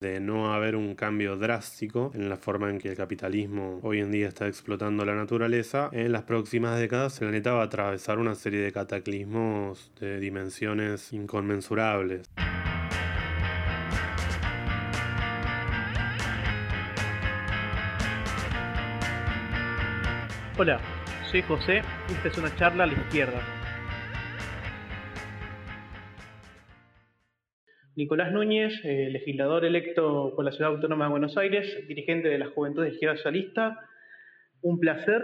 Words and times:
de 0.00 0.18
no 0.18 0.54
haber 0.54 0.76
un 0.76 0.94
cambio 0.94 1.36
drástico 1.36 2.10
en 2.14 2.30
la 2.30 2.38
forma 2.38 2.70
en 2.70 2.78
que 2.78 2.88
el 2.88 2.96
capitalismo 2.96 3.80
hoy 3.82 4.00
en 4.00 4.10
día 4.10 4.28
está 4.28 4.48
explotando 4.48 5.04
la 5.04 5.14
naturaleza, 5.14 5.90
en 5.92 6.10
las 6.10 6.22
próximas 6.22 6.78
décadas 6.78 7.20
el 7.20 7.28
planeta 7.28 7.52
va 7.52 7.60
a 7.60 7.64
atravesar 7.66 8.18
una 8.18 8.34
serie 8.34 8.60
de 8.60 8.72
cataclismos 8.72 9.92
de 10.00 10.18
dimensiones 10.18 11.12
inconmensurables. 11.12 12.30
Hola, 20.56 20.80
soy 21.30 21.42
José 21.42 21.82
y 22.08 22.12
esta 22.14 22.28
es 22.28 22.38
una 22.38 22.56
charla 22.56 22.84
a 22.84 22.86
la 22.86 22.94
izquierda. 22.94 23.59
Nicolás 27.96 28.32
Núñez, 28.32 28.72
eh, 28.84 29.08
legislador 29.10 29.64
electo 29.64 30.32
por 30.36 30.44
la 30.44 30.52
Ciudad 30.52 30.72
Autónoma 30.72 31.06
de 31.06 31.10
Buenos 31.10 31.36
Aires, 31.36 31.66
dirigente 31.88 32.28
de 32.28 32.38
la 32.38 32.48
Juventud 32.50 32.82
de 32.82 32.90
Izquierda 32.90 33.16
Socialista. 33.16 33.78
Un 34.62 34.78
placer. 34.78 35.22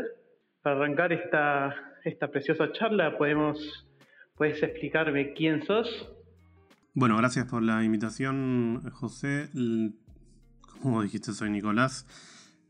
Para 0.63 0.77
arrancar 0.77 1.13
esta, 1.13 1.77
esta 2.05 2.29
preciosa 2.29 2.73
charla, 2.73 3.17
podemos, 3.17 3.87
¿puedes 4.35 4.61
explicarme 4.65 5.33
quién 5.33 5.65
sos? 5.65 6.11
Bueno, 6.93 7.17
gracias 7.17 7.47
por 7.47 7.63
la 7.63 7.85
invitación, 7.85 8.83
José. 8.91 9.49
Como 10.83 11.03
dijiste, 11.03 11.33
soy 11.33 11.51
Nicolás. 11.51 12.05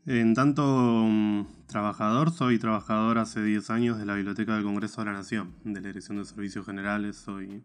En 0.05 0.35
tanto 0.35 0.61
mm, 0.63 1.65
trabajador, 1.67 2.29
soy 2.29 2.59
trabajador 2.59 3.17
hace 3.17 3.41
10 3.41 3.69
años 3.71 3.97
de 3.97 4.05
la 4.05 4.13
Biblioteca 4.13 4.53
del 4.53 4.63
Congreso 4.63 5.01
de 5.01 5.05
la 5.05 5.13
Nación, 5.13 5.55
de 5.63 5.81
la 5.81 5.87
Dirección 5.87 6.17
de 6.17 6.25
Servicios 6.25 6.67
Generales, 6.67 7.17
soy 7.17 7.63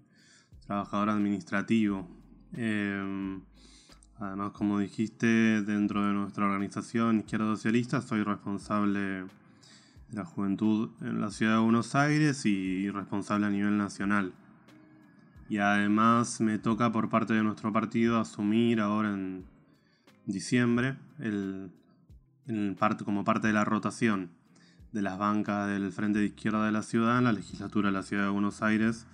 trabajador 0.66 1.10
administrativo 1.10 2.21
Em, 2.54 3.40
además, 4.18 4.52
como 4.52 4.78
dijiste, 4.78 5.62
dentro 5.62 6.06
de 6.06 6.12
nuestra 6.12 6.44
organización 6.44 7.20
Izquierda 7.20 7.46
Socialista 7.46 8.02
soy 8.02 8.22
responsable 8.22 9.00
de 9.00 9.26
la 10.12 10.24
juventud 10.24 10.90
en 11.00 11.20
la 11.20 11.30
ciudad 11.30 11.54
de 11.54 11.62
Buenos 11.62 11.94
Aires 11.94 12.44
y 12.44 12.90
responsable 12.90 13.46
a 13.46 13.50
nivel 13.50 13.78
nacional. 13.78 14.34
Y 15.48 15.58
además 15.58 16.40
me 16.40 16.58
toca 16.58 16.92
por 16.92 17.08
parte 17.08 17.34
de 17.34 17.42
nuestro 17.42 17.72
partido 17.72 18.18
asumir 18.18 18.80
ahora 18.80 19.12
en 19.12 19.44
diciembre 20.26 20.96
como 23.04 23.24
parte 23.24 23.48
de 23.48 23.52
la 23.52 23.64
rotación 23.64 24.30
de 24.92 25.02
las 25.02 25.18
bancas 25.18 25.68
del 25.68 25.90
Frente 25.92 26.18
de 26.18 26.26
Izquierda 26.26 26.66
de 26.66 26.72
la 26.72 26.82
Ciudad 26.82 27.18
en 27.18 27.24
la 27.24 27.32
legislatura 27.32 27.88
de 27.88 27.92
la 27.92 28.02
Ciudad 28.02 28.24
de 28.24 28.30
Buenos 28.30 28.62
Aires 28.62 29.06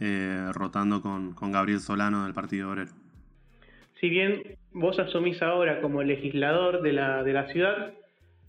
eh, 0.00 0.50
rotando 0.52 1.02
con, 1.02 1.34
Gabriel 1.52 1.80
Solano 1.80 2.24
del 2.24 2.34
Partido 2.34 2.70
Obrero. 2.70 2.90
Si 4.00 4.08
bien 4.08 4.56
vos 4.72 4.98
asumís 4.98 5.42
ahora 5.42 5.80
como 5.80 6.02
legislador 6.02 6.82
de 6.82 6.92
la, 6.92 7.24
de 7.24 7.32
la 7.32 7.48
ciudad, 7.48 7.94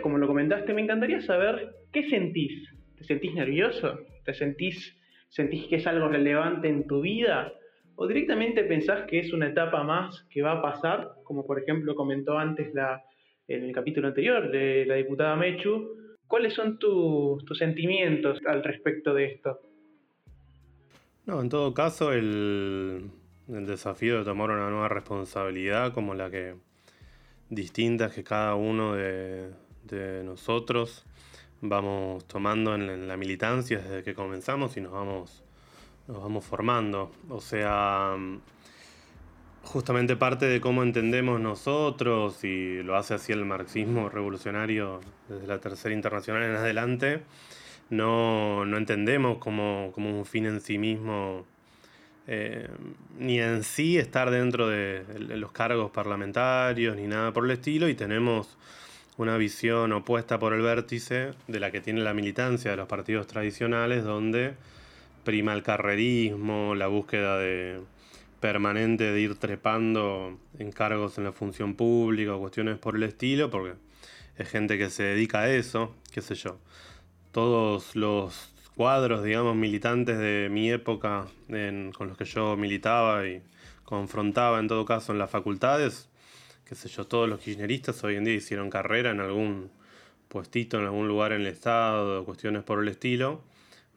como 0.02 0.18
lo 0.18 0.28
comentaste, 0.28 0.74
me 0.74 0.82
encantaría 0.82 1.22
saber 1.22 1.76
qué 1.92 2.08
sentís. 2.10 2.70
¿Te 2.98 3.04
sentís 3.04 3.34
nervioso? 3.34 4.00
¿Te 4.26 4.34
sentís, 4.34 4.96
sentís 5.30 5.66
que 5.68 5.78
es 5.78 5.88
algo 5.88 6.08
relevante 6.08 6.68
en 6.68 6.86
tu 6.88 7.02
vida? 7.02 7.52
¿O 7.96 8.08
directamente 8.08 8.64
pensás 8.64 9.08
que 9.08 9.20
es 9.20 9.34
una 9.34 9.48
etapa 9.48 9.84
más 9.84 10.26
que 10.30 10.42
va 10.42 10.54
a 10.54 10.62
pasar, 10.62 11.10
como 11.24 11.46
por 11.46 11.60
ejemplo 11.60 11.96
comentó 11.96 12.38
antes 12.38 12.74
la, 12.74 13.04
en 13.48 13.64
el 13.64 13.74
capítulo 13.74 14.08
anterior 14.08 14.52
de 14.52 14.86
la 14.86 14.96
diputada 14.96 15.36
Mechu? 15.36 15.98
¿Cuáles 16.28 16.54
son 16.54 16.78
tus 16.78 17.44
sentimientos 17.58 18.40
al 18.46 18.64
respecto 18.64 19.14
de 19.14 19.26
esto? 19.26 19.60
No, 21.30 21.42
en 21.42 21.50
todo 21.50 21.76
caso, 21.76 22.12
el, 22.12 23.12
desafío 23.46 24.18
de 24.18 24.26
tomar 24.26 24.50
una 24.50 24.72
nueva 24.72 24.90
responsabilidad 24.90 25.94
como 25.94 26.16
la 26.16 26.32
que 26.32 26.56
distinta 27.52 28.10
que 28.10 28.24
cada 28.24 28.56
uno 28.56 28.96
de, 28.96 29.54
nosotros 30.26 31.06
vamos 31.62 32.26
tomando 32.26 32.74
en, 32.74 33.08
la 33.08 33.16
militancia 33.16 33.78
desde 33.78 34.02
que 34.02 34.16
comenzamos 34.16 34.76
y 34.76 34.82
nos 34.82 34.92
vamos, 34.92 35.44
nos 36.08 36.20
vamos 36.20 36.46
formando. 36.46 37.12
O 37.30 37.42
sea, 37.42 38.18
justamente 39.66 40.16
parte 40.16 40.48
de 40.48 40.60
cómo 40.60 40.82
entendemos 40.82 41.40
nosotros, 41.40 42.44
y 42.44 42.82
lo 42.82 42.96
hace 42.96 43.14
así 43.14 43.34
el 43.34 43.46
marxismo 43.46 44.10
revolucionario 44.10 45.00
desde 45.28 45.46
la 45.46 45.60
Tercera 45.60 45.94
Internacional 45.94 46.42
en 46.42 46.56
adelante, 46.56 47.22
no, 47.90 48.78
entendemos 48.78 49.38
como, 49.40 49.92
un 49.96 50.26
fin 50.26 50.46
en 50.46 50.62
sí 50.62 50.78
mismo, 50.78 51.46
eh, 52.28 52.68
ni 53.18 53.40
en 53.40 53.64
sí 53.64 53.98
estar 53.98 54.30
dentro 54.30 54.68
de, 54.68 55.04
los 55.36 55.52
cargos 55.52 55.92
parlamentarios, 55.92 56.96
ni 56.96 57.08
nada 57.08 57.34
por 57.34 57.46
el 57.46 57.52
estilo, 57.52 57.90
y 57.90 57.96
tenemos 57.96 58.58
una 59.18 59.38
visión 59.38 59.92
opuesta 59.92 60.40
por 60.40 60.54
el 60.54 60.62
vértice 60.62 61.32
de 61.48 61.60
la 61.60 61.72
que 61.72 61.82
tiene 61.82 62.02
la 62.02 62.14
militancia 62.14 62.72
de 62.72 62.78
los 62.78 62.88
partidos 62.88 63.28
tradicionales, 63.28 64.04
donde 64.04 64.54
prima 65.26 65.54
el 65.54 65.64
carrerismo, 65.64 66.76
la 66.76 66.88
búsqueda 66.88 67.38
de 67.38 67.82
permanente 68.40 69.12
de 69.12 69.20
ir 69.20 69.36
trepando 69.36 70.40
en 70.60 70.72
cargos 70.72 71.18
en 71.18 71.26
la 71.26 71.34
función 71.34 71.76
pública 71.76 72.36
o 72.36 72.40
cuestiones 72.40 72.78
por 72.78 72.96
el 72.96 73.04
estilo, 73.04 73.50
porque 73.50 73.74
es 74.38 74.48
gente 74.48 74.78
que 74.78 74.90
se 74.90 75.04
dedica 75.04 75.42
a 75.42 75.50
eso, 75.50 75.94
qué 76.14 76.22
sé 76.22 76.36
yo 76.36 76.60
todos 77.32 77.96
los 77.96 78.54
cuadros, 78.76 79.24
digamos, 79.24 79.56
militantes 79.56 80.18
de 80.18 80.48
mi 80.50 80.72
época 80.72 81.28
con 81.48 82.08
los 82.08 82.18
que 82.18 82.26
yo 82.26 82.56
militaba 82.56 83.28
y 83.28 83.42
confrontaba 83.84 84.60
en 84.60 84.68
todo 84.68 84.86
caso 84.86 85.12
en 85.12 85.20
las 85.20 85.30
facultades, 85.30 86.10
qué 86.66 86.76
sé 86.76 86.88
yo, 86.90 87.06
todos 87.08 87.28
los 87.28 87.40
kirchneristas 87.40 88.04
hoy 88.04 88.16
en 88.16 88.24
día 88.24 88.36
hicieron 88.36 88.70
carrera 88.70 89.12
en 89.12 89.20
algún 89.20 89.72
puestito, 90.28 90.78
en 90.78 90.86
algún 90.86 91.08
lugar 91.08 91.34
en 91.34 91.42
el 91.42 91.48
Estado, 91.48 92.24
cuestiones 92.24 92.64
por 92.64 92.82
el 92.82 92.88
estilo. 92.88 93.42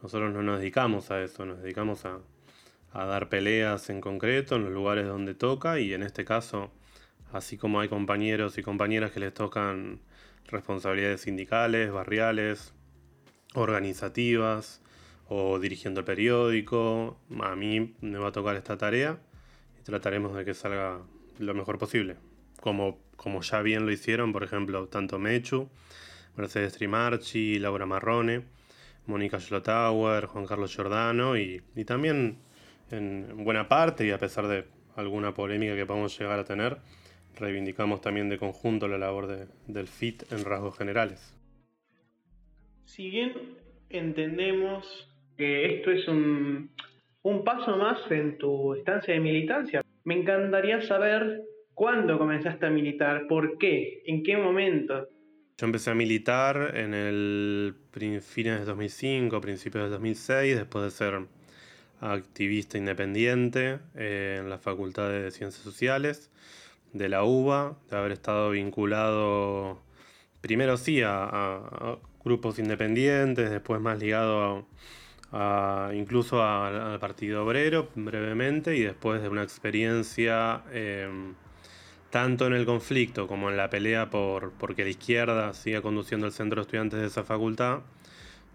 Nosotros 0.03 0.33
no 0.33 0.43
nos 0.43 0.59
dedicamos 0.61 1.11
a 1.11 1.23
eso, 1.23 1.45
nos 1.45 1.63
dedicamos 1.63 2.05
a, 2.07 2.19
a 2.93 3.05
dar 3.05 3.29
peleas 3.29 3.89
en 3.91 4.01
concreto 4.01 4.57
en 4.57 4.65
los 4.65 4.73
lugares 4.73 5.07
donde 5.07 5.35
toca 5.35 5.79
y 5.79 5.95
en 5.95 6.03
este 6.03 6.25
caso, 6.25 6.73
así 7.33 7.57
como 7.57 7.81
hay 7.81 7.89
compañeros 7.89 8.59
y 8.59 8.63
compañeras 8.63 9.13
que 9.13 9.21
les 9.21 9.33
tocan 9.33 10.01
responsabilidades 10.49 11.21
sindicales, 11.21 11.93
barriales, 11.93 12.75
organizativas 13.55 14.81
o 15.29 15.59
dirigiendo 15.59 16.01
el 16.01 16.07
periódico. 16.07 17.19
A 17.41 17.57
mí 17.57 17.95
me 18.01 18.19
va 18.19 18.29
a 18.29 18.33
tocar 18.33 18.57
esta 18.57 18.77
tarea 18.77 19.19
y 19.81 19.83
trataremos 19.85 20.35
de 20.37 20.45
que 20.45 20.55
salga 20.55 21.01
lo 21.39 21.55
mejor 21.55 21.79
posible. 21.79 22.17
Como, 22.61 22.99
como 23.17 23.43
ya 23.43 23.63
bien 23.63 23.87
lo 23.87 23.93
hicieron, 23.93 24.33
por 24.33 24.45
ejemplo, 24.45 24.87
tanto 24.89 25.19
Mechu, 25.19 25.69
Mercedes 26.37 26.75
Trimarchi, 26.75 27.59
Laura 27.59 27.87
Marrone, 27.87 28.45
Mónica 29.07 29.41
Schlotauer, 29.41 30.27
Juan 30.27 30.47
Carlos 30.47 30.75
Giordano 30.75 31.37
y, 31.37 31.63
también 31.87 32.39
en 32.91 33.45
buena 33.45 33.69
parte 33.69 34.07
y 34.07 34.11
a 34.11 34.19
pesar 34.19 34.47
de 34.47 34.67
alguna 34.97 35.35
polémica 35.35 35.75
que 35.75 35.87
podamos 35.87 36.17
llegar 36.19 36.39
a 36.39 36.45
tener, 36.45 36.79
reivindicamos 37.37 38.01
también 38.01 38.29
de 38.29 38.39
conjunto 38.39 38.87
la 38.87 38.99
labor 38.99 39.49
del 39.67 39.89
FIT 39.89 40.31
en 40.33 40.45
rasgos 40.45 40.77
generales. 40.77 41.35
Si 42.95 43.09
bien 43.09 43.33
entendemos 43.89 44.87
que 45.39 45.77
esto 45.77 45.93
es 45.93 46.07
un, 46.09 46.69
paso 47.43 47.79
más 47.79 47.99
en 48.11 48.37
tu 48.37 48.75
estancia 48.75 49.15
de 49.15 49.21
militancia, 49.21 49.81
me 50.05 50.21
encantaría 50.21 50.83
saber 50.83 51.41
cuándo 51.73 52.19
comenzaste 52.19 52.67
a 52.67 52.69
militar, 52.69 53.29
por 53.29 53.57
qué, 53.57 54.03
en 54.05 54.23
qué 54.23 54.37
momento. 54.37 55.09
Yo 55.57 55.67
empecé 55.67 55.91
a 55.91 55.95
militar 55.95 56.73
en 56.77 56.93
el 56.93 57.75
fines 58.21 58.61
de 58.61 58.67
2005, 58.67 59.41
principios 59.41 59.85
de 59.85 59.91
2006, 59.91 60.57
después 60.57 60.85
de 60.85 60.91
ser 60.91 61.21
activista 61.99 62.77
independiente 62.77 63.79
eh, 63.95 64.37
en 64.39 64.51
la 64.51 64.59
Facultad 64.59 65.09
de 65.09 65.31
Ciencias 65.31 65.65
Sociales 65.65 66.31
de 66.93 67.09
la 67.09 67.25
UBA, 67.25 67.79
de 67.89 67.97
haber 67.97 68.13
estado 68.13 68.51
vinculado 68.51 69.81
primero 70.43 70.77
sí 70.77 71.01
a 71.03 71.97
grupos 72.25 72.59
independientes, 72.59 73.51
después 73.51 73.81
más 73.81 73.99
ligado 73.99 74.67
a, 75.33 75.91
incluso 75.95 76.43
al 76.43 76.99
Partido 76.99 77.45
Obrero 77.45 77.89
brevemente 77.95 78.77
y 78.77 78.83
después 78.83 79.23
de 79.23 79.29
una 79.29 79.43
experiencia 79.43 80.63
em, 80.73 81.35
tanto 82.11 82.47
en 82.47 82.53
el 82.53 82.67
conflicto 82.67 83.27
como 83.27 83.51
en 83.51 83.57
la 83.57 83.71
pelea 83.71 84.11
por 84.11 84.53
porque 84.53 84.85
la 84.85 84.91
izquierda 84.91 85.55
siga 85.55 85.81
conduciendo 85.81 86.27
el 86.27 86.33
centro 86.33 86.61
de 86.61 86.63
estudiantes 86.63 87.01
de 87.01 87.07
esa 87.07 87.25
facultad, 87.25 87.81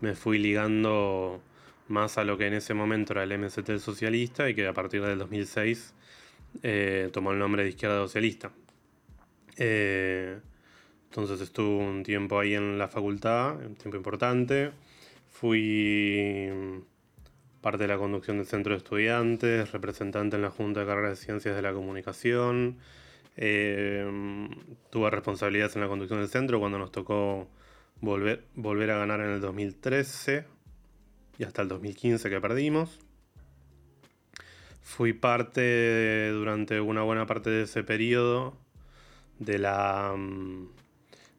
me 0.01 0.13
fui 0.15 0.37
ligando 0.37 1.41
más 1.87 2.17
a 2.17 2.23
lo 2.23 2.37
que 2.37 2.47
en 2.47 2.53
ese 2.53 2.73
momento 2.73 3.13
era 3.13 3.23
el 3.23 3.37
MST 3.37 3.77
socialista 3.79 4.49
y 4.49 4.55
que 4.55 4.67
a 4.67 4.73
partir 4.73 5.01
del 5.01 5.17
2006 5.17 5.93
eh, 6.63 7.09
tomó 7.11 7.31
el 7.31 7.39
nombre 7.39 7.63
de 7.63 7.69
Izquierda 7.69 7.97
Socialista. 7.97 8.51
Eh, 9.57 10.39
entonces 11.09 11.41
estuve 11.41 11.83
un 11.83 12.03
tiempo 12.03 12.39
ahí 12.39 12.53
en 12.55 12.77
la 12.77 12.87
facultad, 12.87 13.57
un 13.57 13.75
tiempo 13.75 13.97
importante. 13.97 14.71
Fui 15.29 16.49
parte 17.61 17.83
de 17.83 17.87
la 17.87 17.97
conducción 17.97 18.37
del 18.37 18.47
centro 18.47 18.73
de 18.73 18.77
estudiantes, 18.77 19.71
representante 19.71 20.35
en 20.35 20.41
la 20.43 20.49
Junta 20.49 20.81
de 20.81 20.85
Carreras 20.85 21.19
de 21.19 21.25
Ciencias 21.25 21.55
de 21.55 21.61
la 21.61 21.73
Comunicación, 21.73 22.77
Eh, 23.39 24.03
tuve 24.89 25.11
responsabilidades 25.11 25.75
en 25.75 25.83
la 25.83 25.87
conducción 25.87 26.19
del 26.19 26.27
centro 26.27 26.59
cuando 26.59 26.79
nos 26.79 26.91
tocó 26.91 27.47
volver, 28.01 28.45
volver 28.55 28.89
a 28.89 28.97
ganar 28.97 29.19
en 29.21 29.29
el 29.29 29.41
2013 29.41 30.45
y 31.37 31.43
hasta 31.43 31.61
el 31.61 31.67
2015 31.67 32.29
que 32.31 32.41
perdimos. 32.41 32.99
Fui 34.81 35.13
parte 35.13 36.31
durante 36.31 36.81
una 36.81 37.03
buena 37.03 37.27
parte 37.27 37.51
de 37.51 37.63
ese 37.63 37.83
periodo 37.83 38.57
de 39.37 39.59
la, 39.59 40.15
mm, 40.17 40.69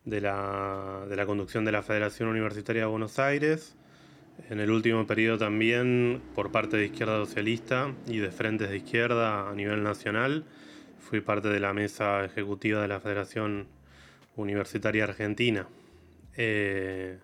de 0.09 0.23
la, 0.23 1.05
de 1.09 1.17
la 1.17 1.27
conducción 1.27 1.65
de 1.65 1.73
la 1.73 1.83
Federación 1.83 2.29
Universitaria 2.31 2.83
de 2.83 2.89
Buenos 2.89 3.19
Aires. 3.19 3.75
En 4.49 4.61
el 4.61 4.71
último 4.71 5.07
periodo 5.07 5.37
también 5.39 6.23
por 6.35 6.51
parte 6.51 6.77
de 6.77 6.87
Izquierda 6.87 7.19
Socialista 7.19 7.93
y 8.07 8.19
de 8.19 8.31
Frentes 8.31 8.71
de 8.71 8.79
Izquierda 8.79 9.51
a 9.51 9.55
nivel 9.55 9.83
nacional. 9.83 10.45
Fui 10.99 11.21
parte 11.21 11.49
de 11.49 11.61
la 11.61 11.75
mesa 11.75 12.25
ejecutiva 12.25 12.81
de 12.81 12.89
la 12.89 13.01
Federación 13.01 13.67
Universitaria 14.37 15.05
Argentina. 15.05 15.69
Eh, 16.37 17.19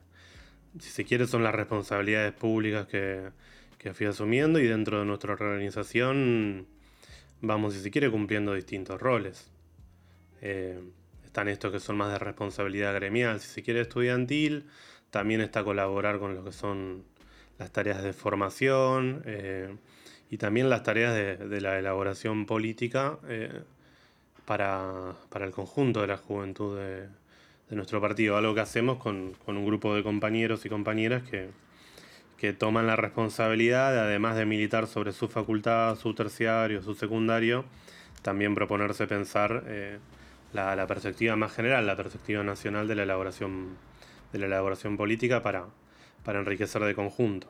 si 0.78 0.90
se 0.90 1.04
quiere, 1.04 1.26
son 1.26 1.42
las 1.42 1.54
responsabilidades 1.54 2.32
públicas 2.32 2.86
que, 2.86 3.30
que 3.78 3.94
fui 3.94 4.06
asumiendo 4.06 4.58
y 4.58 4.66
dentro 4.66 4.98
de 4.98 5.06
nuestra 5.06 5.32
organización 5.32 6.66
vamos, 7.40 7.74
si 7.74 7.80
se 7.80 7.90
quiere, 7.90 8.10
cumpliendo 8.10 8.52
distintos 8.52 9.00
roles. 9.00 9.50
Eh, 10.42 10.80
están 11.34 11.48
estos 11.48 11.72
que 11.72 11.80
son 11.80 11.96
más 11.96 12.12
de 12.12 12.20
responsabilidad 12.20 12.94
gremial, 12.94 13.40
si 13.40 13.48
se 13.48 13.62
quiere, 13.64 13.80
estudiantil. 13.80 14.66
También 15.10 15.40
está 15.40 15.64
colaborar 15.64 16.20
con 16.20 16.36
lo 16.36 16.44
que 16.44 16.52
son 16.52 17.02
las 17.58 17.72
tareas 17.72 18.04
de 18.04 18.12
formación 18.12 19.20
eh, 19.26 19.74
y 20.30 20.38
también 20.38 20.70
las 20.70 20.84
tareas 20.84 21.12
de, 21.12 21.60
la 21.60 21.76
elaboración 21.76 22.46
política 22.46 23.18
para, 24.44 25.16
para, 25.28 25.44
el 25.44 25.50
conjunto 25.50 26.02
de 26.02 26.06
la 26.06 26.18
juventud 26.18 26.78
de, 26.78 27.08
de 27.68 27.74
nuestro 27.74 28.00
partido, 28.00 28.36
algo 28.36 28.54
que 28.54 28.60
hacemos 28.60 28.98
con, 28.98 29.34
un 29.44 29.66
grupo 29.66 29.92
de 29.96 30.04
compañeros 30.04 30.64
y 30.64 30.68
compañeras 30.68 31.24
que, 31.24 31.48
que 32.36 32.52
toman 32.52 32.86
la 32.86 32.94
responsabilidad, 32.94 33.98
además 33.98 34.36
de 34.36 34.46
militar 34.46 34.86
sobre 34.86 35.12
su 35.12 35.26
facultad, 35.26 35.96
su 35.96 36.14
terciario, 36.14 36.80
su 36.80 36.94
secundario, 36.94 37.64
también 38.22 38.54
proponerse 38.54 39.08
pensar 39.08 39.64
eh, 39.66 39.98
la, 40.54 40.86
perspectiva 40.86 41.36
más 41.36 41.54
general, 41.54 41.86
la 41.86 41.96
perspectiva 41.96 42.42
nacional 42.42 42.86
de 42.86 42.94
la 42.94 43.02
elaboración, 43.02 43.76
de 44.32 44.38
la 44.38 44.46
elaboración 44.46 44.96
política 44.96 45.42
para, 45.42 45.64
para 46.24 46.38
enriquecer 46.38 46.82
de 46.82 46.94
conjunto. 46.94 47.48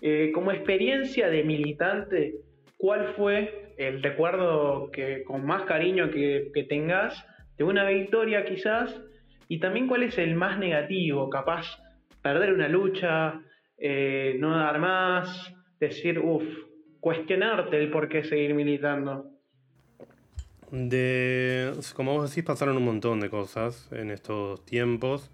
Eh, 0.00 0.30
como 0.32 0.52
experiencia 0.52 1.28
de 1.28 1.44
militante, 1.44 2.36
¿cuál 2.76 3.14
fue 3.16 3.74
el 3.76 4.02
recuerdo 4.02 4.90
que 4.92 5.24
con 5.24 5.44
más 5.44 5.64
cariño 5.64 6.10
que, 6.10 6.50
tengas 6.68 7.26
de 7.58 7.64
una 7.64 7.88
victoria 7.88 8.44
quizás 8.44 9.00
y 9.48 9.58
también 9.58 9.88
cuál 9.88 10.04
es 10.04 10.16
el 10.16 10.34
más 10.36 10.58
negativo, 10.58 11.28
capaz 11.28 11.66
perder 12.22 12.52
una 12.52 12.68
lucha, 12.68 13.40
eh, 13.76 14.36
no 14.38 14.56
dar 14.56 14.78
más, 14.78 15.54
decir, 15.80 16.18
uff, 16.20 16.44
cuestionarte 17.00 17.76
el 17.78 17.90
por 17.90 18.08
qué 18.08 18.22
seguir 18.22 18.54
militando. 18.54 19.39
De, 20.70 21.72
como 21.94 22.14
vos 22.14 22.30
decís, 22.30 22.44
pasaron 22.44 22.76
un 22.76 22.84
montón 22.84 23.20
de 23.20 23.28
cosas 23.28 23.88
en 23.90 24.10
estos 24.10 24.64
tiempos 24.64 25.30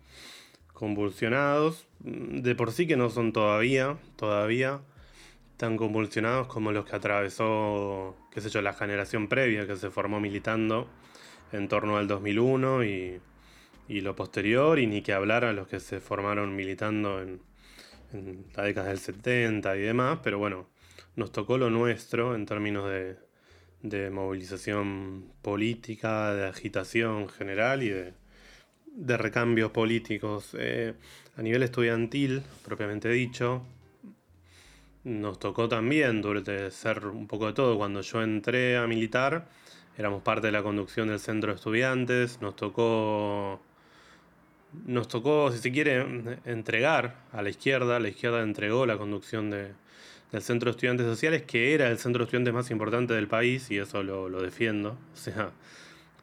convulsionados, 0.72 1.86
de 2.00 2.54
por 2.54 2.72
sí 2.72 2.86
que 2.86 2.96
no 2.96 3.10
son 3.10 3.32
todavía, 3.32 3.98
todavía 4.16 4.80
tan 5.56 5.76
convulsionados 5.76 6.48
como 6.48 6.72
los 6.72 6.84
que 6.84 6.96
atravesó, 6.96 8.14
qué 8.30 8.40
sé 8.40 8.50
yo, 8.50 8.60
la 8.62 8.74
generación 8.74 9.28
previa 9.28 9.66
que 9.66 9.76
se 9.76 9.90
formó 9.90 10.20
militando 10.20 10.88
en 11.52 11.68
torno 11.68 11.96
al 11.96 12.08
2001 12.08 12.84
y 12.84 13.20
y 13.88 14.00
lo 14.00 14.16
posterior, 14.16 14.78
y 14.78 14.86
ni 14.86 15.02
que 15.02 15.12
hablar 15.12 15.44
a 15.44 15.52
los 15.52 15.68
que 15.68 15.80
se 15.80 16.00
formaron 16.00 16.56
militando 16.56 17.22
en, 17.22 17.40
la 18.54 18.62
década 18.62 18.88
del 18.88 18.98
70 18.98 19.76
y 19.76 19.80
demás, 19.80 20.20
pero 20.22 20.38
bueno, 20.38 20.68
nos 21.16 21.32
tocó 21.32 21.58
lo 21.58 21.70
nuestro 21.70 22.34
en 22.34 22.46
términos 22.46 22.88
de, 22.88 23.18
de 23.88 24.10
movilización 24.10 25.26
política, 25.42 26.34
de 26.34 26.46
agitación 26.46 27.28
general 27.28 27.82
y 27.82 27.90
de, 27.90 28.14
recambios 29.16 29.70
políticos. 29.70 30.56
Eh, 30.58 30.94
a 31.36 31.42
nivel 31.42 31.62
estudiantil, 31.62 32.42
propiamente 32.64 33.08
dicho, 33.10 33.62
nos 35.04 35.38
tocó 35.38 35.68
también, 35.68 36.22
durante 36.22 36.70
ser 36.70 37.06
un 37.06 37.26
poco 37.26 37.46
de 37.46 37.52
todo, 37.52 37.76
cuando 37.76 38.00
yo 38.00 38.22
entré 38.22 38.76
a 38.76 38.86
militar, 38.86 39.48
éramos 39.98 40.22
parte 40.22 40.48
de 40.48 40.52
la 40.52 40.62
conducción 40.62 41.08
del 41.08 41.20
centro 41.20 41.52
de 41.52 41.56
estudiantes, 41.56 42.40
nos 42.40 42.56
tocó 42.56 43.60
nos 44.84 45.08
tocó, 45.08 45.50
si 45.52 45.58
se 45.58 45.72
quiere, 45.72 46.04
entregar 46.44 47.16
a 47.32 47.40
la 47.42 47.48
izquierda. 47.48 47.98
La 47.98 48.08
izquierda 48.08 48.42
entregó 48.42 48.84
la 48.84 48.98
conducción 48.98 49.50
de, 49.50 49.72
del 50.36 50.42
Centro 50.42 50.70
de 50.70 50.72
Estudiantes 50.72 51.06
Sociales, 51.06 51.42
que 51.46 51.72
era 51.72 51.88
el 51.88 51.98
centro 51.98 52.20
de 52.20 52.24
estudiantes 52.24 52.52
más 52.52 52.70
importante 52.70 53.14
del 53.14 53.26
país, 53.26 53.70
y 53.70 53.78
eso 53.78 54.02
lo, 54.02 54.28
defiendo. 54.42 54.98
O 55.14 55.16
sea, 55.16 55.50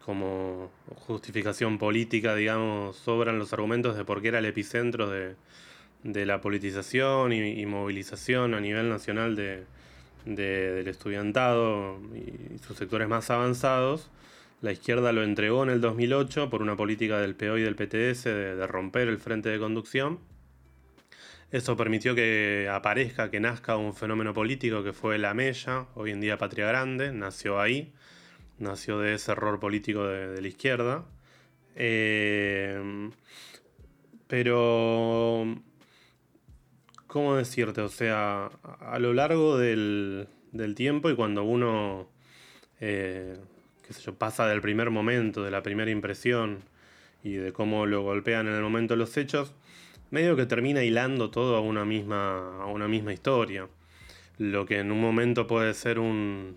como 0.05 0.71
justificación 1.07 1.77
política, 1.79 2.35
digamos, 2.35 2.95
sobran 2.97 3.39
los 3.39 3.53
argumentos 3.53 3.95
de 3.97 4.05
por 4.05 4.21
qué 4.21 4.27
era 4.27 4.39
el 4.39 4.45
epicentro 4.45 5.09
de, 5.09 5.35
la 6.03 6.41
politización 6.41 7.33
y, 7.33 7.65
movilización 7.65 8.53
a 8.53 8.59
nivel 8.59 8.89
nacional 8.89 9.35
de, 9.35 9.63
del 10.25 10.87
estudiantado 10.87 11.99
y 12.13 12.59
sus 12.59 12.77
sectores 12.77 13.07
más 13.07 13.31
avanzados. 13.31 14.11
La 14.61 14.71
izquierda 14.71 15.11
lo 15.11 15.23
entregó 15.23 15.63
en 15.63 15.69
el 15.69 15.81
2008 15.81 16.49
por 16.49 16.61
una 16.61 16.75
política 16.75 17.19
del 17.19 17.35
PO 17.35 17.57
y 17.57 17.63
del 17.63 17.75
PTS 17.75 18.25
de, 18.25 18.67
romper 18.67 19.07
el 19.07 19.17
frente 19.17 19.49
de 19.49 19.57
conducción. 19.57 20.19
Eso 21.53 21.77
permitió 21.77 22.15
que 22.15 22.67
aparezca, 22.67 23.29
que 23.29 23.39
nazca 23.39 23.77
un 23.77 23.93
fenómeno 23.93 24.33
político 24.33 24.83
que 24.83 24.91
fue 24.91 25.19
la 25.19 25.35
Mella, 25.35 25.85
hoy 25.93 26.09
en 26.09 26.19
día 26.19 26.39
Patria 26.39 26.65
Grande, 26.65 27.11
nació 27.11 27.61
ahí, 27.61 27.93
nació 28.57 28.97
de 28.97 29.13
ese 29.13 29.33
error 29.33 29.59
político 29.59 30.03
de, 30.07 30.41
la 30.41 30.47
izquierda. 30.47 31.05
Eh, 31.75 33.11
pero, 34.25 35.45
¿cómo 37.05 37.35
decirte? 37.35 37.81
O 37.81 37.89
sea, 37.89 38.49
a 38.79 38.97
lo 38.97 39.13
largo 39.13 39.55
del, 39.55 40.27
tiempo 40.75 41.11
y 41.11 41.15
cuando 41.15 41.43
uno 41.43 42.09
eh, 42.79 43.37
pasa 44.17 44.47
del 44.47 44.61
primer 44.61 44.89
momento, 44.89 45.43
de 45.43 45.51
la 45.51 45.61
primera 45.61 45.91
impresión 45.91 46.63
y 47.23 47.33
de 47.33 47.53
cómo 47.53 47.85
lo 47.85 48.01
golpean 48.01 48.47
en 48.47 48.55
el 48.55 48.63
momento 48.63 48.95
los 48.95 49.15
hechos, 49.17 49.53
medio 50.13 50.35
que 50.35 50.45
termina 50.45 50.83
hilando 50.83 51.31
todo 51.31 51.55
a 51.55 51.61
una 51.61 51.85
misma, 51.85 52.61
a 52.61 52.67
una 52.67 52.87
misma 52.87 53.13
historia. 53.13 53.67
Lo 54.37 54.67
que 54.67 54.77
en 54.77 54.91
un 54.91 55.01
momento 55.01 55.47
puede 55.47 55.73
ser 55.73 55.97
un, 55.97 56.55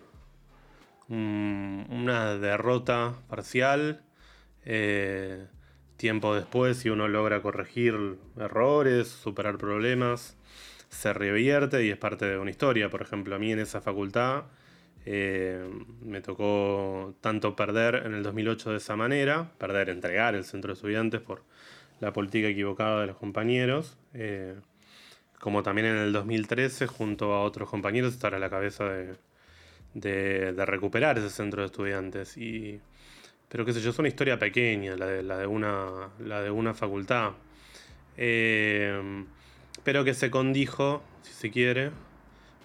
una 1.08 2.36
derrota 2.36 3.14
parcial, 3.30 4.02
eh, 4.66 5.46
tiempo 5.96 6.34
después, 6.34 6.76
si 6.76 6.90
uno 6.90 7.08
logra 7.08 7.40
corregir 7.40 8.18
errores, 8.38 9.08
superar 9.08 9.56
problemas, 9.56 10.36
se 10.90 11.14
revierte 11.14 11.82
y 11.82 11.88
es 11.90 11.96
parte 11.96 12.26
de 12.26 12.36
una 12.36 12.50
historia. 12.50 12.90
Por 12.90 13.00
ejemplo, 13.00 13.36
a 13.36 13.38
mí 13.38 13.52
en 13.52 13.60
esa 13.60 13.80
facultad 13.80 14.44
eh, 15.06 15.66
me 16.02 16.20
tocó 16.20 17.14
tanto 17.22 17.56
perder 17.56 18.02
en 18.04 18.12
el 18.12 18.22
2008 18.22 18.72
de 18.72 18.76
esa 18.76 18.96
manera, 18.96 19.50
perder, 19.56 19.88
entregar 19.88 20.34
el 20.34 20.44
centro 20.44 20.68
de 20.68 20.74
estudiantes 20.74 21.22
por 21.22 21.42
la 22.00 22.12
política 22.12 22.48
equivocada 22.48 23.00
de 23.00 23.06
los 23.06 23.16
compañeros, 23.16 23.96
eh, 24.14 24.54
como 25.40 25.62
también 25.62 25.86
en 25.86 25.96
el 25.96 26.12
2013 26.12 26.86
junto 26.86 27.34
a 27.34 27.42
otros 27.42 27.68
compañeros 27.68 28.12
estar 28.12 28.34
a 28.34 28.38
la 28.38 28.50
cabeza 28.50 28.84
de, 28.84 29.16
de, 29.94 30.66
recuperar 30.66 31.18
ese 31.18 31.30
centro 31.30 31.62
de 31.62 31.66
estudiantes. 31.66 32.36
Y, 32.36 32.80
pero 33.48 33.64
qué 33.64 33.72
sé 33.72 33.80
yo, 33.80 33.90
es 33.90 33.98
una 33.98 34.08
historia 34.08 34.38
pequeña, 34.38 34.96
la 34.96 35.06
de, 35.06 35.46
una, 35.46 36.08
la 36.18 36.42
de 36.42 36.50
una 36.50 36.74
facultad. 36.74 37.32
Eh, 38.16 39.24
pero 39.84 40.04
que 40.04 40.14
se 40.14 40.30
condijo, 40.30 41.02
si 41.22 41.32
se 41.32 41.50
quiere, 41.50 41.90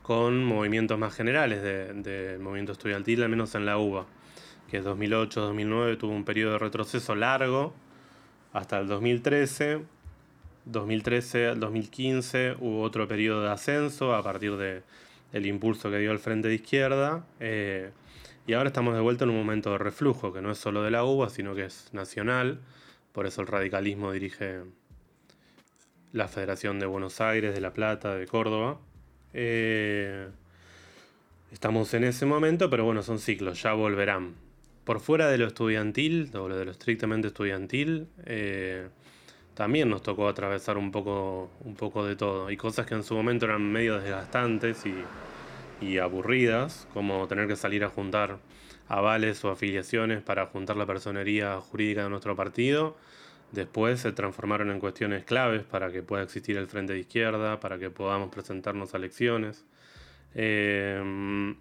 con 0.01 0.43
movimientos 0.43 0.97
más 0.97 1.13
generales 1.13 1.61
del 1.61 2.03
de 2.03 2.37
movimiento 2.39 2.71
estudiantil, 2.71 3.21
al 3.23 3.29
menos 3.29 3.53
en 3.55 3.65
la 3.65 3.77
UBA, 3.77 4.07
que 4.69 4.81
2008-2009 4.81 5.97
tuvo 5.97 6.13
un 6.13 6.25
periodo 6.25 6.53
de 6.53 6.59
retroceso 6.59 7.15
largo 7.15 7.73
hasta 8.53 8.79
el 8.79 8.87
2013. 8.87 9.81
2013 10.65 11.47
al 11.47 11.59
2015 11.59 12.55
hubo 12.59 12.81
otro 12.81 13.07
periodo 13.07 13.43
de 13.43 13.51
ascenso 13.51 14.13
a 14.13 14.21
partir 14.21 14.57
de, 14.57 14.83
del 15.31 15.45
impulso 15.47 15.89
que 15.89 15.97
dio 15.97 16.11
el 16.11 16.19
Frente 16.19 16.49
de 16.49 16.55
Izquierda. 16.55 17.25
Eh, 17.39 17.91
y 18.47 18.53
ahora 18.53 18.69
estamos 18.69 18.93
de 18.93 19.01
vuelta 19.01 19.23
en 19.23 19.31
un 19.31 19.37
momento 19.37 19.71
de 19.71 19.77
reflujo, 19.77 20.33
que 20.33 20.41
no 20.41 20.51
es 20.51 20.57
solo 20.57 20.83
de 20.83 20.91
la 20.91 21.03
UBA, 21.03 21.29
sino 21.29 21.55
que 21.55 21.65
es 21.65 21.89
nacional. 21.93 22.59
Por 23.11 23.25
eso 23.25 23.41
el 23.41 23.47
radicalismo 23.47 24.11
dirige 24.11 24.61
la 26.11 26.27
Federación 26.27 26.79
de 26.79 26.85
Buenos 26.85 27.21
Aires, 27.21 27.53
de 27.53 27.61
La 27.61 27.73
Plata, 27.73 28.15
de 28.15 28.27
Córdoba. 28.27 28.79
Eh, 29.33 30.27
estamos 31.51 31.93
en 31.93 32.03
ese 32.03 32.25
momento, 32.25 32.69
pero 32.69 32.83
bueno, 32.85 33.03
son 33.03 33.19
ciclos, 33.19 33.61
ya 33.61 33.73
volverán. 33.73 34.35
Por 34.91 34.99
fuera 34.99 35.29
de 35.29 35.37
lo 35.37 35.47
estudiantil, 35.47 36.31
o 36.35 36.49
de 36.49 36.65
lo 36.65 36.71
estrictamente 36.71 37.29
estudiantil, 37.29 38.09
eh, 38.25 38.89
también 39.53 39.89
nos 39.89 40.03
tocó 40.03 40.27
atravesar 40.27 40.77
un 40.77 40.91
poco, 40.91 41.49
un 41.61 41.75
poco 41.75 42.05
de 42.05 42.17
todo. 42.17 42.51
Y 42.51 42.57
cosas 42.57 42.85
que 42.85 42.95
en 42.95 43.03
su 43.03 43.15
momento 43.15 43.45
eran 43.45 43.63
medio 43.71 43.97
desgastantes 44.01 44.85
y, 44.85 44.93
y 45.79 45.97
aburridas, 45.97 46.89
como 46.93 47.25
tener 47.29 47.47
que 47.47 47.55
salir 47.55 47.85
a 47.85 47.87
juntar 47.87 48.39
avales 48.89 49.45
o 49.45 49.51
afiliaciones 49.51 50.21
para 50.23 50.47
juntar 50.47 50.75
la 50.75 50.85
personería 50.85 51.61
jurídica 51.61 52.03
de 52.03 52.09
nuestro 52.09 52.35
partido. 52.35 52.97
Después 53.53 54.01
se 54.01 54.11
transformaron 54.11 54.71
en 54.71 54.81
cuestiones 54.81 55.23
claves 55.23 55.63
para 55.63 55.89
que 55.93 56.03
pueda 56.03 56.23
existir 56.23 56.57
el 56.57 56.67
frente 56.67 56.91
de 56.91 56.99
izquierda, 56.99 57.61
para 57.61 57.79
que 57.79 57.89
podamos 57.89 58.29
presentarnos 58.29 58.93
a 58.93 58.97
elecciones. 58.97 59.63
Eh, 60.35 61.55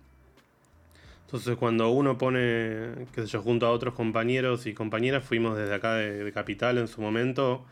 entonces 1.30 1.56
cuando 1.58 1.90
uno 1.90 2.18
pone, 2.18 3.06
qué 3.14 3.24
sé 3.24 3.38
junto 3.38 3.64
a 3.64 3.70
otros 3.70 3.94
compañeros 3.94 4.66
y 4.66 4.74
compañeras, 4.74 5.24
fuimos 5.24 5.56
desde 5.56 5.72
acá 5.72 5.94
de, 5.94 6.32
Capital 6.32 6.76
en 6.78 6.88
su 6.88 7.00
momento 7.00 7.64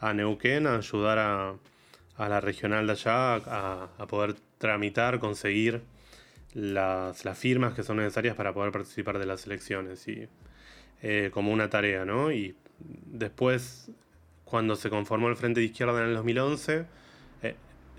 a 0.00 0.12
Neuquén 0.12 0.66
a 0.66 0.78
ayudar 0.78 1.20
a, 1.20 1.54
la 2.18 2.40
regional 2.40 2.88
de 2.88 2.92
allá 2.94 3.36
a, 3.36 4.06
poder 4.08 4.34
tramitar, 4.58 5.20
conseguir 5.20 5.82
las, 6.54 7.22
firmas 7.38 7.74
que 7.74 7.84
son 7.84 7.98
necesarias 7.98 8.34
para 8.34 8.52
poder 8.52 8.72
participar 8.72 9.20
de 9.20 9.26
las 9.26 9.46
elecciones, 9.46 10.08
y, 10.08 10.26
eh, 11.00 11.30
como 11.32 11.52
una 11.52 11.70
tarea, 11.70 12.04
¿no? 12.04 12.32
Y 12.32 12.56
después, 12.80 13.92
cuando 14.44 14.74
se 14.74 14.90
conformó 14.90 15.28
el 15.28 15.36
Frente 15.36 15.60
de 15.60 15.66
Izquierda 15.66 16.02
en 16.02 16.08
el 16.08 16.14
2011, 16.14 16.86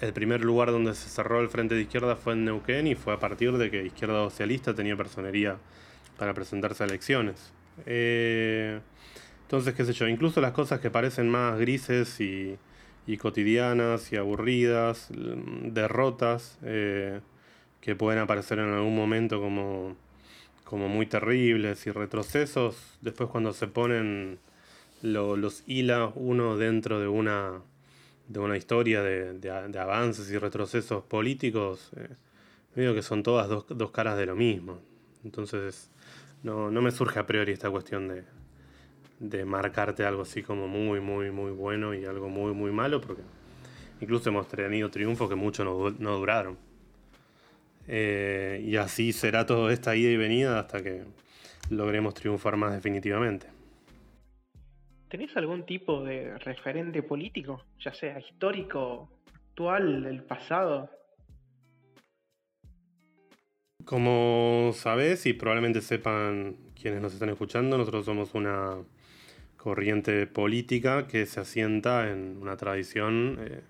el 0.02 0.14
primer 0.14 0.44
lugar 0.44 0.72
donde 0.72 0.94
se 0.94 1.10
cerró 1.10 1.42
el 1.42 1.50
frente 1.50 1.76
de 1.76 1.82
izquierda 1.82 2.16
fue 2.16 2.34
en 2.34 2.46
Neuquén 2.46 2.88
y 2.88 2.96
fue 2.96 3.14
a 3.14 3.20
partir 3.20 3.54
de 3.54 3.72
que 3.72 3.86
Izquierda 3.86 4.24
Socialista 4.30 4.74
tenía 4.74 4.98
personería 4.98 5.58
para 6.18 6.34
presentarse 6.34 6.84
a 6.84 6.88
elecciones. 6.88 7.54
Eh, 7.86 8.80
entonces, 9.44 9.74
qué 9.74 9.86
sé 9.86 9.94
yo, 9.94 10.08
incluso 10.08 10.42
las 10.42 10.52
cosas 10.52 10.80
que 10.80 10.90
parecen 10.90 11.30
más 11.30 11.58
grises 11.60 12.20
y, 12.20 12.58
cotidianas 13.20 14.12
y 14.12 14.18
aburridas, 14.18 15.08
derrotas 15.12 16.58
eh, 16.64 17.22
que 17.80 17.96
pueden 17.96 18.20
aparecer 18.20 18.60
en 18.60 18.74
algún 18.74 18.96
momento 18.96 19.40
como, 19.40 19.96
como 20.64 20.90
muy 20.90 21.06
terribles 21.06 21.86
y 21.86 21.92
retrocesos, 21.92 22.98
después 23.02 23.30
cuando 23.30 23.54
se 23.54 23.68
ponen 23.68 24.40
los 25.04 25.64
hila 25.68 26.12
uno 26.16 26.58
dentro 26.58 27.00
de 27.00 27.08
una 27.08 27.62
de 28.28 28.40
una 28.40 28.58
historia 28.58 29.02
de, 29.04 29.80
avances 29.80 30.30
y 30.32 30.38
retrocesos 30.38 31.04
políticos, 31.04 31.92
eh, 31.96 32.10
digo 32.76 32.94
que 32.94 33.02
son 33.02 33.24
todas 33.24 33.48
dos, 33.50 33.92
caras 33.92 34.18
de 34.18 34.26
lo 34.26 34.36
mismo. 34.36 34.80
Entonces, 35.24 35.90
no, 36.44 36.70
me 36.70 36.92
surge 36.92 37.20
a 37.20 37.26
priori 37.26 37.52
esta 37.52 37.70
cuestión 37.70 38.08
de, 38.08 38.24
de 39.20 39.46
marcarte 39.46 40.06
algo 40.06 40.24
así 40.24 40.44
como 40.44 40.68
muy, 40.68 41.00
muy, 41.00 41.32
muy 41.32 41.52
bueno 41.52 41.94
y 41.94 42.06
algo 42.06 42.30
muy, 42.30 42.54
muy 42.54 42.72
malo, 42.72 43.02
porque 43.02 43.22
incluso 44.02 44.30
hemos 44.30 44.48
tenido 44.48 44.90
triunfos 44.90 45.30
que 45.30 45.36
muchos 45.36 45.66
no, 46.00 46.18
duraron. 46.18 46.58
Eh, 47.88 48.64
y 48.66 48.78
así 48.78 49.14
será 49.14 49.46
toda 49.46 49.72
esta 49.72 49.96
ida 49.96 50.10
y 50.10 50.18
venida 50.18 50.60
hasta 50.60 50.82
que 50.82 51.04
logremos 51.70 52.16
triunfar 52.16 52.58
más 52.58 52.74
definitivamente. 52.74 53.55
¿Tenés 55.16 55.38
algún 55.38 55.66
tipo 55.66 56.04
de 56.04 56.38
referente 56.40 57.02
político, 57.02 57.64
ya 57.80 57.94
sea 57.94 58.20
histórico, 58.20 59.10
actual, 59.34 60.04
del 60.04 60.24
pasado? 60.24 60.90
Como 63.86 64.72
sabés 64.74 65.26
y 65.26 65.32
probablemente 65.32 65.80
sepan 65.80 66.58
quienes 66.78 67.02
nos 67.02 67.14
están 67.14 67.30
escuchando, 67.30 67.78
nosotros 67.78 68.04
somos 68.04 68.34
una 68.34 68.76
corriente 69.56 70.28
política 70.28 71.08
que 71.08 71.26
se 71.26 71.40
asienta 71.40 72.12
en 72.12 72.38
una 72.42 72.58
tradición, 72.58 73.38
eh, 73.40 73.62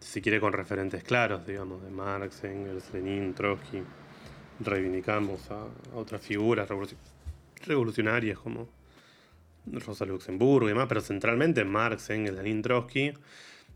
si 0.00 0.20
quiere, 0.20 0.40
con 0.40 0.52
referentes 0.52 1.04
claros, 1.04 1.46
digamos, 1.46 1.84
de 1.84 1.90
Marx, 1.90 2.42
Engels, 2.42 2.92
Lenin, 2.92 3.32
Trotsky. 3.32 3.84
Reivindicamos 4.58 5.52
a, 5.52 5.68
otras 5.94 6.20
figuras 6.20 6.68
revolucionarias 7.64 8.40
como 8.40 8.77
Rosa 9.72 10.04
Luxemburgo 10.04 10.68
y 10.68 10.72
demás, 10.72 10.86
pero 10.88 11.00
centralmente 11.00 11.64
Marx, 11.64 12.10
Engels, 12.10 12.36
Lenin, 12.36 12.62
Trotsky. 12.62 13.12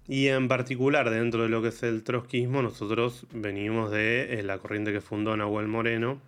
Y 0.08 0.28
en 0.28 0.48
particular, 0.48 1.10
dentro 1.10 1.42
de 1.42 1.48
lo 1.48 1.62
que 1.62 1.68
es 1.68 1.82
el 1.82 2.02
trotskismo, 2.02 2.60
nosotros 2.62 3.26
venimos 3.32 3.90
de 3.90 4.34
eh, 4.34 4.42
la 4.42 4.58
corriente 4.58 4.92
que 4.92 5.00
fundó 5.00 5.36
Nahuel 5.36 5.68
Moreno 5.68 6.20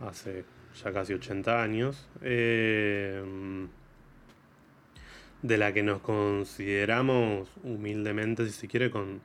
hace 0.00 0.44
ya 0.82 0.92
casi 0.92 1.14
80 1.14 1.62
años, 1.62 2.08
eh, 2.22 3.22
de 5.42 5.58
la 5.58 5.72
que 5.72 5.82
nos 5.82 6.00
consideramos 6.00 7.48
humildemente, 7.62 8.44
si 8.46 8.52
se 8.52 8.68
quiere, 8.68 8.90
con, 8.90 9.20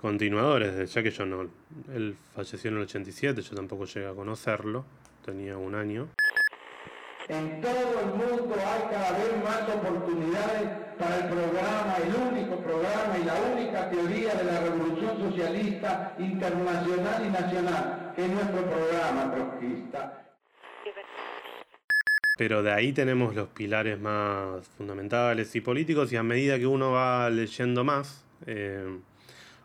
continuadores, 0.00 0.92
ya 0.92 1.02
que 1.02 1.10
yo 1.10 1.26
no, 1.26 1.48
él 1.94 2.16
falleció 2.34 2.70
en 2.70 2.76
el 2.76 2.82
87, 2.82 3.42
yo 3.42 3.54
tampoco 3.54 3.84
llegué 3.84 4.06
a 4.06 4.14
conocerlo, 4.14 4.84
tenía 5.24 5.56
un 5.58 5.74
año. 5.74 6.08
En 7.30 7.60
todo 7.60 8.00
el 8.00 8.06
mundo 8.06 8.56
hay 8.56 8.90
cada 8.90 9.16
vez 9.16 9.44
más 9.44 9.62
oportunidades 9.68 10.68
para 10.98 11.16
el 11.16 11.28
programa, 11.28 11.94
el 12.04 12.32
único 12.32 12.56
programa 12.56 13.18
y 13.20 13.24
la 13.24 13.34
única 13.54 13.88
teoría 13.88 14.34
de 14.34 14.44
la 14.44 14.60
revolución 14.60 15.16
socialista 15.16 16.16
internacional 16.18 17.24
y 17.24 17.30
nacional, 17.30 18.12
que 18.16 18.24
es 18.24 18.30
nuestro 18.32 18.64
programa 18.64 19.32
trotskista. 19.32 20.26
Pero 22.36 22.64
de 22.64 22.72
ahí 22.72 22.92
tenemos 22.92 23.36
los 23.36 23.46
pilares 23.50 24.00
más 24.00 24.66
fundamentales 24.76 25.54
y 25.54 25.60
políticos 25.60 26.12
y 26.12 26.16
a 26.16 26.24
medida 26.24 26.58
que 26.58 26.66
uno 26.66 26.90
va 26.90 27.30
leyendo 27.30 27.84
más 27.84 28.24
eh, 28.46 28.98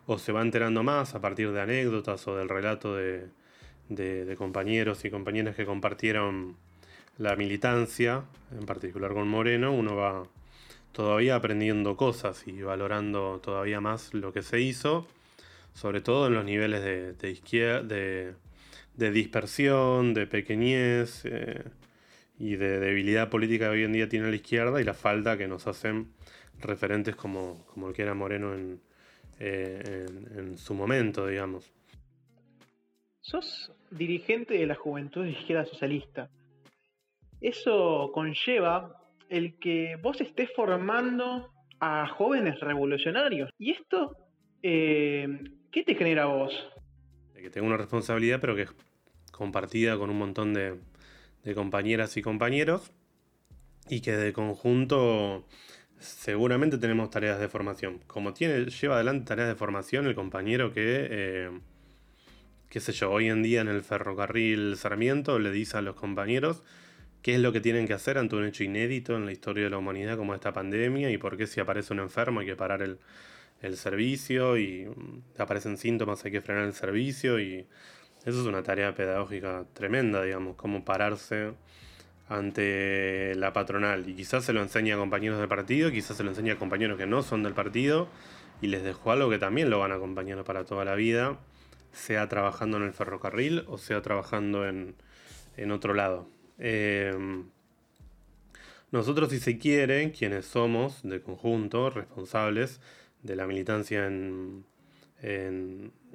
o 0.06 0.18
se 0.18 0.30
va 0.30 0.40
enterando 0.40 0.84
más 0.84 1.16
a 1.16 1.20
partir 1.20 1.50
de 1.50 1.60
anécdotas 1.60 2.28
o 2.28 2.36
del 2.36 2.48
relato 2.48 2.94
de, 2.94 3.26
de 3.88 4.36
compañeros 4.36 5.04
y 5.04 5.10
compañeras 5.10 5.56
que 5.56 5.66
compartieron 5.66 6.64
la 7.18 7.34
militancia, 7.36 8.24
en 8.52 8.66
particular 8.66 9.12
con 9.12 9.28
Moreno, 9.28 9.72
uno 9.72 9.96
va 9.96 10.24
todavía 10.92 11.36
aprendiendo 11.36 11.96
cosas 11.96 12.46
y 12.46 12.62
valorando 12.62 13.40
todavía 13.42 13.80
más 13.80 14.12
lo 14.14 14.32
que 14.32 14.42
se 14.42 14.60
hizo, 14.60 15.06
sobre 15.74 16.00
todo 16.00 16.26
en 16.26 16.34
los 16.34 16.44
niveles 16.44 17.18
de, 17.18 17.30
izquierda, 17.30 17.82
de, 17.82 19.10
dispersión, 19.10 20.14
de 20.14 20.26
pequeñez 20.26 21.22
eh, 21.24 21.64
y 22.38 22.56
de 22.56 22.80
debilidad 22.80 23.28
política 23.28 23.66
que 23.66 23.72
hoy 23.72 23.84
en 23.84 23.92
día 23.92 24.08
tiene 24.08 24.30
la 24.30 24.36
izquierda 24.36 24.80
y 24.80 24.84
la 24.84 24.94
falta 24.94 25.36
que 25.36 25.48
nos 25.48 25.66
hacen 25.66 26.12
referentes 26.60 27.14
como, 27.16 27.64
como 27.66 27.88
el 27.88 27.94
que 27.94 28.02
era 28.02 28.14
Moreno 28.14 28.54
en, 28.54 28.80
eh, 29.38 30.06
en 30.34 30.56
su 30.56 30.74
momento, 30.74 31.26
digamos. 31.26 31.70
Sos 33.20 33.72
dirigente 33.90 34.54
de 34.54 34.66
la 34.66 34.74
Juventud 34.74 35.24
de 35.24 35.32
Izquierda 35.32 35.66
Socialista 35.66 36.30
eso 37.40 38.10
conlleva 38.12 39.02
el 39.28 39.58
que 39.58 39.96
vos 40.02 40.20
estés 40.20 40.50
formando 40.54 41.50
a 41.80 42.06
jóvenes 42.08 42.60
revolucionarios. 42.60 43.50
¿Y 43.58 43.72
esto 43.72 44.16
eh, 44.62 45.26
qué 45.70 45.82
te 45.82 45.94
genera 45.94 46.24
a 46.24 46.26
vos? 46.26 46.72
que 47.46 47.50
tengo 47.50 47.68
una 47.68 47.76
responsabilidad, 47.76 48.40
pero 48.40 48.56
que 48.56 48.62
es 48.62 48.74
compartida 49.30 49.96
con 49.96 50.10
un 50.10 50.18
montón 50.18 50.52
de, 50.52 50.80
compañeras 51.54 52.16
y 52.16 52.22
compañeros, 52.22 52.90
y 53.88 54.00
que 54.00 54.16
de 54.16 54.32
conjunto 54.32 55.46
seguramente 55.98 56.76
tenemos 56.76 57.08
tareas 57.10 57.38
de 57.38 57.48
formación. 57.48 58.00
Como 58.08 58.34
tiene, 58.34 58.64
lleva 58.64 58.96
adelante 58.96 59.26
tareas 59.26 59.46
de 59.48 59.54
formación 59.54 60.06
el 60.06 60.16
compañero 60.16 60.72
que, 60.72 61.06
eh, 61.08 61.50
qué 62.68 62.80
sé 62.80 62.90
yo, 62.90 63.12
hoy 63.12 63.28
en 63.28 63.44
día 63.44 63.60
en 63.60 63.68
el 63.68 63.82
ferrocarril 63.82 64.76
Sarmiento 64.76 65.38
le 65.38 65.52
dice 65.52 65.76
a 65.76 65.82
los 65.82 65.94
compañeros, 65.94 66.64
qué 67.26 67.34
es 67.34 67.40
lo 67.40 67.52
que 67.52 67.60
tienen 67.60 67.88
que 67.88 67.92
hacer 67.92 68.18
ante 68.18 68.36
un 68.36 68.44
hecho 68.44 68.62
inédito 68.62 69.16
en 69.16 69.26
la 69.26 69.32
historia 69.32 69.64
de 69.64 69.70
la 69.70 69.78
humanidad 69.78 70.16
como 70.16 70.32
esta 70.32 70.52
pandemia 70.52 71.10
y 71.10 71.18
por 71.18 71.36
qué 71.36 71.48
si 71.48 71.58
aparece 71.58 71.92
un 71.92 71.98
enfermo 71.98 72.38
hay 72.38 72.46
que 72.46 72.54
parar 72.54 72.82
el, 72.82 73.00
servicio 73.76 74.56
y 74.56 74.86
mm, 74.86 75.40
aparecen 75.40 75.76
síntomas 75.76 76.24
hay 76.24 76.30
que 76.30 76.40
frenar 76.40 76.62
el 76.62 76.72
servicio 76.72 77.40
y 77.40 77.66
eso 78.24 78.40
es 78.40 78.46
una 78.46 78.62
tarea 78.62 78.94
pedagógica 78.94 79.64
tremenda, 79.72 80.22
digamos, 80.22 80.54
cómo 80.54 80.84
pararse 80.84 81.54
ante 82.28 83.34
la 83.34 83.52
patronal 83.52 84.08
y 84.08 84.14
quizás 84.14 84.44
se 84.44 84.52
lo 84.52 84.62
enseña 84.62 84.94
a 84.94 84.98
compañeros 84.98 85.40
del 85.40 85.48
partido, 85.48 85.90
quizás 85.90 86.16
se 86.16 86.22
lo 86.22 86.30
enseña 86.30 86.52
a 86.52 86.56
compañeros 86.58 86.96
que 86.96 87.08
no 87.08 87.24
son 87.24 87.42
del 87.42 87.54
partido 87.54 88.08
y 88.62 88.68
les 88.68 88.84
dejó 88.84 89.10
algo 89.10 89.30
que 89.30 89.40
también 89.40 89.68
lo 89.68 89.80
van 89.80 89.90
a 89.90 89.96
acompañar 89.96 90.44
para 90.44 90.64
toda 90.64 90.84
la 90.84 90.94
vida, 90.94 91.40
sea 91.90 92.28
trabajando 92.28 92.76
en 92.76 92.84
el 92.84 92.92
ferrocarril 92.92 93.64
o 93.66 93.78
sea 93.78 94.00
trabajando 94.00 94.68
en, 94.68 94.94
en 95.56 95.72
otro 95.72 95.92
lado. 95.92 96.35
Em, 96.58 97.44
nosotros, 98.92 99.30
si 99.30 99.40
se 99.40 99.58
quiere, 99.58 100.12
quienes 100.12 100.46
somos 100.46 101.02
de 101.02 101.20
conjunto 101.20 101.90
responsables 101.90 102.80
de 103.22 103.36
la 103.36 103.46
militancia 103.46 104.06
en, 104.06 104.64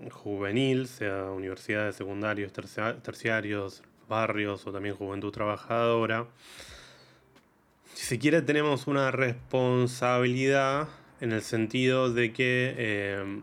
juvenil, 0.10 0.88
sea 0.88 1.32
universidades, 1.32 1.96
secundarios, 1.96 2.54
terciarios, 2.54 3.84
barrios 4.08 4.66
o 4.66 4.72
también 4.72 4.96
Juventud 4.96 5.32
Trabajadora. 5.32 6.28
Si 7.94 8.06
se 8.06 8.20
quiere, 8.20 8.42
tenemos 8.42 8.88
una 8.88 9.12
responsabilidad 9.12 10.88
en 11.20 11.34
el 11.34 11.42
sentido 11.42 12.12
de 12.12 12.32
que 12.32 12.74
eh, 12.78 13.42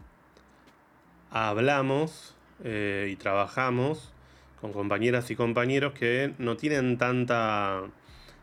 hablamos 1.31 2.35
eh, 2.65 3.09
y 3.13 3.17
trabajamos 3.17 4.13
con 4.61 4.73
compañeras 4.73 5.31
y 5.31 5.37
compañeros 5.37 5.93
que 5.93 6.33
no 6.39 6.57
tienen 6.57 6.99
tanta, 6.99 7.83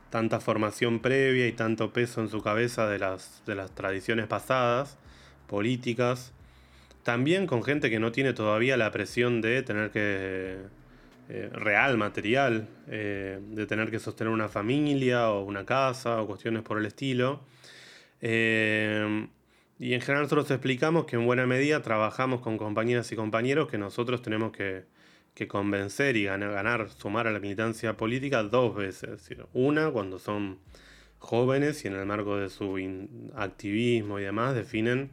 tanta 0.09 0.39
formación 0.39 0.99
previa 0.99 1.47
y 1.47 1.51
tanto 1.51 1.91
peso 1.91 2.21
en 2.21 2.29
su 2.29 2.41
cabeza 2.41 2.87
de 2.87 2.99
las, 2.99 3.43
de 3.45 3.55
las 3.55 3.71
tradiciones 3.71 4.27
pasadas, 4.27 4.97
políticas. 5.47 6.31
También 7.03 7.47
con 7.47 7.63
gente 7.63 7.89
que 7.89 7.99
no 7.99 8.11
tiene 8.11 8.33
todavía 8.33 8.77
la 8.77 8.91
presión 8.91 9.41
de 9.41 9.61
tener 9.61 9.91
que 9.91 10.57
eh, 11.27 11.49
real, 11.51 11.97
material, 11.97 12.67
eh, 12.87 13.39
de 13.41 13.65
tener 13.67 13.91
que 13.91 13.99
sostener 13.99 14.31
una 14.31 14.47
familia 14.47 15.31
o 15.31 15.43
una 15.43 15.65
casa 15.65 16.21
o 16.21 16.27
cuestiones 16.27 16.63
por 16.63 16.77
el 16.79 16.85
estilo. 16.85 17.41
Eh, 18.21 19.27
y 19.77 19.93
en 19.93 20.01
general 20.01 20.23
nosotros 20.23 20.49
explicamos 20.51 21.05
que 21.05 21.17
en 21.17 21.25
buena 21.25 21.45
medida 21.45 21.81
trabajamos 21.81 22.41
con 22.41 22.57
compañeras 22.57 23.11
y 23.11 23.15
compañeros 23.15 23.67
que 23.69 23.77
nosotros 23.77 24.21
tenemos 24.21 24.51
que, 24.51 24.85
convencer 25.47 26.15
y 26.15 26.23
ganar, 26.23 26.51
ganar, 26.51 26.89
sumar 26.89 27.27
a 27.27 27.31
la 27.31 27.39
militancia 27.39 27.97
política 27.97 28.43
dos 28.43 28.75
veces. 28.75 29.29
Una, 29.53 29.91
cuando 29.91 30.17
son 30.17 30.59
jóvenes 31.19 31.83
y 31.83 31.89
en 31.89 31.95
el 31.95 32.05
marco 32.05 32.37
de 32.37 32.49
su 32.49 32.77
activismo 33.35 34.19
y 34.19 34.23
demás 34.23 34.55
definen, 34.55 35.11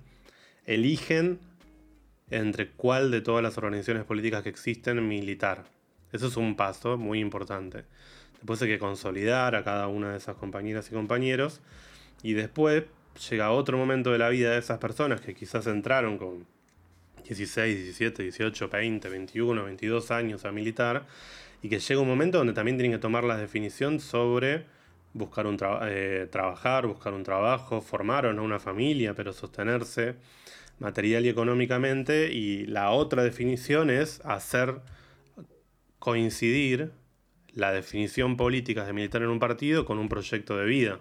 eligen 0.64 1.40
entre 2.30 2.70
cuál 2.70 3.10
de 3.10 3.20
todas 3.20 3.42
las 3.42 3.58
organizaciones 3.58 4.04
políticas 4.04 4.42
que 4.42 4.48
existen 4.48 5.06
militar. 5.06 5.64
Eso 6.12 6.28
es 6.28 6.36
un 6.36 6.56
paso 6.56 6.96
muy 6.96 7.18
importante. 7.18 7.84
Después 8.34 8.60
hay 8.62 8.68
que 8.68 8.78
consolidar 8.78 9.54
a 9.54 9.64
cada 9.64 9.88
una 9.88 10.12
de 10.12 10.18
esas 10.18 10.36
compañeras 10.36 10.88
y 10.90 10.94
compañeros. 10.94 11.60
Y 12.22 12.34
después 12.34 12.84
llega 13.30 13.50
otro 13.50 13.76
momento 13.78 14.12
de 14.12 14.18
la 14.18 14.28
vida 14.28 14.52
de 14.52 14.58
esas 14.58 14.78
personas 14.78 15.20
que 15.20 15.34
quizás 15.34 15.66
entraron 15.66 16.18
con 16.18 16.46
16, 17.24 17.76
17, 17.76 18.22
18, 18.22 18.68
20, 18.68 19.08
21, 19.08 19.64
22 19.64 20.10
años 20.10 20.44
a 20.44 20.52
militar. 20.52 21.06
Y 21.62 21.68
que 21.68 21.78
llega 21.78 22.00
un 22.00 22.08
momento 22.08 22.38
donde 22.38 22.52
también 22.52 22.76
tienen 22.76 22.92
que 22.92 22.98
tomar 22.98 23.24
la 23.24 23.36
definición 23.36 24.00
sobre 24.00 24.66
buscar 25.14 25.46
un 25.46 25.58
eh, 25.82 26.28
trabajar, 26.30 26.86
buscar 26.86 27.12
un 27.12 27.22
trabajo, 27.22 27.80
formar 27.80 28.26
o 28.26 28.32
no 28.32 28.42
una 28.42 28.58
familia, 28.58 29.14
pero 29.14 29.32
sostenerse 29.32 30.16
material 30.78 31.24
y 31.26 31.28
económicamente. 31.28 32.32
Y 32.32 32.66
la 32.66 32.90
otra 32.90 33.22
definición 33.22 33.90
es 33.90 34.20
hacer 34.24 34.80
coincidir 35.98 36.90
la 37.54 37.72
definición 37.72 38.36
política 38.36 38.84
de 38.84 38.92
militar 38.92 39.22
en 39.22 39.28
un 39.28 39.38
partido 39.38 39.84
con 39.84 39.98
un 39.98 40.08
proyecto 40.08 40.56
de 40.56 40.64
vida 40.64 41.00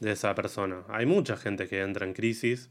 de 0.00 0.12
esa 0.12 0.34
persona. 0.34 0.82
Hay 0.88 1.06
mucha 1.06 1.36
gente 1.36 1.68
que 1.68 1.80
entra 1.80 2.06
en 2.06 2.12
crisis 2.12 2.70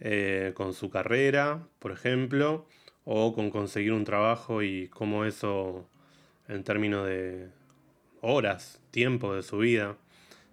eh, 0.00 0.52
con 0.54 0.72
su 0.74 0.90
carrera, 0.90 1.66
por 1.78 1.92
ejemplo, 1.92 2.66
o 3.04 3.34
con 3.34 3.50
conseguir 3.50 3.92
un 3.92 4.04
trabajo 4.04 4.62
y 4.62 4.88
cómo 4.88 5.24
eso, 5.24 5.88
en 6.48 6.64
términos 6.64 7.06
de 7.06 7.48
horas, 8.22 8.80
tiempo 8.90 9.34
de 9.34 9.42
su 9.42 9.58
vida, 9.58 9.96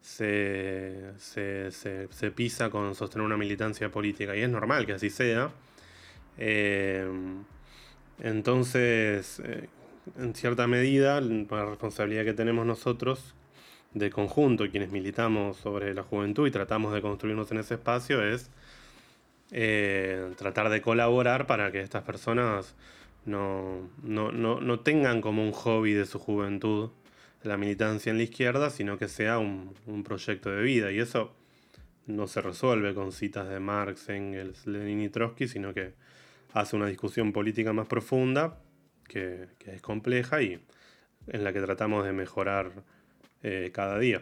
se, 0.01 1.13
pisa 2.35 2.69
con 2.69 2.95
sostener 2.95 3.25
una 3.25 3.37
militancia 3.37 3.89
política. 3.89 4.35
Y 4.35 4.41
es 4.41 4.49
normal 4.49 4.85
que 4.85 4.93
así 4.93 5.09
sea. 5.09 5.51
Eh, 6.37 7.07
entonces, 8.19 9.41
eh, 9.43 9.69
en 10.17 10.33
cierta 10.35 10.67
medida, 10.67 11.21
la 11.21 11.65
responsabilidad 11.65 12.23
que 12.23 12.33
tenemos 12.33 12.65
nosotros 12.65 13.35
de 13.93 14.09
conjunto, 14.09 14.69
quienes 14.69 14.91
militamos 14.91 15.57
sobre 15.57 15.93
la 15.93 16.03
juventud 16.03 16.47
y 16.47 16.51
tratamos 16.51 16.93
de 16.93 17.01
construirnos 17.01 17.51
en 17.51 17.59
ese 17.59 17.75
espacio, 17.75 18.23
es 18.23 18.49
eh, 19.51 20.31
tratar 20.37 20.69
de 20.69 20.81
colaborar 20.81 21.47
para 21.47 21.71
que 21.71 21.81
estas 21.81 22.03
personas 22.03 22.75
no, 23.25 23.89
tengan 24.83 25.21
como 25.21 25.43
un 25.43 25.51
hobby 25.51 25.93
de 25.93 26.05
su 26.05 26.19
juventud 26.19 26.91
la 27.43 27.57
militancia 27.57 28.09
en 28.09 28.17
la 28.17 28.23
izquierda, 28.23 28.69
sino 28.69 28.97
que 28.97 29.07
sea 29.07 29.37
un, 29.37 29.73
un 29.85 30.03
proyecto 30.03 30.49
de 30.49 30.61
vida. 30.63 30.91
Y 30.91 30.99
eso 30.99 31.33
no 32.05 32.27
se 32.27 32.41
resuelve 32.41 32.93
con 32.93 33.11
citas 33.11 33.47
de 33.47 33.59
Marx, 33.59 34.09
Engels, 34.09 34.65
Lenin 34.67 35.01
y 35.01 35.09
Trotsky, 35.09 35.47
sino 35.47 35.73
que 35.73 35.93
hace 36.53 36.75
una 36.75 36.87
discusión 36.87 37.31
política 37.31 37.73
más 37.73 37.87
profunda 37.87 38.59
que, 39.07 39.47
es 39.65 39.81
compleja 39.81 40.41
y 40.41 40.59
en 41.27 41.43
la 41.43 41.53
que 41.53 41.61
tratamos 41.61 42.05
de 42.05 42.13
mejorar 42.13 42.71
eh, 43.43 43.71
cada 43.73 43.99
día. 43.99 44.21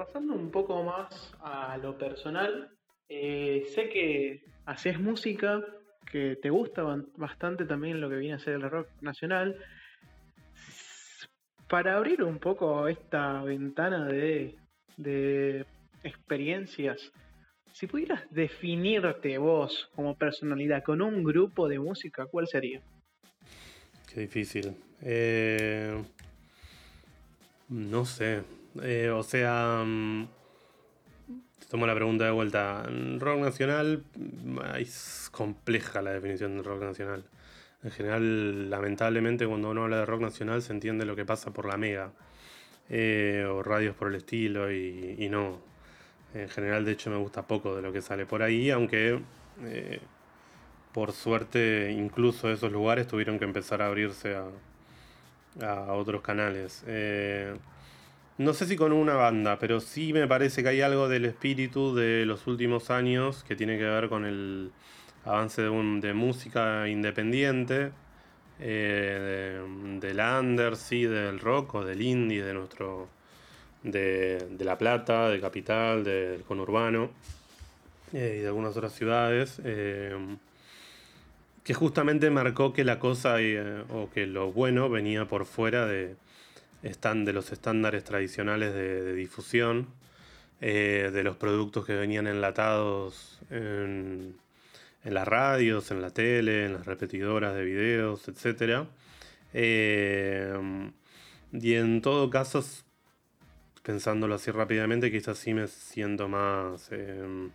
Pasando 0.00 0.32
un 0.32 0.50
poco 0.50 0.82
más 0.82 1.30
a 1.42 1.76
lo 1.76 1.98
personal, 1.98 2.70
eh, 3.06 3.66
sé 3.74 3.90
que 3.90 4.44
haces 4.64 4.98
música, 4.98 5.60
que 6.10 6.36
te 6.36 6.48
gusta 6.48 6.82
bastante 7.18 7.66
también 7.66 8.00
lo 8.00 8.08
que 8.08 8.16
viene 8.16 8.36
a 8.36 8.38
ser 8.38 8.54
el 8.54 8.62
rock 8.62 8.88
nacional. 9.02 9.62
Para 11.68 11.98
abrir 11.98 12.22
un 12.22 12.38
poco 12.38 12.88
esta 12.88 13.42
ventana 13.42 14.06
de, 14.06 14.56
experiencias 16.02 17.12
si 17.70 17.86
pudieras 17.86 18.22
definirte 18.30 19.36
vos 19.36 19.90
como 19.94 20.16
personalidad 20.16 20.82
con 20.82 21.02
un 21.02 21.22
grupo 21.22 21.68
de 21.68 21.78
música, 21.78 22.24
¿cuál 22.24 22.48
sería? 22.48 22.80
Qué 24.10 24.20
difícil. 24.20 24.74
Eh, 25.02 26.02
no 27.68 28.06
sé. 28.06 28.59
Eh, 28.82 29.10
o 29.10 29.22
sea, 29.22 29.82
mm, 29.84 30.28
tomo 31.70 31.86
la 31.86 31.94
pregunta 31.94 32.24
de 32.24 32.30
vuelta. 32.30 32.84
Rock 33.18 33.40
nacional, 33.40 34.04
es 34.78 35.28
compleja 35.32 36.02
la 36.02 36.12
definición 36.12 36.56
de 36.56 36.62
rock 36.62 36.82
nacional. 36.82 37.24
En 37.82 37.90
general, 37.90 38.70
lamentablemente, 38.70 39.46
cuando 39.46 39.70
uno 39.70 39.84
habla 39.84 39.98
de 39.98 40.06
rock 40.06 40.20
nacional 40.22 40.62
se 40.62 40.72
entiende 40.72 41.04
lo 41.06 41.16
que 41.16 41.24
pasa 41.24 41.52
por 41.52 41.66
la 41.66 41.76
mega. 41.76 42.12
Eh, 42.90 43.46
o 43.48 43.62
radios 43.62 43.94
por 43.96 44.08
el 44.08 44.16
estilo 44.16 44.72
y 44.72 45.28
no. 45.30 45.70
En 46.34 46.48
general, 46.48 46.84
de 46.84 46.92
hecho, 46.92 47.10
me 47.10 47.16
gusta 47.16 47.46
poco 47.46 47.74
de 47.74 47.82
lo 47.82 47.92
que 47.92 48.02
sale 48.02 48.24
por 48.26 48.42
ahí, 48.42 48.70
aunque 48.70 49.20
eh, 49.64 50.00
por 50.92 51.12
suerte 51.12 51.90
incluso 51.92 52.50
esos 52.50 52.70
lugares 52.70 53.06
tuvieron 53.06 53.38
que 53.38 53.44
empezar 53.44 53.82
a 53.82 53.86
abrirse 53.86 54.36
a, 54.36 55.92
otros 55.92 56.22
canales. 56.22 56.84
Eh, 56.86 57.54
no 58.40 58.54
sé 58.54 58.64
si 58.64 58.74
con 58.74 58.92
una 58.92 59.16
banda, 59.16 59.58
pero 59.58 59.80
sí 59.80 60.14
me 60.14 60.26
parece 60.26 60.62
que 60.62 60.70
hay 60.70 60.80
algo 60.80 61.10
del 61.10 61.26
espíritu 61.26 61.94
de 61.94 62.24
los 62.24 62.46
últimos 62.46 62.88
años 62.88 63.44
que 63.46 63.54
tiene 63.54 63.76
que 63.76 63.84
ver 63.84 64.08
con 64.08 64.24
el 64.24 64.70
avance 65.26 65.60
de, 65.60 66.14
música 66.14 66.88
independiente, 66.88 67.92
eh, 68.58 69.60
del 70.00 70.20
under, 70.20 70.76
sí, 70.76 71.04
del 71.04 71.38
rock 71.38 71.74
o 71.74 71.84
del 71.84 72.00
indie, 72.00 72.42
de 72.42 72.54
nuestro 72.54 73.10
de, 73.82 74.48
La 74.60 74.78
Plata, 74.78 75.28
de 75.28 75.38
Capital, 75.38 76.02
del 76.02 76.40
conurbano 76.44 77.10
eh, 78.14 78.36
y 78.38 78.40
de 78.40 78.46
algunas 78.46 78.74
otras 78.74 78.94
ciudades, 78.94 79.60
eh, 79.64 80.16
que 81.62 81.74
justamente 81.74 82.30
marcó 82.30 82.72
que 82.72 82.84
la 82.84 82.98
cosa 83.00 83.36
o 83.90 84.08
que 84.08 84.26
lo 84.26 84.50
bueno 84.50 84.88
venía 84.88 85.26
por 85.26 85.44
fuera 85.44 85.84
de, 85.84 86.16
de 86.82 87.32
los 87.32 87.52
estándares 87.52 88.04
tradicionales 88.04 88.74
de, 88.74 89.14
difusión, 89.14 89.88
de 90.60 91.22
los 91.24 91.36
productos 91.36 91.86
que 91.86 91.94
venían 91.94 92.26
enlatados 92.26 93.40
en, 93.50 94.36
las 95.04 95.26
radios, 95.26 95.90
en 95.90 96.02
la 96.02 96.10
tele, 96.10 96.66
en 96.66 96.74
las 96.74 96.86
repetidoras 96.86 97.54
de 97.54 97.64
videos, 97.64 98.28
etc. 98.28 98.86
y 101.52 101.74
en 101.74 102.02
todo 102.02 102.30
caso 102.30 102.62
pensándolo 103.82 104.34
así 104.34 104.50
rápidamente, 104.50 105.10
quizás 105.10 105.38
sí 105.38 105.54
me 105.54 105.66
siento 105.66 106.28
más 106.28 106.90
em, 106.92 107.50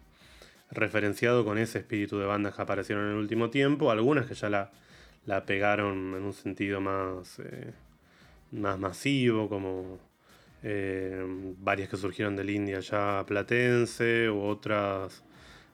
referenciado 0.72 1.46
con 1.46 1.58
ese 1.58 1.80
espíritu 1.80 2.18
de 2.18 2.26
bandas 2.26 2.56
que 2.56 2.62
aparecieron 2.62 3.06
en 3.06 3.12
el 3.12 3.18
último 3.18 3.50
tiempo, 3.50 3.92
algunas 3.92 4.26
que 4.26 4.34
ya 4.36 4.50
la, 4.50 4.72
pegaron 5.46 6.16
en 6.16 6.24
un 6.24 6.34
sentido 6.34 6.82
más, 6.82 7.40
eh, 7.40 7.74
más 8.56 8.80
masivo, 8.80 9.50
como 9.50 10.00
em, 10.64 11.56
varias 11.64 11.90
que 11.90 11.98
surgieron 11.98 12.36
del 12.36 12.50
India 12.50 12.80
ya 12.80 13.24
platense, 13.28 14.30
u 14.30 14.42
otras... 14.42 15.24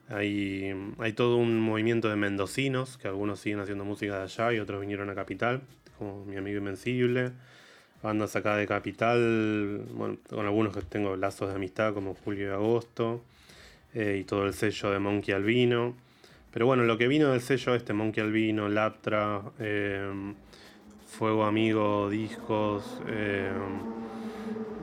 Hay, 0.10 0.74
hay 1.00 1.13
todo 1.13 1.38
un 1.38 1.62
movimiento 1.62 2.10
de 2.10 2.17
mendocinos, 2.17 2.98
que 2.98 3.08
algunos 3.08 3.39
siguen 3.39 3.62
haciendo 3.62 3.86
música 3.86 4.17
de 4.17 4.24
allá 4.24 4.54
y 4.54 4.60
otros 4.60 4.82
vinieron 4.82 5.10
a 5.10 5.15
Capital, 5.15 5.62
como 5.98 6.26
mi 6.26 6.36
amigo 6.36 6.58
Invencible 6.58 7.32
bandas 8.02 8.36
acá 8.36 8.56
de 8.56 8.67
Capital, 8.67 9.86
con 10.30 10.46
algunos 10.46 10.76
que 10.76 10.82
tengo 10.82 11.15
lazos 11.15 11.50
de 11.50 11.56
amistad 11.56 11.94
como 11.94 12.15
Julio 12.15 12.50
y 12.50 12.52
Agosto, 12.52 13.24
eh, 13.94 14.17
y 14.22 14.24
todo 14.24 14.46
el 14.46 14.54
sello 14.54 14.91
de 14.91 15.00
Monkey 15.00 15.34
Albino. 15.34 15.96
Pero 16.52 16.65
bueno, 16.65 16.84
lo 16.84 16.98
que 16.98 17.08
vino 17.08 17.32
del 17.32 17.41
sello 17.41 17.76
este 17.76 17.94
Monkey 17.94 18.24
Albino, 18.24 18.70
Laptra, 18.70 19.41
eh, 19.60 20.34
Fuego 21.12 21.45
Amigo, 21.45 22.10
Discos 22.10 23.02
eh, 23.08 23.52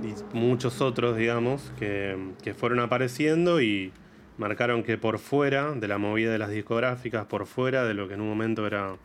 y 0.02 0.36
muchos 0.36 0.80
otros, 0.82 1.16
digamos, 1.16 1.72
que, 1.78 2.16
que 2.42 2.54
fueron 2.54 2.80
apareciendo 2.80 3.62
y 3.62 3.92
marcaron 4.36 4.82
que 4.82 4.98
por 4.98 5.18
fuera 5.18 5.72
de 5.72 5.88
la 5.88 5.96
movida 5.98 6.30
de 6.30 6.38
las 6.38 6.50
discográficas, 6.50 7.26
por 7.26 7.46
fuera 7.46 7.84
de 7.84 7.94
lo 7.94 8.08
que 8.08 8.14
en 8.14 8.20
un 8.20 8.28
momento 8.28 8.66
era 8.66 8.96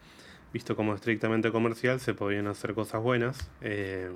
visto 0.52 0.76
como 0.76 0.94
estrictamente 0.94 1.52
comercial, 1.52 2.02
se 2.02 2.14
podían 2.14 2.48
hacer 2.48 2.74
cosas 2.74 3.02
buenas. 3.02 3.50
Eh, 3.62 4.12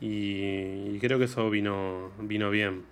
y, 0.00 0.98
creo 1.00 1.18
que 1.18 1.24
eso 1.24 1.50
vino, 1.50 2.12
vino 2.20 2.50
bien 2.50 2.84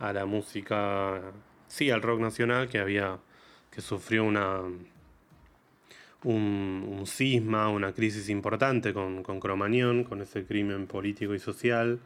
a, 0.00 0.12
la 0.12 0.26
música, 0.26 1.20
sí, 1.68 1.90
al 1.90 2.02
rock 2.02 2.20
nacional 2.20 2.68
que 2.68 2.78
había, 2.78 3.18
que 3.70 3.80
sufrió 3.80 4.24
una, 4.24 4.60
un, 6.24 6.84
un 6.98 7.06
cisma, 7.06 7.68
una 7.68 7.92
crisis 7.92 8.28
importante 8.28 8.92
con, 8.92 9.22
con, 9.22 9.40
Cromañón, 9.40 10.04
con 10.04 10.20
ese 10.20 10.44
crimen 10.44 10.86
político 10.86 11.34
y 11.34 11.38
social 11.38 12.00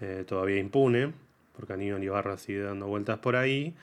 eh, 0.00 0.24
todavía 0.26 0.58
impune 0.58 1.12
porque 1.58 1.72
Aníbal 1.72 2.04
Ibarra 2.04 2.38
sigue 2.38 2.60
dando 2.60 2.86
vueltas 2.86 3.18
por 3.18 3.34
ahí, 3.34 3.74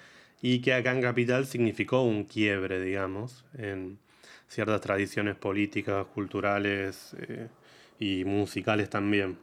y 0.42 0.62
que 0.62 0.74
acá 0.74 0.94
en 0.94 1.02
Capital 1.02 1.46
significó 1.46 2.04
un 2.04 2.24
quiebre, 2.24 2.80
digamos, 2.80 3.44
en 3.58 3.98
ciertas 4.48 4.80
tradiciones 4.80 5.36
políticas, 5.36 6.06
culturales 6.08 7.14
eh, 7.20 7.50
y 8.00 8.24
musicales 8.24 8.90
también. 8.90 9.38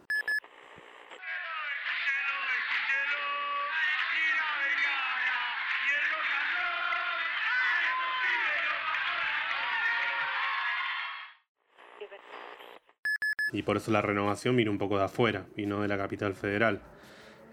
Y 13.52 13.62
por 13.62 13.76
eso 13.76 13.90
la 13.90 14.00
renovación 14.00 14.56
vino 14.56 14.70
un 14.70 14.78
poco 14.78 14.98
de 14.98 15.04
afuera 15.04 15.44
y 15.56 15.66
no 15.66 15.82
de 15.82 15.88
la 15.88 15.98
capital 15.98 16.34
federal. 16.34 16.80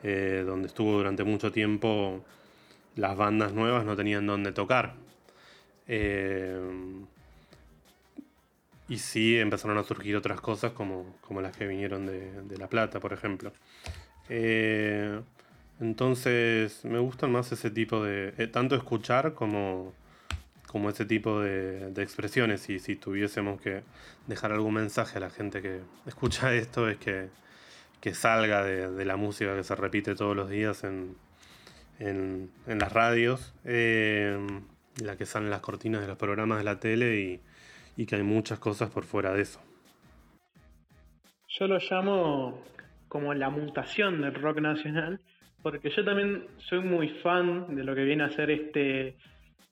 Eh, 0.03 0.43
donde 0.45 0.67
estuvo 0.67 0.93
durante 0.93 1.23
mucho 1.23 1.51
tiempo, 1.51 2.23
las 2.95 3.17
bandas 3.17 3.53
nuevas 3.53 3.85
no 3.85 3.95
tenían 3.95 4.25
dónde 4.25 4.51
tocar. 4.51 4.95
Eh, 5.87 6.59
y 8.87 8.97
sí 8.97 9.37
empezaron 9.37 9.77
a 9.77 9.83
surgir 9.83 10.15
otras 10.15 10.41
cosas 10.41 10.71
como, 10.71 11.05
las 11.41 11.55
que 11.55 11.67
vinieron 11.67 12.05
de, 12.05 12.57
La 12.57 12.67
Plata, 12.67 12.99
por 12.99 13.13
ejemplo. 13.13 13.51
Eh, 14.29 15.19
entonces 15.79 16.83
me 16.85 16.99
gustan 16.99 17.31
más 17.31 17.51
ese 17.51 17.71
tipo 17.71 18.03
de... 18.03 18.31
tanto 18.47 18.75
escuchar 18.75 19.33
como, 19.33 19.93
como 20.71 20.89
ese 20.89 21.05
tipo 21.05 21.41
de, 21.41 21.91
expresiones. 21.97 22.69
Y 22.69 22.79
si 22.79 22.95
tuviésemos 22.95 23.59
que 23.59 23.81
dejar 24.27 24.51
algún 24.51 24.75
mensaje 24.75 25.17
a 25.17 25.21
la 25.21 25.29
gente 25.29 25.61
que 25.61 25.81
escucha 26.05 26.53
esto 26.55 26.87
es 26.89 26.97
que 26.97 27.29
que 28.01 28.13
salga 28.13 28.63
de, 28.63 29.03
la 29.03 29.17
música 29.17 29.53
que 29.57 29.63
se 29.63 29.75
repite 29.75 30.15
todos 30.15 30.33
los 30.33 30.49
días 30.49 30.85
en, 30.85 31.17
en, 31.99 32.49
las 32.65 32.93
radios, 32.93 33.53
eh, 33.65 34.37
la 35.03 35.17
que 35.17 35.25
salen 35.25 35.49
las 35.49 35.59
cortinas 35.59 35.99
de 35.99 36.07
los 36.07 36.17
programas 36.17 36.59
de 36.59 36.63
la 36.63 36.79
tele 36.79 37.19
y, 37.19 37.41
y 37.97 38.05
que 38.05 38.15
hay 38.15 38.23
muchas 38.23 38.57
cosas 38.57 38.89
por 38.89 39.03
fuera 39.03 39.33
de 39.33 39.41
eso. 39.41 39.59
Yo 41.49 41.67
lo 41.67 41.77
llamo 41.79 42.63
como 43.09 43.33
la 43.33 43.49
mutación 43.49 44.21
del 44.21 44.35
rock 44.35 44.61
nacional, 44.61 45.19
porque 45.61 45.89
yo 45.89 46.05
también 46.05 46.45
soy 46.57 46.79
muy 46.79 47.09
fan 47.09 47.75
de 47.75 47.83
lo 47.83 47.95
que 47.95 48.05
viene 48.05 48.23
a 48.23 48.29
ser 48.29 48.49
este 48.49 49.17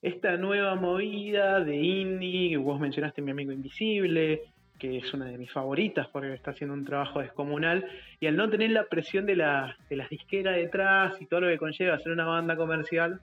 esta 0.02 0.38
nueva 0.38 0.76
movida 0.76 1.60
de 1.62 1.76
indie, 1.76 2.50
que 2.50 2.58
vos 2.58 2.80
mencionaste 2.80 3.22
mi 3.22 3.32
amigo 3.32 3.52
invisible, 3.52 4.44
que 4.78 4.98
es 4.98 5.14
una 5.14 5.26
de 5.26 5.38
mis 5.38 5.52
favoritas 5.52 6.08
porque 6.10 6.34
está 6.34 6.52
haciendo 6.52 6.76
un 6.76 6.86
trabajo 6.86 7.20
descomunal, 7.20 7.86
y 8.20 8.28
al 8.28 8.36
no 8.36 8.50
tener 8.50 8.72
la 8.72 8.86
presión 8.86 9.26
de, 9.26 9.36
la, 9.36 9.76
de 9.90 9.96
las 9.96 10.10
disqueras 10.10 10.56
detrás 10.56 11.20
y 11.22 11.26
todo 11.26 11.42
lo 11.42 11.48
que 11.48 11.58
conlleva 11.58 11.96
a 11.96 12.00
ser 12.00 12.12
una 12.12 12.26
banda 12.26 12.56
comercial, 12.56 13.22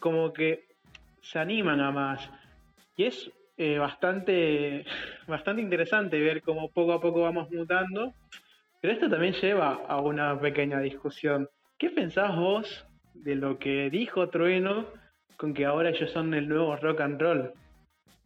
como 0.00 0.32
que 0.32 0.64
se 1.20 1.38
animan 1.38 1.80
a 1.80 1.90
más. 1.90 2.30
Y 2.96 3.04
es 3.04 3.30
eh, 3.56 3.78
bastante, 3.78 4.84
bastante 5.26 5.62
interesante 5.62 6.20
ver 6.20 6.42
cómo 6.42 6.68
poco 6.70 6.92
a 6.92 7.00
poco 7.00 7.22
vamos 7.22 7.50
mutando, 7.50 8.12
pero 8.80 8.92
esto 8.92 9.08
también 9.08 9.34
lleva 9.34 9.84
a 9.86 10.00
una 10.00 10.38
pequeña 10.40 10.80
discusión. 10.80 11.48
¿Qué 11.78 11.90
pensás 11.90 12.36
vos 12.36 12.86
de 13.14 13.36
lo 13.36 13.58
que 13.58 13.90
dijo 13.90 14.28
Trueno 14.28 14.86
con 15.38 15.54
que 15.54 15.64
ahora 15.64 15.88
ellos 15.88 16.10
son 16.10 16.34
el 16.34 16.46
nuevo 16.46 16.76
rock 16.76 17.00
and 17.00 17.20
roll? 17.20 17.52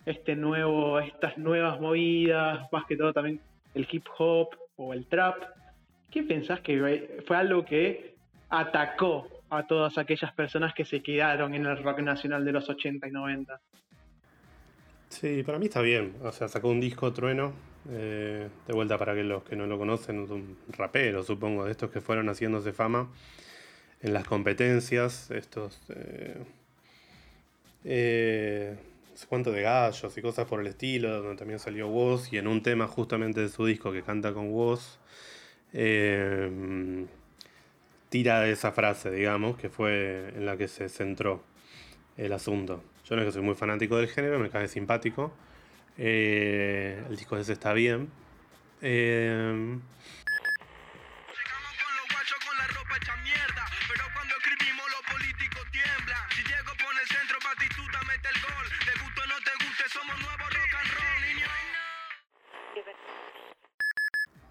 este 0.06 0.34
nuevo, 0.34 0.98
estas 1.00 1.38
nuevas 1.38 1.80
movidas, 1.80 2.66
más 2.72 2.86
que 2.86 2.96
todo 2.96 3.12
también 3.12 3.40
el 3.74 3.86
hip 3.90 4.06
hop 4.18 4.48
o 4.76 4.92
el 4.92 5.06
trap. 5.06 5.36
¿Qué 6.10 6.22
pensás 6.22 6.60
que 6.60 7.22
fue 7.26 7.36
algo 7.36 7.64
que 7.64 8.14
atacó 8.50 9.28
a 9.50 9.66
todas 9.66 9.96
aquellas 9.98 10.32
personas 10.32 10.74
que 10.74 10.84
se 10.84 11.02
quedaron 11.02 11.54
en 11.54 11.66
el 11.66 11.82
rock 11.82 12.00
nacional 12.00 12.44
de 12.44 12.52
los 12.52 12.68
80 12.68 13.06
y 13.06 13.10
90? 13.10 13.60
Sí, 15.08 15.42
para 15.42 15.58
mí 15.58 15.66
está 15.66 15.80
bien. 15.80 16.14
O 16.22 16.32
sea, 16.32 16.48
sacó 16.48 16.68
un 16.68 16.80
disco 16.80 17.12
trueno. 17.12 17.52
Eh, 17.90 18.48
de 18.66 18.72
vuelta 18.72 18.96
para 18.96 19.12
que 19.12 19.24
los 19.24 19.42
que 19.42 19.56
no 19.56 19.66
lo 19.66 19.76
conocen, 19.76 20.20
un 20.30 20.56
rapero, 20.68 21.24
supongo, 21.24 21.64
de 21.64 21.72
estos 21.72 21.90
que 21.90 22.00
fueron 22.00 22.28
haciéndose 22.28 22.72
fama 22.72 23.08
en 24.00 24.12
las 24.12 24.24
competencias. 24.24 25.30
Estos. 25.30 25.80
Eh, 25.88 26.42
eh, 27.84 28.76
cuánto 29.28 29.52
de 29.52 29.62
gallos 29.62 30.16
y 30.16 30.22
cosas 30.22 30.46
por 30.46 30.60
el 30.60 30.66
estilo, 30.66 31.22
donde 31.22 31.36
también 31.36 31.58
salió 31.58 31.88
Woz, 31.88 32.32
y 32.32 32.38
en 32.38 32.46
un 32.46 32.62
tema 32.62 32.86
justamente 32.86 33.40
de 33.40 33.48
su 33.48 33.64
disco 33.66 33.92
que 33.92 34.02
canta 34.02 34.32
con 34.32 34.50
Woz, 34.50 34.98
eh, 35.72 37.06
tira 38.08 38.46
esa 38.48 38.72
frase, 38.72 39.10
digamos, 39.10 39.56
que 39.56 39.70
fue 39.70 40.32
en 40.36 40.44
la 40.44 40.56
que 40.56 40.68
se 40.68 40.88
centró 40.88 41.42
el 42.16 42.32
asunto. 42.32 42.82
Yo 43.08 43.16
no 43.16 43.22
es 43.22 43.26
que 43.26 43.32
soy 43.32 43.42
muy 43.42 43.54
fanático 43.54 43.96
del 43.96 44.08
género, 44.08 44.38
me 44.38 44.50
cae 44.50 44.68
simpático. 44.68 45.32
Eh, 45.98 47.02
el 47.08 47.16
disco 47.16 47.36
ese 47.36 47.54
está 47.54 47.72
bien. 47.72 48.08
Eh, 48.80 49.78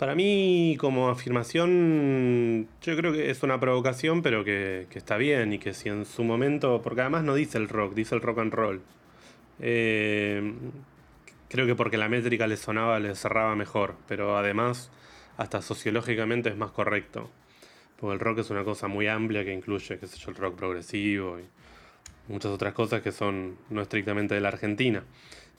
Para 0.01 0.15
mí, 0.15 0.77
como 0.79 1.09
afirmación, 1.09 2.67
yo 2.81 2.97
creo 2.97 3.13
que 3.13 3.29
es 3.29 3.43
una 3.43 3.59
provocación, 3.59 4.23
pero 4.23 4.43
que, 4.43 4.87
está 4.95 5.15
bien 5.17 5.53
y 5.53 5.59
que 5.59 5.75
si 5.75 5.89
en 5.89 6.05
su 6.05 6.23
momento, 6.23 6.81
porque 6.81 7.01
además 7.01 7.23
no 7.23 7.35
dice 7.35 7.59
el 7.59 7.69
rock, 7.69 7.93
dice 7.93 8.15
el 8.15 8.21
rock 8.21 8.39
and 8.39 8.51
roll. 8.51 8.81
Eh, 9.59 10.55
creo 11.49 11.67
que 11.67 11.75
porque 11.75 11.99
la 11.99 12.09
métrica 12.09 12.47
le 12.47 12.57
sonaba, 12.57 12.99
le 12.99 13.13
cerraba 13.13 13.55
mejor, 13.55 13.93
pero 14.07 14.39
además, 14.39 14.89
hasta 15.37 15.61
sociológicamente 15.61 16.49
es 16.49 16.57
más 16.57 16.71
correcto. 16.71 17.29
Porque 17.99 18.15
el 18.15 18.19
rock 18.19 18.39
es 18.39 18.49
una 18.49 18.63
cosa 18.63 18.87
muy 18.87 19.07
amplia 19.07 19.45
que 19.45 19.53
incluye, 19.53 19.99
qué 19.99 20.07
sé 20.07 20.17
yo, 20.17 20.31
el 20.31 20.35
rock 20.35 20.55
progresivo 20.55 21.39
y 21.39 21.43
muchas 22.27 22.51
otras 22.51 22.73
cosas 22.73 23.01
que 23.01 23.11
son 23.11 23.57
no 23.69 23.81
estrictamente 23.81 24.35
de 24.35 24.41
la 24.41 24.49
Argentina. 24.49 25.03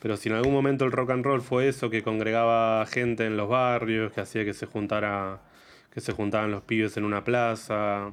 Pero 0.00 0.16
si 0.16 0.28
en 0.28 0.34
algún 0.34 0.52
momento 0.52 0.84
el 0.84 0.92
rock 0.92 1.10
and 1.10 1.24
roll 1.24 1.42
fue 1.42 1.68
eso 1.68 1.88
que 1.88 2.02
congregaba 2.02 2.84
gente 2.86 3.26
en 3.26 3.36
los 3.36 3.48
barrios, 3.48 4.12
que 4.12 4.20
hacía 4.20 4.44
que 4.44 4.52
se 4.52 4.66
juntara, 4.66 5.40
que 5.92 6.00
se 6.00 6.12
juntaban 6.12 6.50
los 6.50 6.62
pibes 6.62 6.96
en 6.96 7.04
una 7.04 7.22
plaza, 7.22 8.12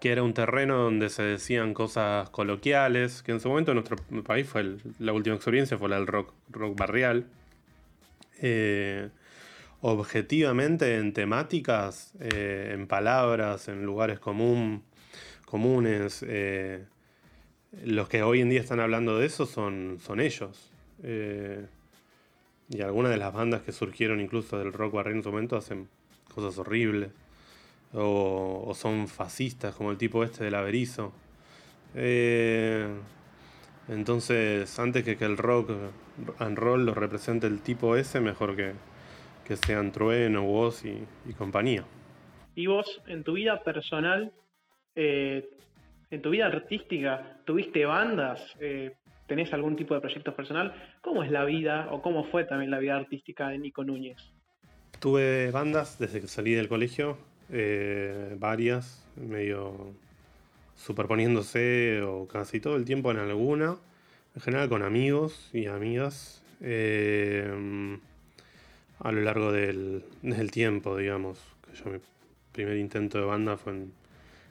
que 0.00 0.12
era 0.12 0.22
un 0.22 0.34
terreno 0.34 0.78
donde 0.78 1.10
se 1.10 1.22
decían 1.22 1.74
cosas 1.74 2.30
coloquiales, 2.30 3.22
que 3.22 3.32
en 3.32 3.40
su 3.40 3.48
momento 3.48 3.72
en 3.72 3.76
nuestro 3.76 3.96
país 4.24 4.48
fue 4.48 4.76
la 4.98 5.12
última 5.12 5.36
experiencia 5.36 5.78
fue 5.78 5.88
la 5.88 5.96
del 5.96 6.06
rock, 6.06 6.32
rock 6.50 6.76
barrial. 6.76 7.26
Eh, 8.40 9.08
objetivamente 9.80 10.96
en 10.96 11.12
temáticas, 11.12 12.12
eh, 12.20 12.72
en 12.72 12.86
palabras, 12.86 13.68
en 13.68 13.84
lugares 13.84 14.18
común, 14.18 14.82
comunes, 15.44 16.24
eh, 16.26 16.84
los 17.84 18.08
que 18.08 18.22
hoy 18.22 18.40
en 18.40 18.50
día 18.50 18.60
están 18.60 18.80
hablando 18.80 19.18
de 19.18 19.26
eso 19.26 19.46
son, 19.46 19.98
son 20.00 20.20
ellos. 20.20 20.70
Eh, 21.02 21.66
y 22.68 22.80
algunas 22.80 23.10
de 23.10 23.18
las 23.18 23.32
bandas 23.32 23.62
que 23.62 23.72
surgieron 23.72 24.20
incluso 24.20 24.58
del 24.58 24.72
rock 24.72 24.94
barrio 24.94 25.14
en 25.14 25.22
su 25.22 25.30
momento 25.30 25.56
hacen 25.56 25.88
cosas 26.34 26.58
horribles. 26.58 27.10
O, 27.92 28.72
son 28.74 29.08
fascistas, 29.08 29.74
como 29.74 29.90
el 29.90 29.96
tipo 29.96 30.24
este 30.24 30.44
del 30.44 30.54
Averizo. 30.54 31.12
Eh, 31.94 32.88
entonces, 33.88 34.78
antes 34.78 35.04
que, 35.04 35.16
que 35.16 35.24
el 35.24 35.36
rock 35.36 35.70
and 36.38 36.58
roll 36.58 36.84
lo 36.84 36.94
represente 36.94 37.46
el 37.46 37.60
tipo 37.60 37.96
ese, 37.96 38.20
mejor 38.20 38.56
que, 38.56 38.72
que 39.46 39.56
sean 39.56 39.92
Trueno, 39.92 40.42
vos 40.42 40.84
y, 40.84 41.06
compañía. 41.34 41.84
¿Y 42.54 42.66
vos, 42.66 43.00
en 43.06 43.22
tu 43.22 43.34
vida 43.34 43.62
personal, 43.62 44.32
eh, 44.96 45.48
en 46.10 46.22
tu 46.22 46.30
vida 46.30 46.46
artística, 46.46 47.38
tuviste 47.44 47.84
bandas? 47.84 48.40
tenés 49.26 49.52
algún 49.52 49.76
tipo 49.76 49.94
de 49.94 50.00
proyectos 50.00 50.34
personal, 50.34 50.72
¿cómo 51.00 51.22
es 51.22 51.30
la 51.30 51.44
vida 51.44 51.88
o 51.90 52.00
cómo 52.00 52.24
fue 52.24 52.44
también 52.44 52.70
la 52.70 52.78
vida 52.78 52.96
artística 52.96 53.48
de 53.48 53.58
Nico 53.58 53.84
Núñez? 53.84 54.16
Tuve 55.00 55.50
bandas 55.50 55.98
desde 55.98 56.20
que 56.20 56.28
salí 56.28 56.52
del 56.52 56.68
colegio, 56.68 57.18
eh, 57.50 58.34
varias, 58.38 59.04
medio 59.16 59.94
superponiéndose 60.76 62.02
o 62.02 62.26
casi 62.26 62.60
todo 62.60 62.76
el 62.76 62.84
tiempo 62.84 63.10
en 63.10 63.18
alguna, 63.18 63.76
en 64.34 64.40
general 64.40 64.68
con 64.68 64.82
amigos 64.82 65.50
y 65.52 65.66
amigas, 65.66 66.42
eh, 66.60 67.98
a 69.00 69.12
lo 69.12 69.20
largo 69.20 69.52
del, 69.52 70.02
tiempo, 70.50 70.96
digamos. 70.96 71.38
Que 71.66 71.76
yo, 71.76 71.90
mi 71.90 71.98
primer 72.52 72.76
intento 72.76 73.18
de 73.18 73.24
banda 73.24 73.56
fue 73.56 73.72
en, 73.72 73.92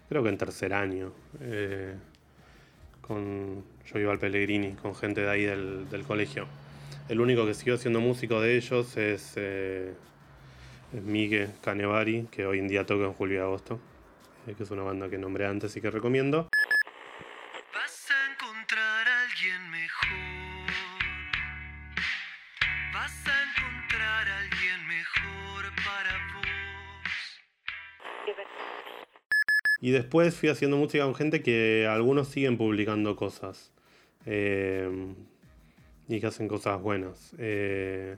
creo 0.10 0.24
que 0.24 0.30
en 0.30 0.38
tercer 0.38 0.74
año. 0.74 1.12
Eh, 1.42 1.96
con, 3.02 3.64
yo 3.86 4.00
iba 4.00 4.12
al 4.12 4.20
Pellegrini 4.20 4.74
con 4.74 4.96
gente 4.96 5.22
de 5.22 5.30
ahí 5.30 5.44
del, 5.44 6.04
colegio. 6.08 6.48
El 7.08 7.20
único 7.20 7.46
que 7.46 7.54
siguió 7.54 7.78
siendo 7.78 8.00
músico 8.00 8.42
de 8.42 8.58
ellos 8.58 8.98
es, 8.98 9.34
eh, 9.36 9.94
Miguel 10.92 11.52
Canevari, 11.62 12.28
que 12.32 12.46
hoy 12.46 12.60
en 12.60 12.68
día 12.68 12.86
toca 12.86 13.06
en 13.06 13.14
Julio 13.14 13.38
y 13.38 13.42
Agosto, 13.42 13.80
eh, 14.48 14.56
que 14.56 14.64
es 14.64 14.72
una 14.72 14.84
banda 14.84 15.10
que 15.10 15.18
nombré 15.18 15.46
antes 15.46 15.76
y 15.78 15.82
que 15.82 15.92
recomiendo. 15.92 16.50
Y 29.86 29.92
después 29.92 30.34
fui 30.34 30.50
haciendo 30.50 30.78
música 30.78 31.04
con 31.04 31.14
gente 31.14 31.44
que 31.44 31.86
algunos 31.88 32.30
siguen 32.30 32.58
publicando 32.58 33.16
cosas. 33.16 33.72
Eh, 34.26 34.90
y 36.08 36.20
que 36.20 36.26
hacen 36.26 36.48
cosas 36.48 36.82
buenas. 36.82 37.36
Eh, 37.38 38.18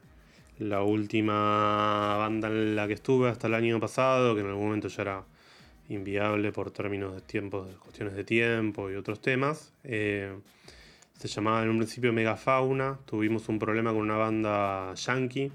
la 0.59 0.81
última 0.83 2.15
banda 2.15 2.47
en 2.47 2.73
la 2.77 2.87
que 2.87 2.93
estuve 2.93 3.27
hasta 3.27 3.47
el 3.47 3.53
año 3.53 3.81
pasado, 3.81 4.33
que 4.33 4.39
en 4.39 4.47
algún 4.47 4.63
momento 4.63 4.87
ya 4.87 5.01
era 5.01 5.23
inviable 5.89 6.53
por 6.53 6.71
términos 6.71 7.13
de 7.13 7.19
tiempo, 7.19 7.65
de 7.65 7.73
cuestiones 7.73 8.15
de 8.15 8.23
tiempo 8.23 8.89
y 8.89 8.95
otros 8.95 9.19
temas. 9.19 9.73
Eh, 9.83 10.33
se 11.19 11.27
llamaba 11.27 11.63
en 11.63 11.69
un 11.69 11.79
principio 11.79 12.13
Megafauna. 12.13 12.97
Tuvimos 13.05 13.49
un 13.49 13.59
problema 13.59 13.91
con 13.91 14.03
una 14.03 14.15
banda 14.15 14.93
yankee 14.93 15.51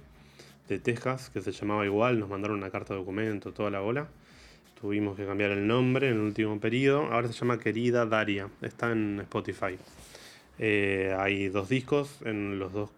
de 0.68 0.78
Texas 0.78 1.30
que 1.30 1.40
se 1.40 1.52
llamaba 1.52 1.86
igual. 1.86 2.20
Nos 2.20 2.28
mandaron 2.28 2.58
una 2.58 2.68
carta 2.68 2.92
de 2.92 3.00
documento, 3.00 3.54
toda 3.54 3.70
la 3.70 3.80
bola. 3.80 4.08
Tuvimos 4.82 5.16
que 5.16 5.24
cambiar 5.24 5.52
el 5.52 5.64
nombre 5.64 6.08
en 6.08 6.14
el 6.14 6.18
último 6.18 6.58
periodo. 6.58 7.04
Ahora 7.04 7.28
se 7.28 7.34
llama 7.34 7.60
Querida 7.60 8.04
Daria. 8.04 8.48
Está 8.62 8.90
en 8.90 9.20
Spotify. 9.20 9.78
Eh, 10.58 11.14
hay 11.16 11.50
dos 11.50 11.68
discos. 11.68 12.18
En 12.24 12.58
los 12.58 12.72
dos, 12.72 12.90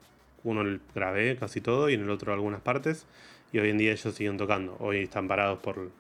uno 0.45 0.81
grabé 0.95 1.37
casi 1.37 1.61
todo 1.61 1.91
y 1.91 1.95
en 1.95 2.01
el 2.01 2.09
otro 2.09 2.33
algunas 2.33 2.63
partes. 2.63 3.05
Y 3.53 3.59
hoy 3.59 3.69
en 3.69 3.77
día 3.77 3.93
ellos 3.93 4.15
siguen 4.15 4.39
tocando. 4.39 4.79
Hoy 4.81 5.03
están 5.03 5.29
parados 5.29 5.59
por 5.59 5.91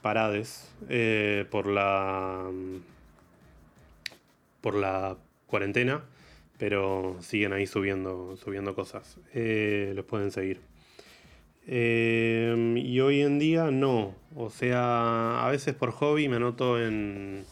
parades 0.00 0.72
eh, 0.88 1.44
por 1.50 1.66
la 1.66 2.50
por 4.62 4.74
la 4.74 5.18
cuarentena, 5.46 6.04
pero 6.56 7.18
siguen 7.20 7.52
ahí 7.52 7.66
subiendo 7.66 8.38
subiendo 8.38 8.74
cosas. 8.74 9.18
Eh, 9.34 9.92
los 9.94 10.06
pueden 10.06 10.30
seguir. 10.30 10.69
Em, 11.72 12.76
y 12.78 13.00
hoy 13.00 13.22
en 13.22 13.38
día 13.38 13.70
no. 13.70 14.16
O 14.34 14.50
sea, 14.50 15.46
a 15.46 15.50
veces 15.50 15.72
por 15.74 15.92
hobby 15.92 16.28
me 16.28 16.36
anoto 16.36 16.82
en, 16.84 17.44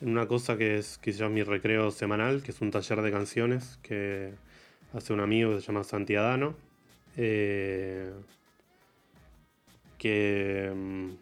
una 0.00 0.26
cosa 0.26 0.58
que, 0.58 0.78
es, 0.78 0.98
llama 1.04 1.34
mi 1.36 1.42
recreo 1.44 1.92
semanal, 1.92 2.42
que 2.42 2.50
es 2.50 2.60
un 2.60 2.72
taller 2.72 3.02
de 3.02 3.12
canciones 3.12 3.78
que 3.82 4.32
hace 4.94 5.12
un 5.12 5.20
amigo 5.20 5.54
que 5.54 5.60
se 5.60 5.66
llama 5.68 5.84
Santiadano. 5.84 6.56
Eh, 7.16 8.12
que 9.98 10.66
em, 10.66 11.16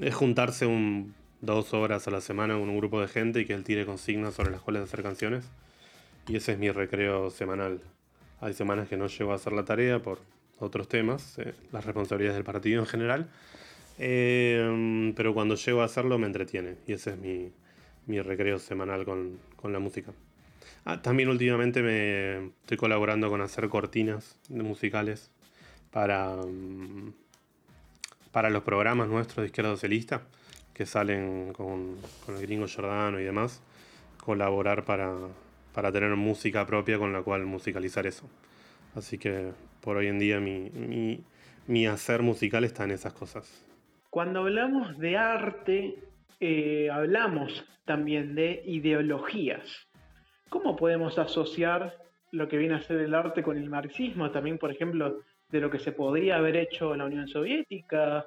es 0.00 0.14
juntarse 0.14 0.66
un, 0.66 1.14
dos 1.40 1.72
horas 1.72 2.08
a 2.08 2.10
la 2.10 2.20
semana 2.20 2.58
con 2.58 2.68
un 2.68 2.78
grupo 2.78 3.00
de 3.00 3.06
gente 3.06 3.40
y 3.40 3.46
que 3.46 3.54
él 3.54 3.62
tire 3.62 3.86
consignas 3.86 4.34
sobre 4.34 4.50
las 4.50 4.60
cuales 4.60 4.82
hacer 4.82 5.04
canciones. 5.04 5.44
Y 6.26 6.36
ese 6.36 6.52
es 6.52 6.58
mi 6.58 6.70
recreo 6.72 7.30
semanal. 7.30 7.80
Hay 8.40 8.54
semanas 8.54 8.88
que 8.88 8.96
no 8.96 9.06
llego 9.06 9.32
a 9.32 9.36
hacer 9.36 9.52
la 9.52 9.64
tarea 9.64 10.00
por 10.00 10.18
otros 10.58 10.88
temas, 10.88 11.38
eh, 11.38 11.54
las 11.72 11.84
responsabilidades 11.84 12.36
del 12.36 12.44
partido 12.44 12.80
en 12.80 12.86
general. 12.86 13.30
Eh, 13.98 15.12
pero 15.14 15.34
cuando 15.34 15.54
llego 15.54 15.82
a 15.82 15.84
hacerlo 15.84 16.18
me 16.18 16.26
entretiene 16.26 16.76
y 16.86 16.94
ese 16.94 17.10
es 17.10 17.16
mi, 17.16 17.52
mi 18.06 18.20
recreo 18.20 18.58
semanal 18.58 19.04
con, 19.04 19.38
con 19.56 19.72
la 19.72 19.78
música. 19.78 20.12
Ah, 20.84 21.00
también 21.00 21.28
últimamente 21.28 21.82
me 21.82 22.48
estoy 22.60 22.76
colaborando 22.76 23.30
con 23.30 23.40
hacer 23.40 23.68
cortinas 23.68 24.36
musicales 24.50 25.30
para, 25.90 26.36
mm, 26.36 27.12
para 28.32 28.50
los 28.50 28.62
programas 28.64 29.08
nuestros 29.08 29.42
de 29.44 29.46
izquierda 29.46 29.70
socialista 29.70 30.22
que 30.74 30.86
salen 30.86 31.52
con, 31.52 31.96
con 32.26 32.36
el 32.36 32.42
gringo 32.42 32.66
Giordano 32.66 33.20
y 33.20 33.24
demás. 33.24 33.62
Colaborar 34.22 34.84
para, 34.84 35.14
para 35.72 35.92
tener 35.92 36.14
música 36.16 36.66
propia 36.66 36.98
con 36.98 37.12
la 37.12 37.22
cual 37.22 37.46
musicalizar 37.46 38.06
eso. 38.06 38.28
Así 38.94 39.18
que 39.18 39.52
por 39.80 39.96
hoy 39.96 40.06
en 40.06 40.18
día 40.18 40.40
mi, 40.40 41.86
hacer 41.86 42.22
musical 42.22 42.64
está 42.64 42.84
en 42.84 42.92
esas 42.92 43.12
cosas. 43.12 43.64
Cuando 44.10 44.40
hablamos 44.40 44.96
de 44.98 45.16
arte, 45.16 45.98
eh, 46.40 46.88
hablamos 46.90 47.64
también 47.84 48.34
de 48.34 48.62
ideologías. 48.64 49.88
¿Cómo 50.48 50.76
podemos 50.76 51.18
asociar 51.18 51.96
lo 52.30 52.48
que 52.48 52.56
viene 52.56 52.76
a 52.76 52.82
ser 52.82 53.00
el 53.00 53.14
arte 53.14 53.42
con 53.42 53.56
el 53.56 53.68
marxismo? 53.68 54.30
También, 54.30 54.58
por 54.58 54.70
ejemplo, 54.70 55.20
de 55.50 55.60
lo 55.60 55.70
que 55.70 55.78
se 55.78 55.92
podría 55.92 56.36
haber 56.36 56.56
hecho 56.56 56.92
en 56.92 56.98
la 56.98 57.06
Unión 57.06 57.26
Soviética. 57.26 58.26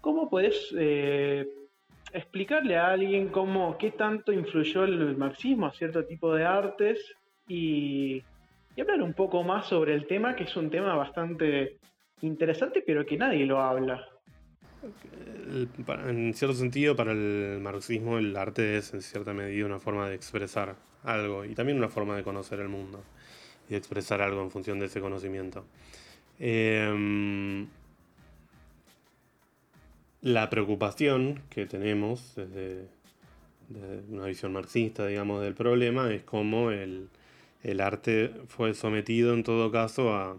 ¿Cómo 0.00 0.28
puedes 0.28 0.74
eh, 0.76 1.46
explicarle 2.12 2.76
a 2.76 2.88
alguien 2.88 3.28
cómo, 3.28 3.78
qué 3.78 3.92
tanto 3.92 4.32
influyó 4.32 4.84
el 4.84 5.16
marxismo 5.16 5.66
a 5.66 5.72
cierto 5.72 6.04
tipo 6.04 6.34
de 6.34 6.44
artes 6.44 7.14
y 7.46 8.22
y 8.78 8.80
hablar 8.80 9.02
un 9.02 9.12
poco 9.12 9.42
más 9.42 9.66
sobre 9.66 9.92
el 9.92 10.06
tema, 10.06 10.36
que 10.36 10.44
es 10.44 10.56
un 10.56 10.70
tema 10.70 10.94
bastante 10.94 11.80
interesante, 12.20 12.80
pero 12.86 13.04
que 13.04 13.16
nadie 13.16 13.44
lo 13.44 13.60
habla. 13.60 14.06
En 16.06 16.32
cierto 16.32 16.54
sentido, 16.54 16.94
para 16.94 17.10
el 17.10 17.58
marxismo 17.60 18.18
el 18.18 18.36
arte 18.36 18.76
es 18.76 18.94
en 18.94 19.02
cierta 19.02 19.34
medida 19.34 19.66
una 19.66 19.80
forma 19.80 20.08
de 20.08 20.14
expresar 20.14 20.76
algo 21.02 21.44
y 21.44 21.56
también 21.56 21.76
una 21.76 21.88
forma 21.88 22.14
de 22.14 22.22
conocer 22.22 22.60
el 22.60 22.68
mundo 22.68 23.02
y 23.66 23.72
de 23.72 23.78
expresar 23.78 24.22
algo 24.22 24.42
en 24.42 24.50
función 24.52 24.78
de 24.78 24.86
ese 24.86 25.00
conocimiento. 25.00 25.64
Em, 26.38 27.66
la 30.22 30.48
preocupación 30.50 31.42
que 31.50 31.66
tenemos 31.66 32.36
desde, 32.36 32.86
desde, 33.70 34.12
una 34.12 34.26
visión 34.26 34.52
marxista, 34.52 35.04
digamos, 35.04 35.42
del 35.42 35.54
problema 35.54 36.12
es 36.14 36.22
cómo 36.22 36.70
el, 36.70 37.08
el 37.62 37.80
arte 37.80 38.32
fue 38.48 38.74
sometido 38.74 39.34
en 39.34 39.42
todo 39.42 39.70
caso 39.70 40.14
a, 40.14 40.36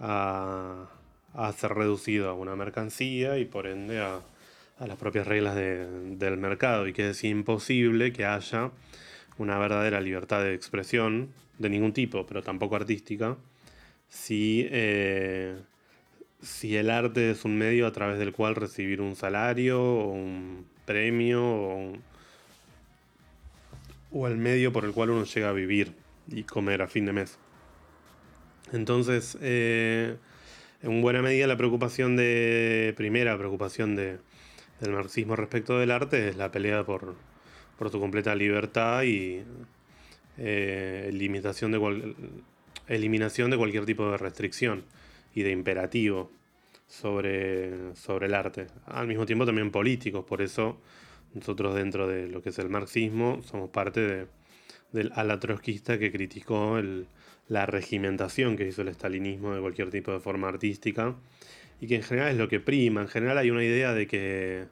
a, 0.00 1.52
ser 1.52 1.72
reducido 1.74 2.28
a 2.28 2.34
una 2.34 2.56
mercancía 2.56 3.38
y 3.38 3.44
por 3.44 3.66
ende 3.66 4.00
a, 4.00 4.20
las 4.80 4.98
propias 4.98 5.26
reglas 5.26 5.54
del 5.54 6.36
mercado. 6.38 6.88
Y 6.88 6.92
que 6.92 7.10
es 7.10 7.22
imposible 7.22 8.12
que 8.12 8.24
haya 8.24 8.72
una 9.38 9.58
verdadera 9.58 10.00
libertad 10.00 10.42
de 10.42 10.54
expresión 10.54 11.32
de 11.58 11.70
ningún 11.70 11.92
tipo, 11.92 12.26
pero 12.26 12.42
tampoco 12.42 12.74
artística, 12.74 13.36
si, 14.08 14.66
eh, 14.70 15.56
si 16.42 16.76
el 16.76 16.90
arte 16.90 17.30
es 17.30 17.44
un 17.44 17.56
medio 17.56 17.86
a 17.86 17.92
través 17.92 18.18
del 18.18 18.32
cual 18.32 18.56
recibir 18.56 19.00
un 19.00 19.14
salario 19.14 19.80
o 19.80 20.08
un 20.08 20.66
premio 20.84 21.92
o 24.10 24.26
el 24.26 24.36
medio 24.36 24.72
por 24.72 24.84
el 24.84 24.92
cual 24.92 25.10
uno 25.10 25.24
llega 25.24 25.48
a 25.48 25.52
vivir 25.52 26.01
y 26.28 26.44
comer 26.44 26.82
a 26.82 26.88
fin 26.88 27.06
de 27.06 27.12
mes. 27.12 27.38
Entonces, 28.72 29.36
eh, 29.40 30.16
en 30.82 31.02
buena 31.02 31.22
medida 31.22 31.46
la 31.46 31.56
preocupación 31.56 32.16
de, 32.16 32.94
primera 32.96 33.36
preocupación 33.36 33.96
de, 33.96 34.18
del 34.80 34.92
marxismo 34.92 35.36
respecto 35.36 35.78
del 35.78 35.90
arte 35.90 36.28
es 36.28 36.36
la 36.36 36.50
pelea 36.50 36.84
por, 36.84 37.14
por 37.78 37.90
su 37.90 38.00
completa 38.00 38.34
libertad 38.34 39.02
y 39.02 39.42
eh, 40.38 41.10
de 41.12 42.14
eliminación 42.88 43.50
de 43.50 43.56
cualquier 43.56 43.84
tipo 43.84 44.10
de 44.10 44.16
restricción 44.16 44.84
y 45.34 45.42
de 45.42 45.50
imperativo 45.50 46.30
sobre, 46.86 47.94
sobre 47.94 48.26
el 48.26 48.34
arte. 48.34 48.66
Al 48.86 49.06
mismo 49.06 49.26
tiempo 49.26 49.46
también 49.46 49.70
políticos, 49.70 50.24
por 50.24 50.42
eso 50.42 50.80
nosotros 51.34 51.74
dentro 51.74 52.06
de 52.06 52.28
lo 52.28 52.42
que 52.42 52.50
es 52.50 52.58
el 52.58 52.68
marxismo 52.68 53.40
somos 53.42 53.70
parte 53.70 54.00
de 54.00 54.26
del 54.92 55.12
ala 55.14 55.40
trotskista 55.40 55.98
que 55.98 56.12
criticó 56.12 56.80
la 57.48 57.66
regimentación 57.66 58.56
que 58.56 58.68
hizo 58.68 58.82
el 58.82 58.88
estalinismo 58.88 59.54
de 59.54 59.60
cualquier 59.60 59.90
tipo 59.90 60.12
de 60.12 60.20
forma 60.20 60.48
artística 60.48 61.14
y 61.80 61.86
que 61.86 61.96
en 61.96 62.02
general 62.02 62.30
es 62.30 62.36
lo 62.36 62.48
que 62.48 62.60
prima. 62.60 63.02
En 63.02 63.08
general 63.08 63.38
hay 63.38 63.50
una 63.50 63.64
idea 63.64 63.92
de 63.92 64.06
que 64.06 64.64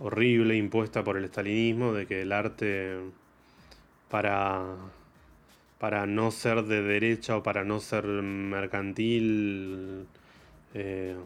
horrible 0.00 0.56
impuesta 0.56 1.04
por 1.04 1.16
el 1.16 1.24
estalinismo 1.24 1.92
de 1.92 2.06
que 2.06 2.22
el 2.22 2.32
arte 2.32 2.96
para, 4.08 4.76
para 5.78 6.06
no 6.06 6.30
ser 6.30 6.64
de 6.64 6.82
derecha 6.82 7.36
o 7.36 7.42
para 7.42 7.64
no 7.64 7.80
ser 7.80 8.04
mercantil, 8.04 10.06
eh, 10.74 11.16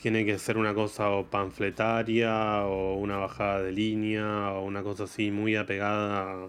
tiene 0.00 0.24
que 0.24 0.38
ser 0.38 0.56
una 0.56 0.74
cosa 0.74 1.10
o 1.10 1.26
panfletaria 1.26 2.64
o 2.64 2.96
una 2.96 3.18
bajada 3.18 3.62
de 3.62 3.72
línea 3.72 4.52
o 4.52 4.64
una 4.64 4.82
cosa 4.82 5.04
así 5.04 5.30
muy 5.30 5.56
apegada 5.56 6.48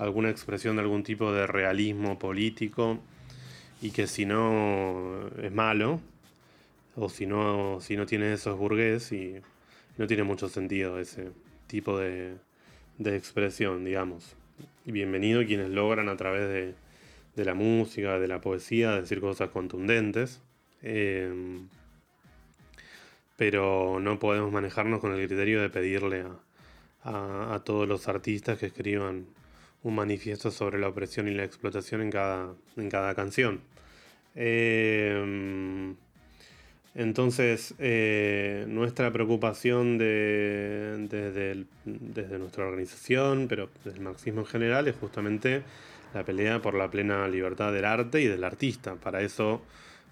alguna 0.00 0.30
expresión 0.30 0.76
de 0.76 0.82
algún 0.82 1.02
tipo 1.02 1.30
de 1.30 1.46
realismo 1.46 2.18
político 2.18 2.98
y 3.82 3.90
que 3.90 4.06
si 4.06 4.24
no 4.24 5.28
es 5.42 5.52
malo 5.52 6.00
o 6.96 7.10
si 7.10 7.26
no, 7.26 7.80
si 7.82 7.96
no 7.96 8.06
tiene 8.06 8.32
eso 8.32 8.50
es 8.50 8.56
burgués 8.56 9.12
y 9.12 9.34
no 9.98 10.06
tiene 10.06 10.22
mucho 10.22 10.48
sentido 10.48 10.98
ese 10.98 11.28
tipo 11.66 11.98
de, 11.98 12.36
de 12.96 13.16
expresión, 13.16 13.84
digamos. 13.84 14.34
Y 14.86 14.92
bienvenido 14.92 15.44
quienes 15.44 15.68
logran 15.68 16.08
a 16.08 16.16
través 16.16 16.48
de, 16.48 16.74
de 17.36 17.44
la 17.44 17.52
música, 17.52 18.18
de 18.18 18.26
la 18.26 18.40
poesía, 18.40 18.92
decir 18.92 19.20
cosas 19.20 19.50
contundentes. 19.50 20.40
Eh, 20.82 21.60
pero 23.36 24.00
no 24.00 24.18
podemos 24.18 24.50
manejarnos 24.50 25.00
con 25.00 25.12
el 25.12 25.26
criterio 25.26 25.60
de 25.60 25.68
pedirle 25.68 26.24
a, 27.04 27.54
a, 27.54 27.64
todos 27.64 27.86
los 27.86 28.08
artistas 28.08 28.58
que 28.58 28.66
escriban 28.66 29.26
un 29.82 29.94
manifiesto 29.94 30.50
sobre 30.50 30.78
la 30.78 30.88
opresión 30.88 31.28
y 31.28 31.34
la 31.34 31.44
explotación 31.44 32.02
en 32.02 32.10
cada, 32.10 32.54
en 32.76 32.90
cada 32.90 33.14
canción. 33.14 33.60
Eh, 34.34 35.94
entonces, 36.94 37.74
eh, 37.78 38.64
nuestra 38.68 39.12
preocupación 39.12 39.96
de, 39.96 41.66
desde 41.84 42.38
nuestra 42.38 42.66
organización, 42.66 43.46
pero 43.48 43.70
desde 43.84 43.98
el 43.98 44.04
marxismo 44.04 44.40
en 44.40 44.46
general, 44.46 44.88
es 44.88 44.96
justamente 44.96 45.62
la 46.14 46.24
pelea 46.24 46.60
por 46.60 46.74
la 46.74 46.90
plena 46.90 47.28
libertad 47.28 47.72
del 47.72 47.84
arte 47.84 48.20
y 48.20 48.26
del 48.26 48.42
artista. 48.42 48.96
Para 48.96 49.22
eso, 49.22 49.62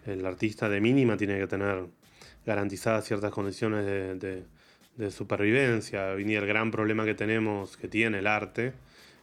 el 0.06 0.24
artista 0.24 0.68
de 0.68 0.80
mínima 0.80 1.16
tiene 1.16 1.38
que 1.38 1.48
tener 1.48 1.86
garantizadas 2.46 3.04
ciertas 3.04 3.32
condiciones 3.32 3.84
de, 3.84 4.44
de, 4.96 5.10
supervivencia. 5.10 6.12
Hoy 6.12 6.24
día 6.24 6.38
el 6.38 6.46
gran 6.46 6.70
problema 6.70 7.04
que 7.04 7.14
tenemos, 7.14 7.76
que 7.76 7.88
tiene 7.88 8.20
el 8.20 8.26
arte 8.28 8.72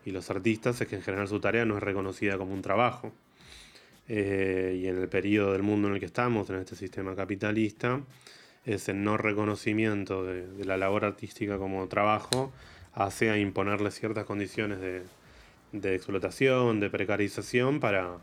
y 0.05 0.11
los 0.11 0.29
artistas, 0.29 0.79
es 0.79 0.87
que 0.87 0.95
en 0.95 1.01
general 1.01 1.27
su 1.27 1.39
tarea 1.39 1.65
no 1.65 1.77
es 1.77 1.83
reconocida 1.83 2.37
como 2.37 2.53
un 2.53 2.61
trabajo. 2.61 3.11
Eh, 4.07 4.79
y 4.83 4.87
en 4.87 5.01
el 5.01 5.09
periodo 5.09 5.53
del 5.53 5.63
mundo 5.63 5.87
en 5.87 5.95
el 5.95 5.99
que 5.99 6.05
estamos, 6.05 6.49
en 6.51 6.57
este 6.57 6.75
sistema 6.75 7.15
capitalista, 7.15 8.01
ese 8.65 8.93
no 8.93 9.17
reconocimiento 9.17 10.23
de, 10.23 10.63
la 10.63 10.77
labor 10.77 11.05
artística 11.05 11.57
como 11.57 11.87
trabajo 11.87 12.53
hace 12.93 13.31
a 13.31 13.37
imponerle 13.37 13.91
ciertas 13.91 14.25
condiciones 14.25 14.79
de, 14.79 15.03
de 15.71 15.95
explotación, 15.95 16.79
de 16.79 16.89
precarización 16.89 17.79
para, 17.79 18.17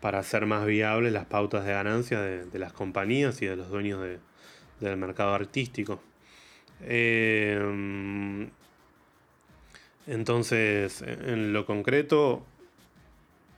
para 0.00 0.18
hacer 0.18 0.46
más 0.46 0.66
viables 0.66 1.12
las 1.12 1.26
pautas 1.26 1.64
de 1.64 1.72
ganancia 1.72 2.20
de, 2.20 2.58
las 2.58 2.72
compañías 2.72 3.40
y 3.42 3.46
de 3.46 3.56
los 3.56 3.70
dueños 3.70 4.00
del 4.80 4.96
mercado 4.96 5.34
artístico. 5.34 6.00
Eh, 6.82 8.48
entonces, 10.08 11.02
en 11.02 11.52
lo 11.52 11.66
concreto, 11.66 12.44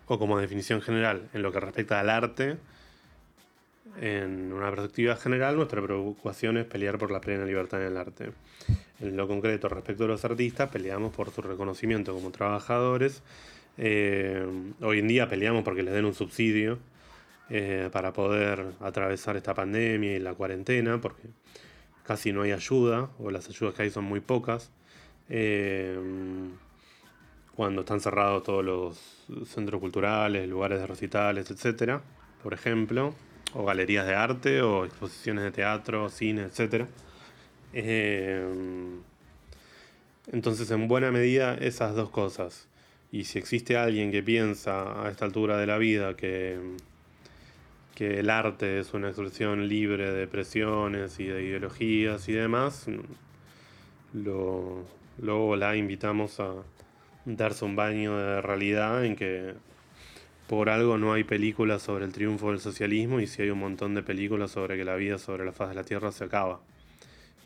o 0.06 0.18
como 0.18 0.38
definición 0.38 0.82
general, 0.82 1.28
en 1.32 1.42
lo 1.42 1.52
que 1.52 1.60
respecta 1.60 2.00
al 2.00 2.10
arte, 2.10 2.56
en 4.00 4.52
una 4.52 4.70
perspectiva 4.70 5.16
general, 5.16 5.56
nuestra 5.56 5.82
preocupación 5.82 6.58
es 6.58 6.66
pelear 6.66 6.98
por 6.98 7.10
la 7.10 7.20
plena 7.20 7.44
libertad 7.44 7.80
en 7.80 7.86
el 7.88 7.96
arte. 7.96 8.32
En 9.00 9.16
lo 9.16 9.26
concreto, 9.26 9.68
respecto 9.68 10.04
a 10.04 10.08
los 10.08 10.24
artistas, 10.24 10.68
peleamos 10.70 11.14
por 11.14 11.30
su 11.30 11.40
reconocimiento 11.42 12.12
como 12.12 12.30
trabajadores 12.30 13.22
eh, 13.82 14.46
hoy 14.82 14.98
en 14.98 15.08
día 15.08 15.26
peleamos 15.26 15.64
porque 15.64 15.82
les 15.82 15.94
den 15.94 16.04
un 16.04 16.12
subsidio 16.12 16.78
eh, 17.48 17.88
para 17.90 18.12
poder 18.12 18.74
atravesar 18.80 19.38
esta 19.38 19.54
pandemia 19.54 20.16
y 20.16 20.18
la 20.18 20.34
cuarentena, 20.34 21.00
porque 21.00 21.22
casi 22.04 22.30
no 22.30 22.42
hay 22.42 22.52
ayuda, 22.52 23.08
o 23.18 23.30
las 23.30 23.48
ayudas 23.48 23.74
que 23.74 23.84
hay 23.84 23.90
son 23.90 24.04
muy 24.04 24.20
pocas. 24.20 24.70
Eh, 25.30 25.98
cuando 27.54 27.80
están 27.82 28.00
cerrados 28.00 28.42
todos 28.42 28.64
los 28.64 28.98
centros 29.48 29.80
culturales, 29.80 30.48
lugares 30.48 30.80
de 30.80 30.86
recitales, 30.86 31.50
etcétera, 31.50 32.02
por 32.42 32.52
ejemplo, 32.54 33.14
o 33.54 33.64
galerías 33.64 34.06
de 34.06 34.14
arte, 34.14 34.62
o 34.62 34.84
exposiciones 34.84 35.44
de 35.44 35.52
teatro, 35.52 36.08
cine, 36.10 36.42
etcétera. 36.42 36.88
entonces, 40.32 40.70
en 40.70 40.88
buena 40.88 41.10
medida, 41.10 41.54
esas 41.54 41.94
dos 41.94 42.10
cosas 42.10 42.68
y 43.12 43.24
si 43.24 43.38
existe 43.38 43.76
alguien 43.76 44.12
que 44.12 44.22
piensa 44.22 45.04
a 45.04 45.10
esta 45.10 45.24
altura 45.24 45.58
de 45.58 45.66
la 45.66 45.78
vida 45.78 46.14
que, 46.14 46.58
que 47.94 48.20
el 48.20 48.30
arte 48.30 48.80
es 48.80 48.94
una 48.94 49.08
expresión 49.08 49.68
libre 49.68 50.12
de 50.12 50.26
presiones 50.28 51.18
y 51.18 51.24
de 51.24 51.42
ideologías 51.42 52.28
y 52.28 52.32
demás, 52.32 52.86
lo, 54.12 54.84
luego 55.20 55.56
la 55.56 55.76
invitamos 55.76 56.40
a 56.40 56.54
darse 57.24 57.64
un 57.64 57.76
baño 57.76 58.16
de 58.16 58.40
realidad 58.40 59.04
en 59.04 59.16
que 59.16 59.54
por 60.48 60.68
algo 60.68 60.98
no 60.98 61.12
hay 61.12 61.24
películas 61.24 61.82
sobre 61.82 62.04
el 62.04 62.12
triunfo 62.12 62.50
del 62.50 62.58
socialismo 62.58 63.20
y 63.20 63.26
si 63.26 63.42
hay 63.42 63.50
un 63.50 63.60
montón 63.60 63.94
de 63.94 64.02
películas 64.02 64.50
sobre 64.50 64.76
que 64.76 64.84
la 64.84 64.96
vida 64.96 65.18
sobre 65.18 65.44
la 65.44 65.52
faz 65.52 65.68
de 65.68 65.74
la 65.76 65.84
Tierra 65.84 66.10
se 66.10 66.24
acaba. 66.24 66.60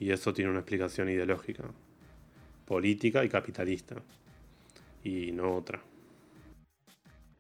Y 0.01 0.11
eso 0.11 0.33
tiene 0.33 0.51
una 0.51 0.61
explicación 0.61 1.09
ideológica, 1.09 1.65
política 2.65 3.25
y 3.25 3.29
capitalista 3.29 3.97
y 5.03 5.33
no 5.33 5.55
otra. 5.55 5.81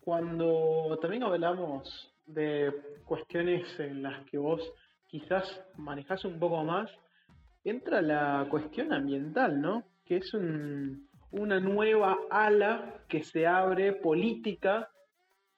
Cuando 0.00 0.98
también 1.00 1.22
hablamos 1.22 2.12
de 2.26 2.72
cuestiones 3.06 3.64
en 3.80 4.02
las 4.02 4.24
que 4.26 4.36
vos 4.36 4.60
quizás 5.06 5.62
manejás 5.76 6.24
un 6.24 6.38
poco 6.38 6.62
más, 6.62 6.90
entra 7.64 8.02
la 8.02 8.46
cuestión 8.50 8.92
ambiental, 8.92 9.60
¿no? 9.60 9.84
Que 10.04 10.16
es 10.16 10.32
una 10.34 11.60
nueva 11.60 12.18
ala 12.30 13.02
que 13.08 13.22
se 13.22 13.46
abre 13.46 13.92
política 13.92 14.90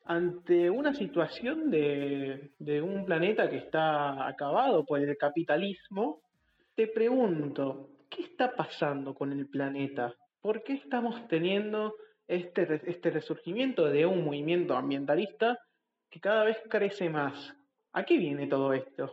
ante 0.05 0.71
una 0.71 0.95
situación 0.95 1.71
de, 1.71 2.53
un 2.83 3.05
planeta 3.05 3.51
que 3.51 3.57
está 3.57 4.29
acabado 4.29 4.85
por 4.85 5.01
el 5.01 5.17
capitalismo, 5.17 6.21
te 6.75 6.87
pregunto, 6.87 7.91
¿qué 8.09 8.23
está 8.23 8.55
pasando 8.55 9.15
con 9.15 9.33
el 9.33 9.49
planeta? 9.49 10.15
¿por 10.47 10.63
qué 10.63 10.75
estamos 10.75 11.27
teniendo 11.27 11.97
este, 12.29 12.81
este 12.89 13.11
resurgimiento 13.11 13.87
de 13.87 14.07
un 14.07 14.25
movimiento 14.25 14.77
ambientalista 14.77 15.59
que 16.09 16.21
cada 16.21 16.45
vez 16.45 16.57
crece 16.71 17.11
más? 17.11 17.53
¿A 17.93 18.05
qué 18.05 18.17
viene 18.17 18.47
todo 18.47 18.73
esto? 18.73 19.11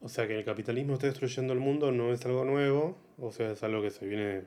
O 0.00 0.08
sea, 0.08 0.28
que 0.28 0.38
el 0.38 0.44
capitalismo 0.44 0.92
esté 0.92 1.08
destruyendo 1.08 1.52
el 1.52 1.58
mundo 1.58 1.90
no 1.90 2.12
es 2.12 2.24
algo 2.24 2.44
nuevo, 2.44 2.96
o 3.22 3.30
sea, 3.30 3.52
es 3.52 3.62
algo 3.62 3.80
que 3.80 3.90
se 3.90 4.04
viene 4.04 4.42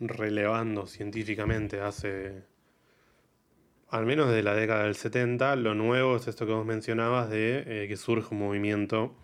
relevando 0.00 0.86
científicamente 0.86 1.80
hace 1.80 2.42
al 3.90 4.06
menos 4.06 4.28
desde 4.28 4.42
la 4.42 4.54
década 4.54 4.84
del 4.84 4.96
70. 4.96 5.54
Lo 5.56 5.74
nuevo 5.74 6.16
es 6.16 6.26
esto 6.26 6.46
que 6.46 6.52
vos 6.52 6.66
mencionabas 6.66 7.30
de 7.30 7.64
eh, 7.66 7.88
que 7.88 7.96
surge 7.96 8.34
un 8.34 8.40
movimiento 8.40 9.14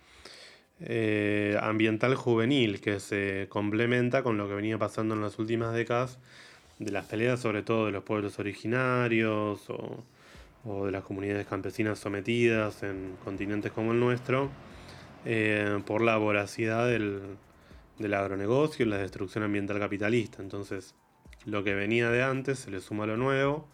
eh, 0.80 1.58
ambiental 1.60 2.14
juvenil 2.14 2.80
que 2.80 3.00
se 3.00 3.46
complementa 3.48 4.22
con 4.22 4.38
lo 4.38 4.46
que 4.48 4.54
venía 4.54 4.78
pasando 4.78 5.14
en 5.14 5.22
las 5.22 5.38
últimas 5.40 5.74
décadas 5.74 6.18
de 6.78 6.92
las 6.92 7.06
peleas 7.06 7.40
sobre 7.40 7.62
todo 7.62 7.86
de 7.86 7.92
los 7.92 8.04
pueblos 8.04 8.38
originarios 8.38 9.68
o, 9.70 10.04
de 10.84 10.92
las 10.92 11.02
comunidades 11.04 11.46
campesinas 11.46 11.98
sometidas 11.98 12.82
en 12.82 13.16
continentes 13.24 13.72
como 13.72 13.92
el 13.92 14.00
nuestro 14.00 14.50
eh, 15.24 15.80
por 15.86 16.02
la 16.02 16.16
voracidad 16.16 16.86
del, 16.88 17.38
del 17.98 18.14
agronegocio 18.14 18.84
y 18.84 18.88
la 18.88 18.98
destrucción 18.98 19.44
ambiental 19.44 19.78
capitalista. 19.78 20.42
Entonces, 20.42 20.94
lo 21.44 21.64
que 21.64 21.74
venía 21.74 22.10
de 22.10 22.22
antes 22.22 22.58
se 22.58 22.70
le 22.70 22.80
suma 22.80 23.06
lo 23.06 23.16
nuevo, 23.16 23.68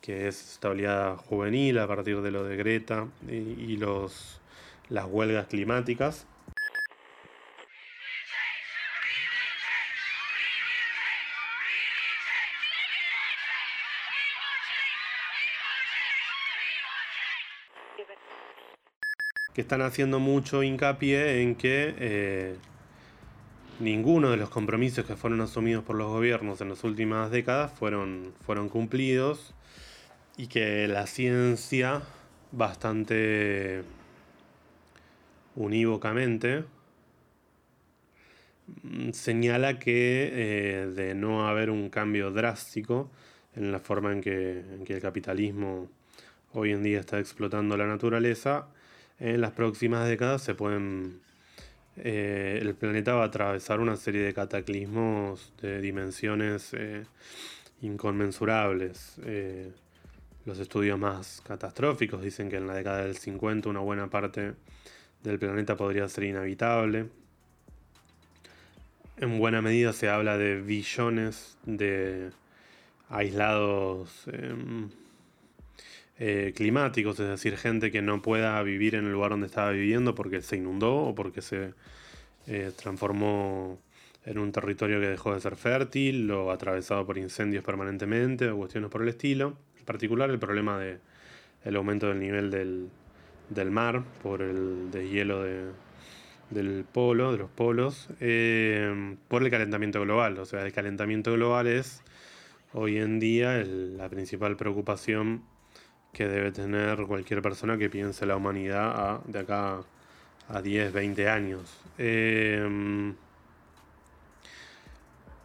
que 0.00 0.28
es 0.28 0.52
esta 0.52 0.70
oleada 0.70 1.16
juvenil 1.16 1.78
a 1.78 1.86
partir 1.86 2.20
de 2.20 2.30
lo 2.30 2.44
de 2.44 2.56
Greta 2.56 3.08
y, 3.28 3.76
los, 3.76 4.40
las 4.88 5.06
huelgas 5.06 5.46
climáticas. 5.46 6.26
que 19.54 19.60
están 19.60 19.82
haciendo 19.82 20.18
mucho 20.18 20.64
hincapié 20.64 21.40
en 21.42 21.54
que 21.54 21.94
eh, 21.96 22.56
ninguno 23.80 24.30
de 24.30 24.36
los 24.36 24.50
compromisos 24.50 25.04
que 25.04 25.16
fueron 25.16 25.40
asumidos 25.40 25.84
por 25.84 25.96
los 25.96 26.08
gobiernos 26.08 26.60
en 26.60 26.68
las 26.68 26.84
últimas 26.84 27.30
décadas 27.30 27.72
fueron, 27.72 28.32
fueron 28.44 28.68
cumplidos 28.68 29.54
y 30.36 30.46
que 30.46 30.88
la 30.88 31.06
ciencia 31.06 32.02
bastante 32.52 33.82
unívocamente 35.56 36.64
mm, 38.82 39.10
señala 39.10 39.78
que 39.78 40.30
eh, 40.32 40.86
de 40.86 41.14
no 41.14 41.48
haber 41.48 41.70
un 41.70 41.90
cambio 41.90 42.30
drástico 42.30 43.10
en 43.54 43.72
la 43.72 43.78
forma 43.78 44.12
en 44.12 44.20
que, 44.20 44.64
el 44.86 45.00
capitalismo 45.00 45.88
hoy 46.52 46.72
en 46.72 46.82
día 46.82 47.00
está 47.00 47.18
explotando 47.18 47.76
la 47.76 47.86
naturaleza, 47.86 48.68
en 49.18 49.40
las 49.40 49.52
próximas 49.52 50.08
décadas 50.08 50.42
se 50.42 50.54
pueden 50.54 51.20
eh, 51.96 52.58
el 52.60 52.74
planeta 52.74 53.14
va 53.14 53.22
a 53.22 53.26
atravesar 53.26 53.80
una 53.80 53.96
serie 53.96 54.22
de 54.22 54.34
cataclismos 54.34 55.52
de 55.60 55.80
dimensiones 55.80 56.74
eh, 56.74 57.04
inconmensurables. 57.82 59.16
Eh, 59.24 59.70
los 60.44 60.58
estudios 60.58 60.98
más 60.98 61.40
catastróficos 61.46 62.22
dicen 62.22 62.50
que 62.50 62.56
en 62.56 62.66
la 62.66 62.74
década 62.74 63.04
del 63.04 63.16
50 63.16 63.68
una 63.68 63.80
buena 63.80 64.08
parte 64.08 64.54
del 65.22 65.38
planeta 65.38 65.76
podría 65.76 66.08
ser 66.08 66.24
inhabitable. 66.24 67.06
En 69.16 69.38
buena 69.38 69.62
medida 69.62 69.92
se 69.92 70.08
habla 70.08 70.36
de 70.36 70.60
billones 70.60 71.56
de 71.64 72.30
aislados 73.08 74.26
em, 76.18 76.52
climáticos, 76.52 77.18
es 77.20 77.28
decir, 77.28 77.56
gente 77.56 77.90
que 77.90 78.02
no 78.02 78.22
pueda 78.22 78.62
vivir 78.62 78.94
en 78.94 79.06
el 79.06 79.12
lugar 79.12 79.30
donde 79.30 79.46
estaba 79.46 79.70
viviendo 79.70 80.14
porque 80.14 80.42
se 80.42 80.56
inundó 80.56 80.96
o 80.96 81.14
porque 81.14 81.42
se 81.42 81.74
eh, 82.46 82.72
transformó 82.76 83.80
en 84.24 84.38
un 84.38 84.52
territorio 84.52 85.00
que 85.00 85.08
dejó 85.08 85.34
de 85.34 85.40
ser 85.40 85.56
fértil 85.56 86.30
o 86.30 86.50
atravesado 86.50 87.04
por 87.06 87.18
incendios 87.18 87.64
permanentemente 87.64 88.48
o 88.50 88.56
cuestiones 88.56 88.90
por 88.90 89.02
el 89.02 89.08
estilo. 89.08 89.58
En 89.78 89.84
particular 89.84 90.30
el 90.30 90.38
problema 90.38 90.78
del 90.78 91.00
el 91.64 91.76
aumento 91.76 92.08
del 92.08 92.20
nivel 92.20 92.50
del, 92.50 93.70
mar 93.70 94.04
por 94.22 94.42
el 94.42 94.90
deshielo 94.90 95.42
de, 95.42 95.70
del 96.50 96.84
polo, 96.84 97.32
de 97.32 97.38
los 97.38 97.50
polos, 97.50 98.08
eh, 98.20 99.16
por 99.28 99.42
el 99.42 99.50
calentamiento 99.50 100.00
global. 100.02 100.38
O 100.38 100.44
sea, 100.44 100.64
el 100.64 100.72
calentamiento 100.72 101.32
global 101.32 101.66
es 101.66 102.02
hoy 102.72 102.98
en 102.98 103.18
día 103.18 103.64
la 103.64 104.08
principal 104.08 104.56
preocupación 104.56 105.42
que 106.14 106.26
debe 106.26 106.52
tener 106.52 107.04
cualquier 107.06 107.42
persona 107.42 107.76
que 107.76 107.90
piense 107.90 108.24
la 108.24 108.36
humanidad 108.36 109.20
de 109.24 109.38
acá 109.40 109.82
a 110.48 110.62
10, 110.62 110.92
20 110.92 111.28
años. 111.28 111.78
Em, 111.98 113.14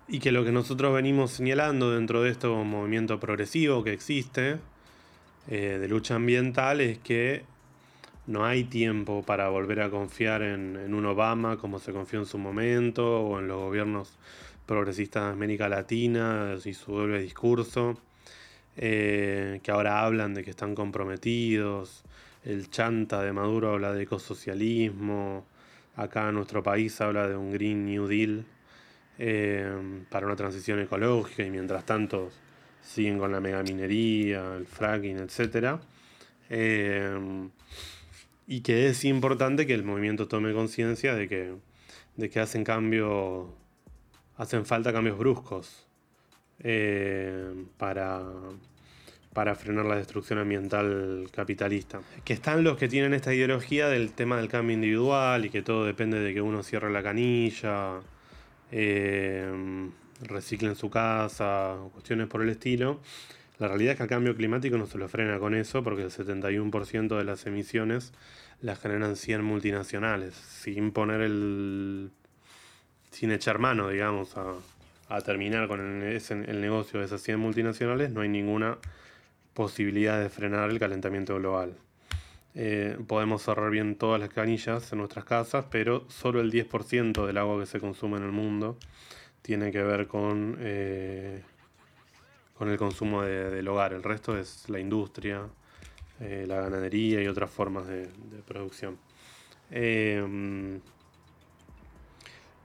y 0.07 0.19
que 0.19 0.31
lo 0.31 0.45
que 0.45 0.51
nosotros 0.51 0.93
venimos 0.93 1.31
señalando 1.31 1.91
dentro 1.91 2.21
de 2.23 2.31
este 2.31 2.47
movimiento 2.47 3.19
progresivo 3.19 3.83
que 3.83 3.93
existe, 3.93 4.57
eh, 5.47 5.77
de 5.79 5.87
lucha 5.87 6.15
ambiental, 6.15 6.81
es 6.81 6.97
que 6.99 7.43
no 8.27 8.45
hay 8.45 8.63
tiempo 8.63 9.23
para 9.23 9.49
volver 9.49 9.81
a 9.81 9.89
confiar 9.89 10.43
en, 10.43 10.93
un 10.93 11.05
Obama 11.05 11.57
como 11.57 11.79
se 11.79 11.91
confió 11.91 12.19
en 12.19 12.25
su 12.25 12.37
momento, 12.37 13.21
o 13.21 13.39
en 13.39 13.47
los 13.47 13.59
gobiernos 13.59 14.17
progresistas 14.65 15.25
de 15.25 15.31
América 15.31 15.67
Latina 15.67 16.55
y 16.63 16.73
su 16.73 16.93
doble 16.93 17.21
discurso, 17.21 17.99
eh, 18.81 19.59
que 19.61 19.71
ahora 19.71 20.05
hablan 20.05 20.33
de 20.33 20.41
que 20.41 20.51
están 20.51 20.73
comprometidos, 20.73 22.05
el 22.45 22.69
chanta 22.69 23.21
de 23.21 23.33
Maduro 23.33 23.73
habla 23.73 23.91
de 23.91 24.03
ecosocialismo, 24.03 25.45
acá 25.97 26.29
en 26.29 26.35
nuestro 26.35 26.63
país 26.63 27.01
habla 27.01 27.27
de 27.27 27.35
un 27.35 27.51
Green 27.51 27.85
New 27.85 28.07
Deal 28.07 28.45
eh, 29.17 29.69
para 30.09 30.27
una 30.27 30.37
transición 30.37 30.79
ecológica 30.79 31.43
y 31.43 31.51
mientras 31.51 31.85
tanto 31.85 32.29
siguen 32.81 33.19
con 33.19 33.33
la 33.33 33.41
megaminería, 33.41 34.55
el 34.55 34.65
fracking, 34.65 35.17
etc. 35.17 35.81
Eh, 36.49 37.49
y 38.47 38.61
que 38.61 38.87
es 38.87 39.03
importante 39.03 39.67
que 39.67 39.73
el 39.73 39.83
movimiento 39.83 40.29
tome 40.29 40.53
conciencia 40.53 41.15
de 41.15 41.27
que, 41.27 41.53
de 42.15 42.29
que 42.29 42.39
hacen 42.39 42.63
cambio, 42.63 43.53
hacen 44.37 44.65
falta 44.65 44.93
cambios 44.93 45.17
bruscos 45.17 45.85
para, 47.77 48.21
para 49.39 49.55
frenar 49.55 49.85
la 49.85 49.95
destrucción 49.95 50.37
ambiental 50.37 51.29
capitalista. 51.31 52.01
Que 52.25 52.33
están 52.33 52.61
los 52.61 52.75
que 52.75 52.89
tienen 52.89 53.13
esta 53.13 53.33
ideología 53.33 53.87
del 53.87 54.11
tema 54.11 54.35
del 54.35 54.49
cambio 54.49 54.73
individual 54.73 55.45
y 55.45 55.49
que 55.49 55.61
todo 55.61 55.85
depende 55.85 56.19
de 56.19 56.33
que 56.33 56.41
uno 56.41 56.61
cierre 56.61 56.91
la 56.91 57.01
canilla, 57.01 58.01
eh, 58.69 59.49
reciclen 60.23 60.75
su 60.75 60.89
casa, 60.89 61.77
cuestiones 61.93 62.27
por 62.27 62.41
el 62.41 62.49
estilo. 62.49 62.99
La 63.59 63.69
realidad 63.69 63.93
es 63.93 63.97
que 63.99 64.03
el 64.03 64.09
cambio 64.09 64.35
climático 64.35 64.77
no 64.77 64.87
se 64.87 64.97
lo 64.97 65.07
frena 65.07 65.39
con 65.39 65.55
eso 65.55 65.85
porque 65.85 66.01
el 66.01 66.11
71% 66.11 67.17
de 67.17 67.23
las 67.23 67.45
emisiones 67.45 68.11
las 68.59 68.77
generan 68.81 69.15
100 69.15 69.41
multinacionales, 69.41 70.35
sin 70.35 70.91
poner 70.91 71.21
el... 71.21 72.11
sin 73.09 73.31
echar 73.31 73.57
mano, 73.57 73.87
digamos, 73.87 74.35
a, 74.35 75.21
terminar 75.21 75.69
con 75.69 75.79
el, 75.79 76.21
el 76.29 76.59
negocio 76.59 76.99
de 76.99 77.05
esas 77.05 77.21
100 77.21 77.39
multinacionales, 77.39 78.11
no 78.11 78.19
hay 78.19 78.27
ninguna 78.27 78.77
posibilidad 79.59 80.17
de 80.21 80.29
frenar 80.29 80.69
el 80.69 80.79
calentamiento 80.79 81.35
global. 81.35 81.75
Eh, 82.55 82.97
podemos 83.09 83.41
cerrar 83.41 83.69
bien 83.69 83.97
todas 83.97 84.17
las 84.17 84.29
canillas 84.29 84.89
en 84.93 84.99
nuestras 84.99 85.25
casas, 85.25 85.65
pero 85.69 86.05
solo 86.07 86.39
el 86.39 86.49
10% 86.49 87.25
del 87.25 87.37
agua 87.37 87.59
que 87.59 87.65
se 87.65 87.81
consume 87.81 88.19
en 88.19 88.23
el 88.23 88.31
mundo 88.31 88.77
tiene 89.41 89.69
que 89.73 89.83
ver 89.83 90.07
con, 90.07 90.55
eh, 90.61 91.41
con 92.53 92.69
el 92.69 92.77
consumo 92.77 93.21
del 93.23 93.67
hogar. 93.67 93.91
El 93.91 94.01
resto 94.01 94.37
es 94.37 94.69
la 94.69 94.79
industria, 94.79 95.41
eh, 96.21 96.45
la 96.47 96.61
ganadería 96.61 97.21
y 97.21 97.27
otras 97.27 97.51
formas 97.51 97.85
de, 97.85 98.07
producción. 98.47 98.97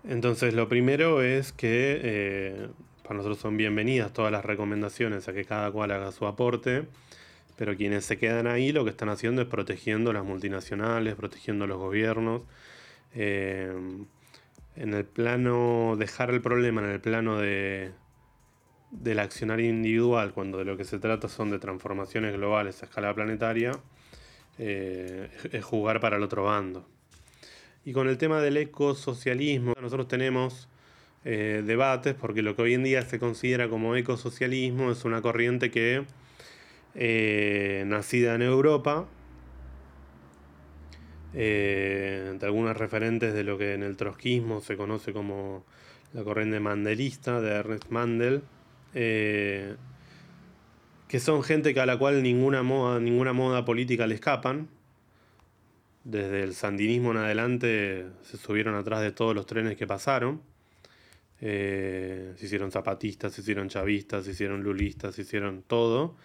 entonces, 0.05 0.55
lo 0.55 0.69
primero 0.69 1.23
es 1.23 1.51
que 1.51 2.69
para 3.05 3.19
nosotros 3.19 3.39
son 3.39 3.57
bienvenidas 3.59 4.13
todas 4.13 4.33
las 4.33 4.45
recomendaciones 4.45 5.29
a 5.29 5.35
que 5.35 5.45
cada 5.45 5.71
cual 5.71 5.91
haga 5.91 6.11
su 6.11 6.27
aporte, 6.27 6.87
pero 7.57 7.77
quienes 7.77 8.07
se 8.07 8.17
quedan 8.17 8.47
ahí 8.47 8.73
lo 8.73 8.83
que 8.85 8.91
están 8.91 9.11
haciendo 9.11 9.43
es 9.43 9.49
protegiendo 9.49 10.13
las 10.13 10.25
multinacionales, 10.25 11.15
protegiendo 11.15 11.67
los 11.67 11.79
gobiernos. 11.79 12.43
Eh, 13.15 13.73
en 14.77 14.95
el 14.95 15.05
plano, 15.05 15.97
dejar 15.99 16.31
el 16.31 16.41
problema 16.41 16.83
en 16.83 16.89
el 16.89 17.01
plano 17.01 17.39
de, 17.39 17.93
del 18.91 19.19
accionario 19.19 19.69
individual, 19.69 20.33
cuando 20.33 20.59
de 20.59 20.65
lo 20.65 20.77
que 20.77 20.85
se 20.85 20.99
trata 20.99 21.29
son 21.29 21.51
de 21.51 21.59
transformaciones 21.59 22.33
globales 22.33 22.83
a 22.83 22.87
escala 22.87 23.15
planetaria, 23.15 23.73
eh, 24.59 25.29
es 25.53 25.65
jugar 25.65 26.01
para 26.01 26.17
el 26.17 26.23
otro 26.23 26.45
bando. 26.45 26.89
Y 27.85 27.93
con 27.93 28.09
el 28.09 28.17
tema 28.17 28.41
del 28.41 28.57
ecosocialismo, 28.57 29.75
nosotros 29.81 30.09
tenemos 30.09 30.69
eh, 31.27 31.63
debates, 31.65 32.15
porque 32.15 32.43
lo 32.43 32.55
que 32.55 32.61
hoy 32.61 32.75
en 32.75 32.85
día 32.85 33.01
se 33.03 33.19
considera 33.19 33.71
como 33.71 33.97
ecosocialismo 33.97 34.91
es 34.91 35.07
una 35.07 35.23
corriente 35.23 35.71
que, 35.71 36.05
eh, 36.95 37.85
nacida 37.87 38.35
en 38.35 38.43
Europa, 38.43 39.07
eh, 41.33 42.37
de 42.39 42.47
algunas 42.47 42.77
referentes 42.77 43.33
de 43.33 43.43
lo 43.43 43.57
que 43.57 43.73
en 43.73 43.83
el 43.83 43.97
trotskismo 43.97 44.61
se 44.61 44.77
conoce 44.77 45.15
como 45.15 45.65
la 46.13 46.23
corriente 46.25 46.61
mandelista 46.61 47.41
de 47.41 47.53
Ernest 47.53 47.89
Mandel, 47.89 48.43
que 48.93 49.77
son 51.21 51.43
gente 51.43 51.79
a 51.81 51.87
la 51.87 51.99
cual 51.99 52.23
ninguna 52.23 52.63
moda, 52.63 53.01
ninguna 53.01 53.33
moda 53.33 53.65
política 53.65 54.07
le 54.07 54.15
escapan. 54.17 54.69
Desde 56.05 56.43
el 56.43 56.55
sandinismo 56.55 57.13
en 57.13 57.17
adelante 57.17 58.07
se 58.23 58.37
subieron 58.37 58.75
atrás 58.75 59.01
de 59.01 59.11
todos 59.11 59.35
los 59.35 59.47
trenes 59.47 59.77
que 59.77 59.87
pasaron. 59.87 60.54
Eh, 61.41 62.33
se 62.37 62.47
hicieron 62.47 62.71
zapatistas, 62.71 63.33
se 63.33 63.41
hicieron 63.41 63.69
chavistas, 63.69 64.25
se 64.25 64.33
hicieron 64.33 64.63
lulistas, 64.63 65.15
se 65.15 65.23
hicieron 65.23 65.63
todo. 65.67 66.17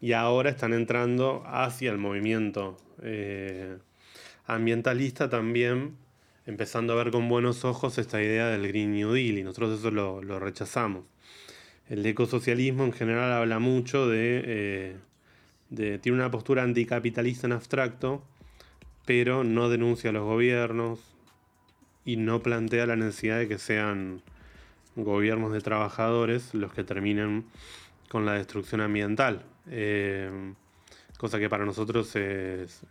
Y 0.00 0.12
ahora 0.12 0.50
están 0.50 0.72
entrando 0.72 1.42
hacia 1.46 1.90
el 1.90 1.98
movimiento 1.98 2.76
eh, 3.02 3.78
ambientalista 4.46 5.28
también, 5.28 5.96
empezando 6.46 6.92
a 6.92 6.96
ver 6.96 7.10
con 7.10 7.28
buenos 7.28 7.64
ojos 7.64 7.98
esta 7.98 8.22
idea 8.22 8.48
del 8.48 8.66
Green 8.68 8.92
New 8.92 9.12
Deal 9.12 9.38
y 9.38 9.42
nosotros 9.42 9.78
eso 9.78 9.90
lo, 9.90 10.38
rechazamos. 10.38 11.04
El 11.88 12.04
ecosocialismo 12.04 12.84
en 12.84 12.92
general 12.92 13.32
habla 13.32 13.58
mucho 13.58 14.08
de, 14.08 14.42
eh, 14.44 14.96
de, 15.70 15.98
tiene 15.98 16.18
una 16.18 16.30
postura 16.30 16.62
anticapitalista 16.62 17.46
en 17.46 17.52
abstracto, 17.54 18.22
pero 19.04 19.42
no 19.42 19.68
denuncia 19.68 20.10
a 20.10 20.12
los 20.12 20.24
gobiernos 20.24 21.00
y 22.04 22.16
no 22.16 22.42
plantea 22.42 22.86
la 22.86 22.96
necesidad 22.96 23.38
de 23.38 23.48
que 23.48 23.58
sean 23.58 24.22
gobiernos 24.96 25.52
de 25.52 25.60
trabajadores 25.60 26.54
los 26.54 26.72
que 26.72 26.84
terminen 26.84 27.44
con 28.08 28.26
la 28.26 28.34
destrucción 28.34 28.80
ambiental. 28.80 29.44
Eh, 29.70 30.54
cosa 31.18 31.38
que 31.38 31.48
para 31.48 31.64
nosotros 31.64 32.14
es, 32.16 32.82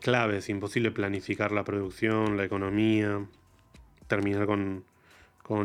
clave, 0.00 0.38
es 0.38 0.48
imposible 0.48 0.90
planificar 0.90 1.52
la 1.52 1.64
producción, 1.64 2.36
la 2.36 2.44
economía, 2.44 3.24
terminar 4.06 4.46
con, 4.46 4.84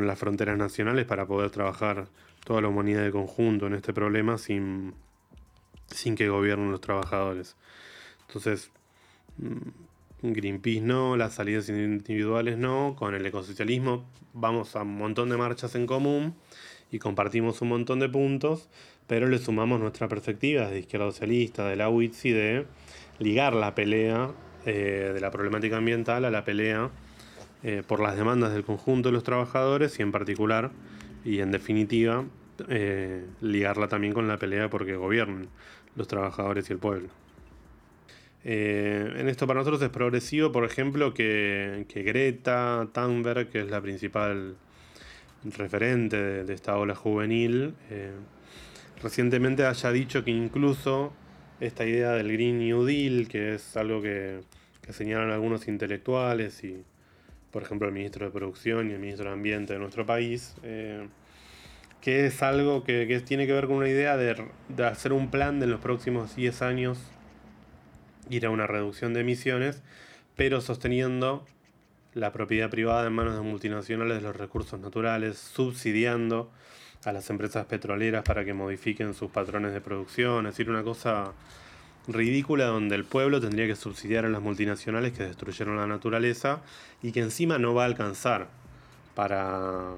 las 0.06 0.18
fronteras 0.18 0.56
nacionales 0.56 1.06
para 1.06 1.26
poder 1.26 1.50
trabajar 1.50 2.06
toda 2.44 2.60
la 2.60 2.68
humanidad 2.68 3.02
de 3.02 3.10
conjunto 3.10 3.66
en 3.66 3.74
este 3.74 3.92
problema 3.92 4.38
sin, 4.38 4.94
sin 5.88 6.14
que 6.14 6.28
gobiernen 6.28 6.70
los 6.70 6.80
trabajadores. 6.80 7.56
Entonces, 8.28 8.70
mm, 9.38 9.91
Greenpeace 10.22 10.80
no, 10.80 11.16
las 11.16 11.34
salidas 11.34 11.68
individuales 11.68 12.56
no, 12.56 12.94
con 12.96 13.14
el 13.14 13.26
ecosocialismo 13.26 14.04
vamos 14.32 14.76
a 14.76 14.82
un 14.82 14.96
montón 14.96 15.28
de 15.28 15.36
marchas 15.36 15.74
en 15.74 15.86
común 15.86 16.34
y 16.90 16.98
compartimos 16.98 17.60
un 17.62 17.70
montón 17.70 17.98
de 17.98 18.08
puntos, 18.08 18.68
pero 19.06 19.26
le 19.28 19.38
sumamos 19.38 19.80
nuestra 19.80 20.08
perspectiva 20.08 20.68
de 20.68 20.80
izquierda 20.80 21.06
socialista, 21.06 21.66
de 21.66 21.76
la 21.76 21.88
UITSI, 21.88 22.30
de 22.30 22.66
ligar 23.18 23.54
la 23.54 23.74
pelea 23.74 24.30
eh, 24.64 25.10
de 25.12 25.20
la 25.20 25.30
problemática 25.30 25.78
ambiental 25.78 26.24
a 26.24 26.30
la 26.30 26.44
pelea 26.44 26.90
eh, 27.64 27.82
por 27.86 28.00
las 28.00 28.16
demandas 28.16 28.52
del 28.52 28.64
conjunto 28.64 29.08
de 29.08 29.12
los 29.12 29.24
trabajadores 29.24 29.98
y 29.98 30.02
en 30.02 30.12
particular 30.12 30.70
y 31.24 31.40
en 31.40 31.50
definitiva 31.50 32.24
eh, 32.68 33.24
ligarla 33.40 33.88
también 33.88 34.12
con 34.12 34.28
la 34.28 34.36
pelea 34.36 34.68
porque 34.70 34.96
gobiernen 34.96 35.48
los 35.96 36.08
trabajadores 36.08 36.68
y 36.70 36.72
el 36.72 36.78
pueblo. 36.78 37.08
En 38.44 39.28
esto 39.28 39.46
para 39.46 39.60
nosotros 39.60 39.82
es 39.82 39.90
progresivo, 39.90 40.50
por 40.50 40.64
ejemplo, 40.64 41.14
que, 41.14 41.86
Greta 41.94 42.88
Thunberg, 42.92 43.50
que 43.50 43.60
es 43.60 43.70
la 43.70 43.80
principal 43.80 44.56
referente 45.56 46.16
de, 46.44 46.54
esta 46.54 46.76
ola 46.76 46.94
juvenil, 46.94 47.74
recientemente 49.02 49.66
haya 49.66 49.92
dicho 49.92 50.24
que 50.24 50.30
incluso 50.30 51.12
esta 51.60 51.86
idea 51.86 52.12
del 52.12 52.32
Green 52.32 52.58
New 52.58 52.84
Deal, 52.84 53.28
que 53.28 53.54
es 53.54 53.76
algo 53.76 54.02
que, 54.02 54.40
señalan 54.90 55.30
algunos 55.30 55.68
intelectuales 55.68 56.64
y, 56.64 56.82
por 57.52 57.62
ejemplo, 57.62 57.86
el 57.86 57.94
ministro 57.94 58.26
de 58.26 58.32
Producción 58.32 58.90
y 58.90 58.94
el 58.94 58.98
ministro 58.98 59.26
de 59.26 59.32
Ambiente 59.32 59.74
de 59.74 59.78
nuestro 59.78 60.04
país, 60.04 60.56
eh, 60.64 61.06
que 62.00 62.26
es 62.26 62.42
algo 62.42 62.82
que, 62.82 63.22
tiene 63.24 63.46
que 63.46 63.52
ver 63.52 63.68
con 63.68 63.76
una 63.76 63.88
idea 63.88 64.16
de, 64.16 64.44
de, 64.68 64.84
hacer 64.84 65.12
un 65.12 65.30
plan 65.30 65.60
de 65.60 65.68
los 65.68 65.80
próximos 65.80 66.34
10 66.34 66.62
años 66.62 66.98
ir 68.30 68.46
a 68.46 68.50
una 68.50 68.66
reducción 68.66 69.14
de 69.14 69.20
emisiones, 69.20 69.82
pero 70.36 70.60
sosteniendo 70.60 71.44
la 72.14 72.32
propiedad 72.32 72.70
privada 72.70 73.06
en 73.06 73.12
manos 73.12 73.34
de 73.34 73.40
multinacionales 73.40 74.18
de 74.18 74.22
los 74.22 74.36
recursos 74.36 74.78
naturales, 74.80 75.38
subsidiando 75.38 76.50
a 77.04 77.12
las 77.12 77.30
empresas 77.30 77.66
petroleras 77.66 78.22
para 78.22 78.44
que 78.44 78.54
modifiquen 78.54 79.14
sus 79.14 79.30
patrones 79.30 79.72
de 79.72 79.80
producción, 79.80 80.46
es 80.46 80.52
decir, 80.52 80.70
una 80.70 80.82
cosa 80.82 81.32
ridícula 82.08 82.66
donde 82.66 82.96
el 82.96 83.04
pueblo 83.04 83.40
tendría 83.40 83.66
que 83.66 83.76
subsidiar 83.76 84.24
a 84.24 84.28
las 84.28 84.42
multinacionales 84.42 85.12
que 85.12 85.24
destruyeron 85.24 85.76
la 85.76 85.86
naturaleza 85.86 86.60
y 87.02 87.12
que 87.12 87.20
encima 87.20 87.58
no 87.58 87.74
va 87.74 87.82
a 87.82 87.86
alcanzar 87.86 88.48
para, 89.14 89.92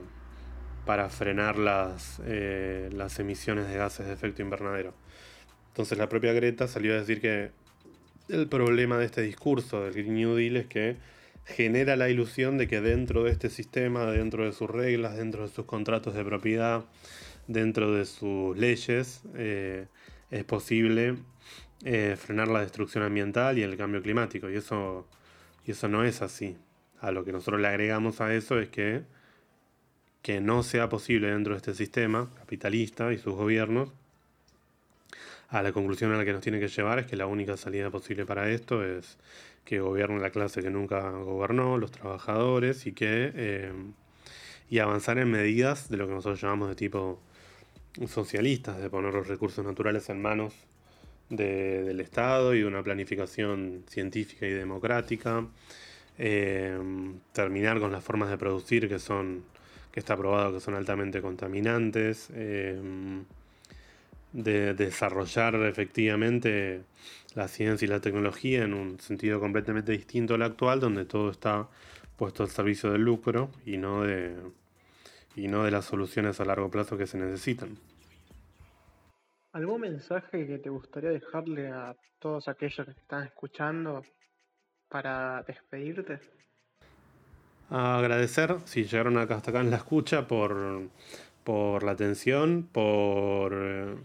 para 0.84 1.08
frenar 1.08 1.58
las, 1.58 2.20
eh, 2.24 2.90
las 2.92 3.18
emisiones 3.18 3.68
de 3.68 3.76
gases 3.76 4.06
de 4.06 4.12
efecto 4.12 4.42
invernadero. 4.42 4.94
Entonces 5.68 5.98
la 5.98 6.08
propia 6.08 6.32
Greta 6.32 6.68
salió 6.68 6.92
a 6.92 6.96
decir 6.96 7.20
que 7.20 7.50
el 8.28 8.48
problema 8.48 8.98
de 8.98 9.06
este 9.06 9.22
discurso 9.22 9.82
del 9.82 9.92
Green 9.92 10.14
New 10.14 10.34
Deal 10.34 10.56
es 10.56 10.66
que 10.66 10.96
genera 11.44 11.96
la 11.96 12.08
ilusión 12.08 12.56
de 12.56 12.66
que 12.66 12.80
dentro 12.80 13.24
de 13.24 13.30
este 13.30 13.50
sistema, 13.50 14.06
dentro 14.06 14.44
de 14.44 14.52
sus 14.52 14.70
reglas, 14.70 15.16
dentro 15.16 15.42
de 15.42 15.48
sus 15.48 15.66
contratos 15.66 16.14
de 16.14 16.24
propiedad, 16.24 16.84
dentro 17.46 17.92
de 17.92 18.06
sus 18.06 18.56
leyes, 18.56 19.22
eh, 19.34 19.86
es 20.30 20.44
posible 20.44 21.16
eh, 21.84 22.16
frenar 22.18 22.48
la 22.48 22.60
destrucción 22.60 23.04
ambiental 23.04 23.58
y 23.58 23.62
el 23.62 23.76
cambio 23.76 24.02
climático. 24.02 24.50
Y 24.50 24.56
eso, 24.56 25.06
y 25.66 25.72
eso 25.72 25.88
no 25.88 26.04
es 26.04 26.22
así. 26.22 26.56
A 27.00 27.10
lo 27.10 27.24
que 27.24 27.32
nosotros 27.32 27.60
le 27.60 27.68
agregamos 27.68 28.22
a 28.22 28.34
eso 28.34 28.58
es 28.58 28.70
que, 28.70 29.02
que 30.22 30.40
no 30.40 30.62
sea 30.62 30.88
posible 30.88 31.30
dentro 31.30 31.52
de 31.52 31.58
este 31.58 31.74
sistema 31.74 32.30
capitalista 32.38 33.12
y 33.12 33.18
sus 33.18 33.34
gobiernos, 33.34 33.92
a 35.54 35.62
la 35.62 35.72
conclusión 35.72 36.12
a 36.12 36.16
la 36.16 36.24
que 36.24 36.32
nos 36.32 36.42
tiene 36.42 36.58
que 36.58 36.66
llevar 36.66 36.98
es 36.98 37.06
que 37.06 37.14
la 37.14 37.26
única 37.26 37.56
salida 37.56 37.88
posible 37.88 38.26
para 38.26 38.50
esto 38.50 38.84
es 38.84 39.18
que 39.64 39.78
gobierne 39.78 40.18
la 40.18 40.30
clase 40.30 40.62
que 40.62 40.68
nunca 40.68 41.10
gobernó, 41.10 41.78
los 41.78 41.92
trabajadores, 41.92 42.86
y 42.86 42.92
que 42.92 43.30
eh, 43.34 43.72
y 44.68 44.80
avanzar 44.80 45.18
en 45.18 45.30
medidas 45.30 45.88
de 45.88 45.96
lo 45.96 46.08
que 46.08 46.14
nosotros 46.14 46.40
llamamos 46.40 46.70
de 46.70 46.74
tipo 46.74 47.20
socialistas, 48.08 48.80
de 48.80 48.90
poner 48.90 49.14
los 49.14 49.28
recursos 49.28 49.64
naturales 49.64 50.08
en 50.08 50.20
manos 50.20 50.54
del 51.28 52.00
Estado 52.00 52.52
y 52.54 52.58
de 52.58 52.66
una 52.66 52.82
planificación 52.82 53.84
científica 53.88 54.46
y 54.46 54.50
democrática, 54.50 55.46
eh, 56.18 56.76
terminar 57.32 57.78
con 57.78 57.92
las 57.92 58.02
formas 58.02 58.28
de 58.28 58.38
producir 58.38 58.88
que 58.88 58.98
son 58.98 59.44
que 59.92 60.00
está 60.00 60.16
probado 60.16 60.54
que 60.54 60.60
son 60.60 60.74
altamente 60.74 61.22
contaminantes, 61.22 62.28
eh, 62.34 62.76
de 64.34 64.74
desarrollar 64.74 65.54
efectivamente 65.54 66.82
la 67.34 67.46
ciencia 67.46 67.86
y 67.86 67.88
la 67.88 68.00
tecnología 68.00 68.64
en 68.64 68.74
un 68.74 68.98
sentido 69.00 69.38
completamente 69.38 69.92
distinto 69.92 70.34
al 70.34 70.42
actual, 70.42 70.80
donde 70.80 71.04
todo 71.04 71.30
está 71.30 71.68
puesto 72.16 72.42
al 72.42 72.50
servicio 72.50 72.90
del 72.90 73.02
lucro 73.02 73.50
y 73.64 73.76
no 73.76 74.02
de, 74.02 74.34
y 75.36 75.46
no 75.46 75.62
de 75.62 75.70
las 75.70 75.84
soluciones 75.84 76.40
a 76.40 76.44
largo 76.44 76.68
plazo 76.68 76.98
que 76.98 77.06
se 77.06 77.16
necesitan. 77.16 77.78
¿Algún 79.52 79.82
mensaje 79.82 80.46
que 80.48 80.58
te 80.58 80.68
gustaría 80.68 81.10
dejarle 81.10 81.68
a 81.68 81.94
todos 82.18 82.48
aquellos 82.48 82.86
que 82.86 82.92
están 82.92 83.24
escuchando 83.24 84.02
para 84.88 85.44
despedirte? 85.46 86.20
agradecer 87.70 88.56
si 88.66 88.84
llegaron 88.84 89.16
acá 89.16 89.36
hasta 89.36 89.50
acá 89.50 89.60
en 89.60 89.70
la 89.70 89.78
escucha 89.78 90.28
por, 90.28 90.90
por 91.44 91.82
la 91.82 91.92
atención, 91.92 92.68
por 92.70 93.96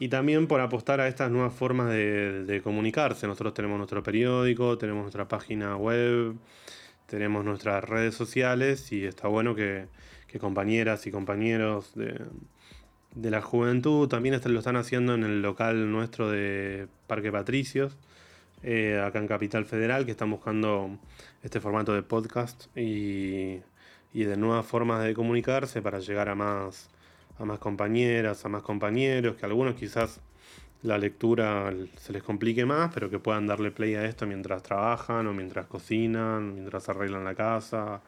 y 0.00 0.08
también 0.08 0.46
por 0.46 0.62
apostar 0.62 0.98
a 1.00 1.08
estas 1.08 1.30
nuevas 1.30 1.52
formas 1.52 1.90
de, 1.90 2.60
comunicarse. 2.64 3.26
Nosotros 3.26 3.52
tenemos 3.52 3.76
nuestro 3.76 4.02
periódico, 4.02 4.78
tenemos 4.78 5.02
nuestra 5.02 5.28
página 5.28 5.76
web, 5.76 6.36
tenemos 7.06 7.44
nuestras 7.44 7.84
redes 7.84 8.14
sociales 8.14 8.90
y 8.92 9.04
está 9.04 9.28
bueno 9.28 9.54
que, 9.54 9.88
compañeras 10.40 11.06
y 11.06 11.10
compañeros 11.10 11.92
de, 11.94 13.30
la 13.30 13.42
juventud 13.42 14.08
también 14.08 14.40
lo 14.42 14.58
están 14.58 14.76
haciendo 14.76 15.14
en 15.14 15.22
el 15.22 15.42
local 15.42 15.92
nuestro 15.92 16.30
de 16.30 16.88
Parque 17.06 17.30
Patricios, 17.30 17.98
eh, 18.62 18.98
acá 19.04 19.18
en 19.18 19.28
Capital 19.28 19.66
Federal, 19.66 20.06
que 20.06 20.12
están 20.12 20.30
buscando 20.30 20.98
este 21.42 21.60
formato 21.60 21.92
de 21.92 22.02
podcast 22.02 22.74
y, 22.74 23.58
y 24.14 24.24
de 24.24 24.36
nuevas 24.38 24.64
formas 24.64 25.04
de 25.04 25.12
comunicarse 25.12 25.82
para 25.82 25.98
llegar 25.98 26.30
a 26.30 26.34
más 26.34 26.88
a 27.40 27.44
más 27.44 27.58
compañeras, 27.58 28.44
a 28.44 28.48
más 28.48 28.62
compañeros, 28.62 29.36
que 29.36 29.46
algunos 29.46 29.74
quizás 29.74 30.20
la 30.82 30.98
lectura 30.98 31.72
se 31.96 32.12
les 32.12 32.22
complique 32.22 32.64
más, 32.66 32.92
pero 32.92 33.10
que 33.10 33.18
puedan 33.18 33.46
darle 33.46 33.70
play 33.70 33.94
a 33.94 34.04
esto 34.04 34.26
mientras 34.26 34.62
trabajan 34.62 35.26
o 35.26 35.32
mientras 35.32 35.66
cocinan, 35.66 36.54
mientras 36.54 36.88
arreglan 36.88 37.24
la 37.24 37.34
casa, 37.34 38.02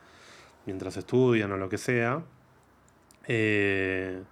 mientras 0.66 0.96
estudian 0.96 1.50
o 1.52 1.56
lo 1.56 1.68
que 1.68 1.78
sea. 1.78 2.22
Eh, 3.26 4.22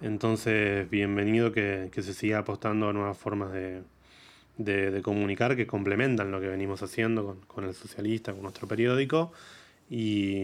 entonces, 0.00 0.88
bienvenido 0.90 1.52
que, 1.52 1.90
se 1.92 2.14
siga 2.14 2.38
apostando 2.38 2.88
a 2.88 2.92
nuevas 2.92 3.18
formas 3.18 3.52
de, 3.52 3.82
comunicar 5.02 5.56
que 5.56 5.66
complementan 5.66 6.30
lo 6.30 6.40
que 6.40 6.48
venimos 6.48 6.82
haciendo 6.82 7.24
con, 7.24 7.40
con 7.42 7.64
el 7.64 7.74
socialista, 7.74 8.32
con 8.32 8.42
nuestro 8.42 8.68
periódico. 8.68 9.32
Y. 9.90 10.42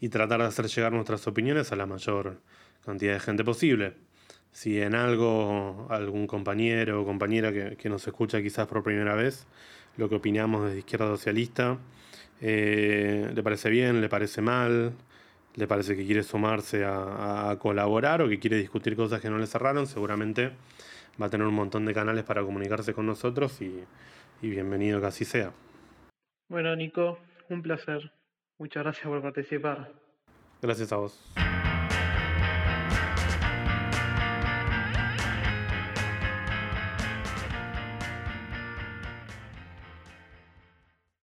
Y 0.00 0.08
tratar 0.08 0.40
de 0.40 0.46
hacer 0.46 0.66
llegar 0.66 0.92
nuestras 0.92 1.26
opiniones 1.26 1.72
a 1.72 1.76
la 1.76 1.86
mayor 1.86 2.40
cantidad 2.84 3.14
de 3.14 3.20
gente 3.20 3.44
posible. 3.44 3.94
Si 4.52 4.80
en 4.80 4.94
algo 4.94 5.86
algún 5.90 6.26
compañero 6.26 7.02
o 7.02 7.04
compañera 7.04 7.52
que, 7.52 7.88
nos 7.88 8.06
escucha 8.06 8.40
quizás 8.40 8.66
por 8.66 8.82
primera 8.82 9.14
vez, 9.14 9.46
lo 9.96 10.08
que 10.08 10.16
opinamos 10.16 10.64
desde 10.64 10.78
izquierda 10.78 11.06
socialista, 11.08 11.78
eh, 12.40 13.30
le 13.34 13.42
parece 13.42 13.68
bien, 13.70 14.00
le 14.00 14.08
parece 14.08 14.40
mal, 14.40 14.92
le 15.56 15.66
parece 15.66 15.96
que 15.96 16.04
quiere 16.04 16.22
sumarse 16.22 16.84
a, 16.84 17.56
colaborar 17.60 18.22
o 18.22 18.28
que 18.28 18.38
quiere 18.38 18.56
discutir 18.58 18.96
cosas 18.96 19.20
que 19.20 19.30
no 19.30 19.38
le 19.38 19.46
cerraron, 19.46 19.86
seguramente 19.86 20.52
va 21.20 21.26
a 21.26 21.30
tener 21.30 21.46
un 21.46 21.54
montón 21.54 21.84
de 21.86 21.94
canales 21.94 22.24
para 22.24 22.42
comunicarse 22.42 22.94
con 22.94 23.06
nosotros 23.06 23.60
y, 23.60 23.84
y 24.42 24.50
bienvenido 24.50 25.00
que 25.00 25.06
así 25.06 25.24
sea. 25.24 25.52
Bueno, 26.48 26.76
Nico, 26.76 27.18
un 27.48 27.62
placer. 27.62 28.12
Muchas 28.58 28.82
gracias 28.82 29.06
por 29.06 29.22
participar. 29.22 29.92
Gracias 30.62 30.92
a 30.92 30.96
vos. 30.96 31.32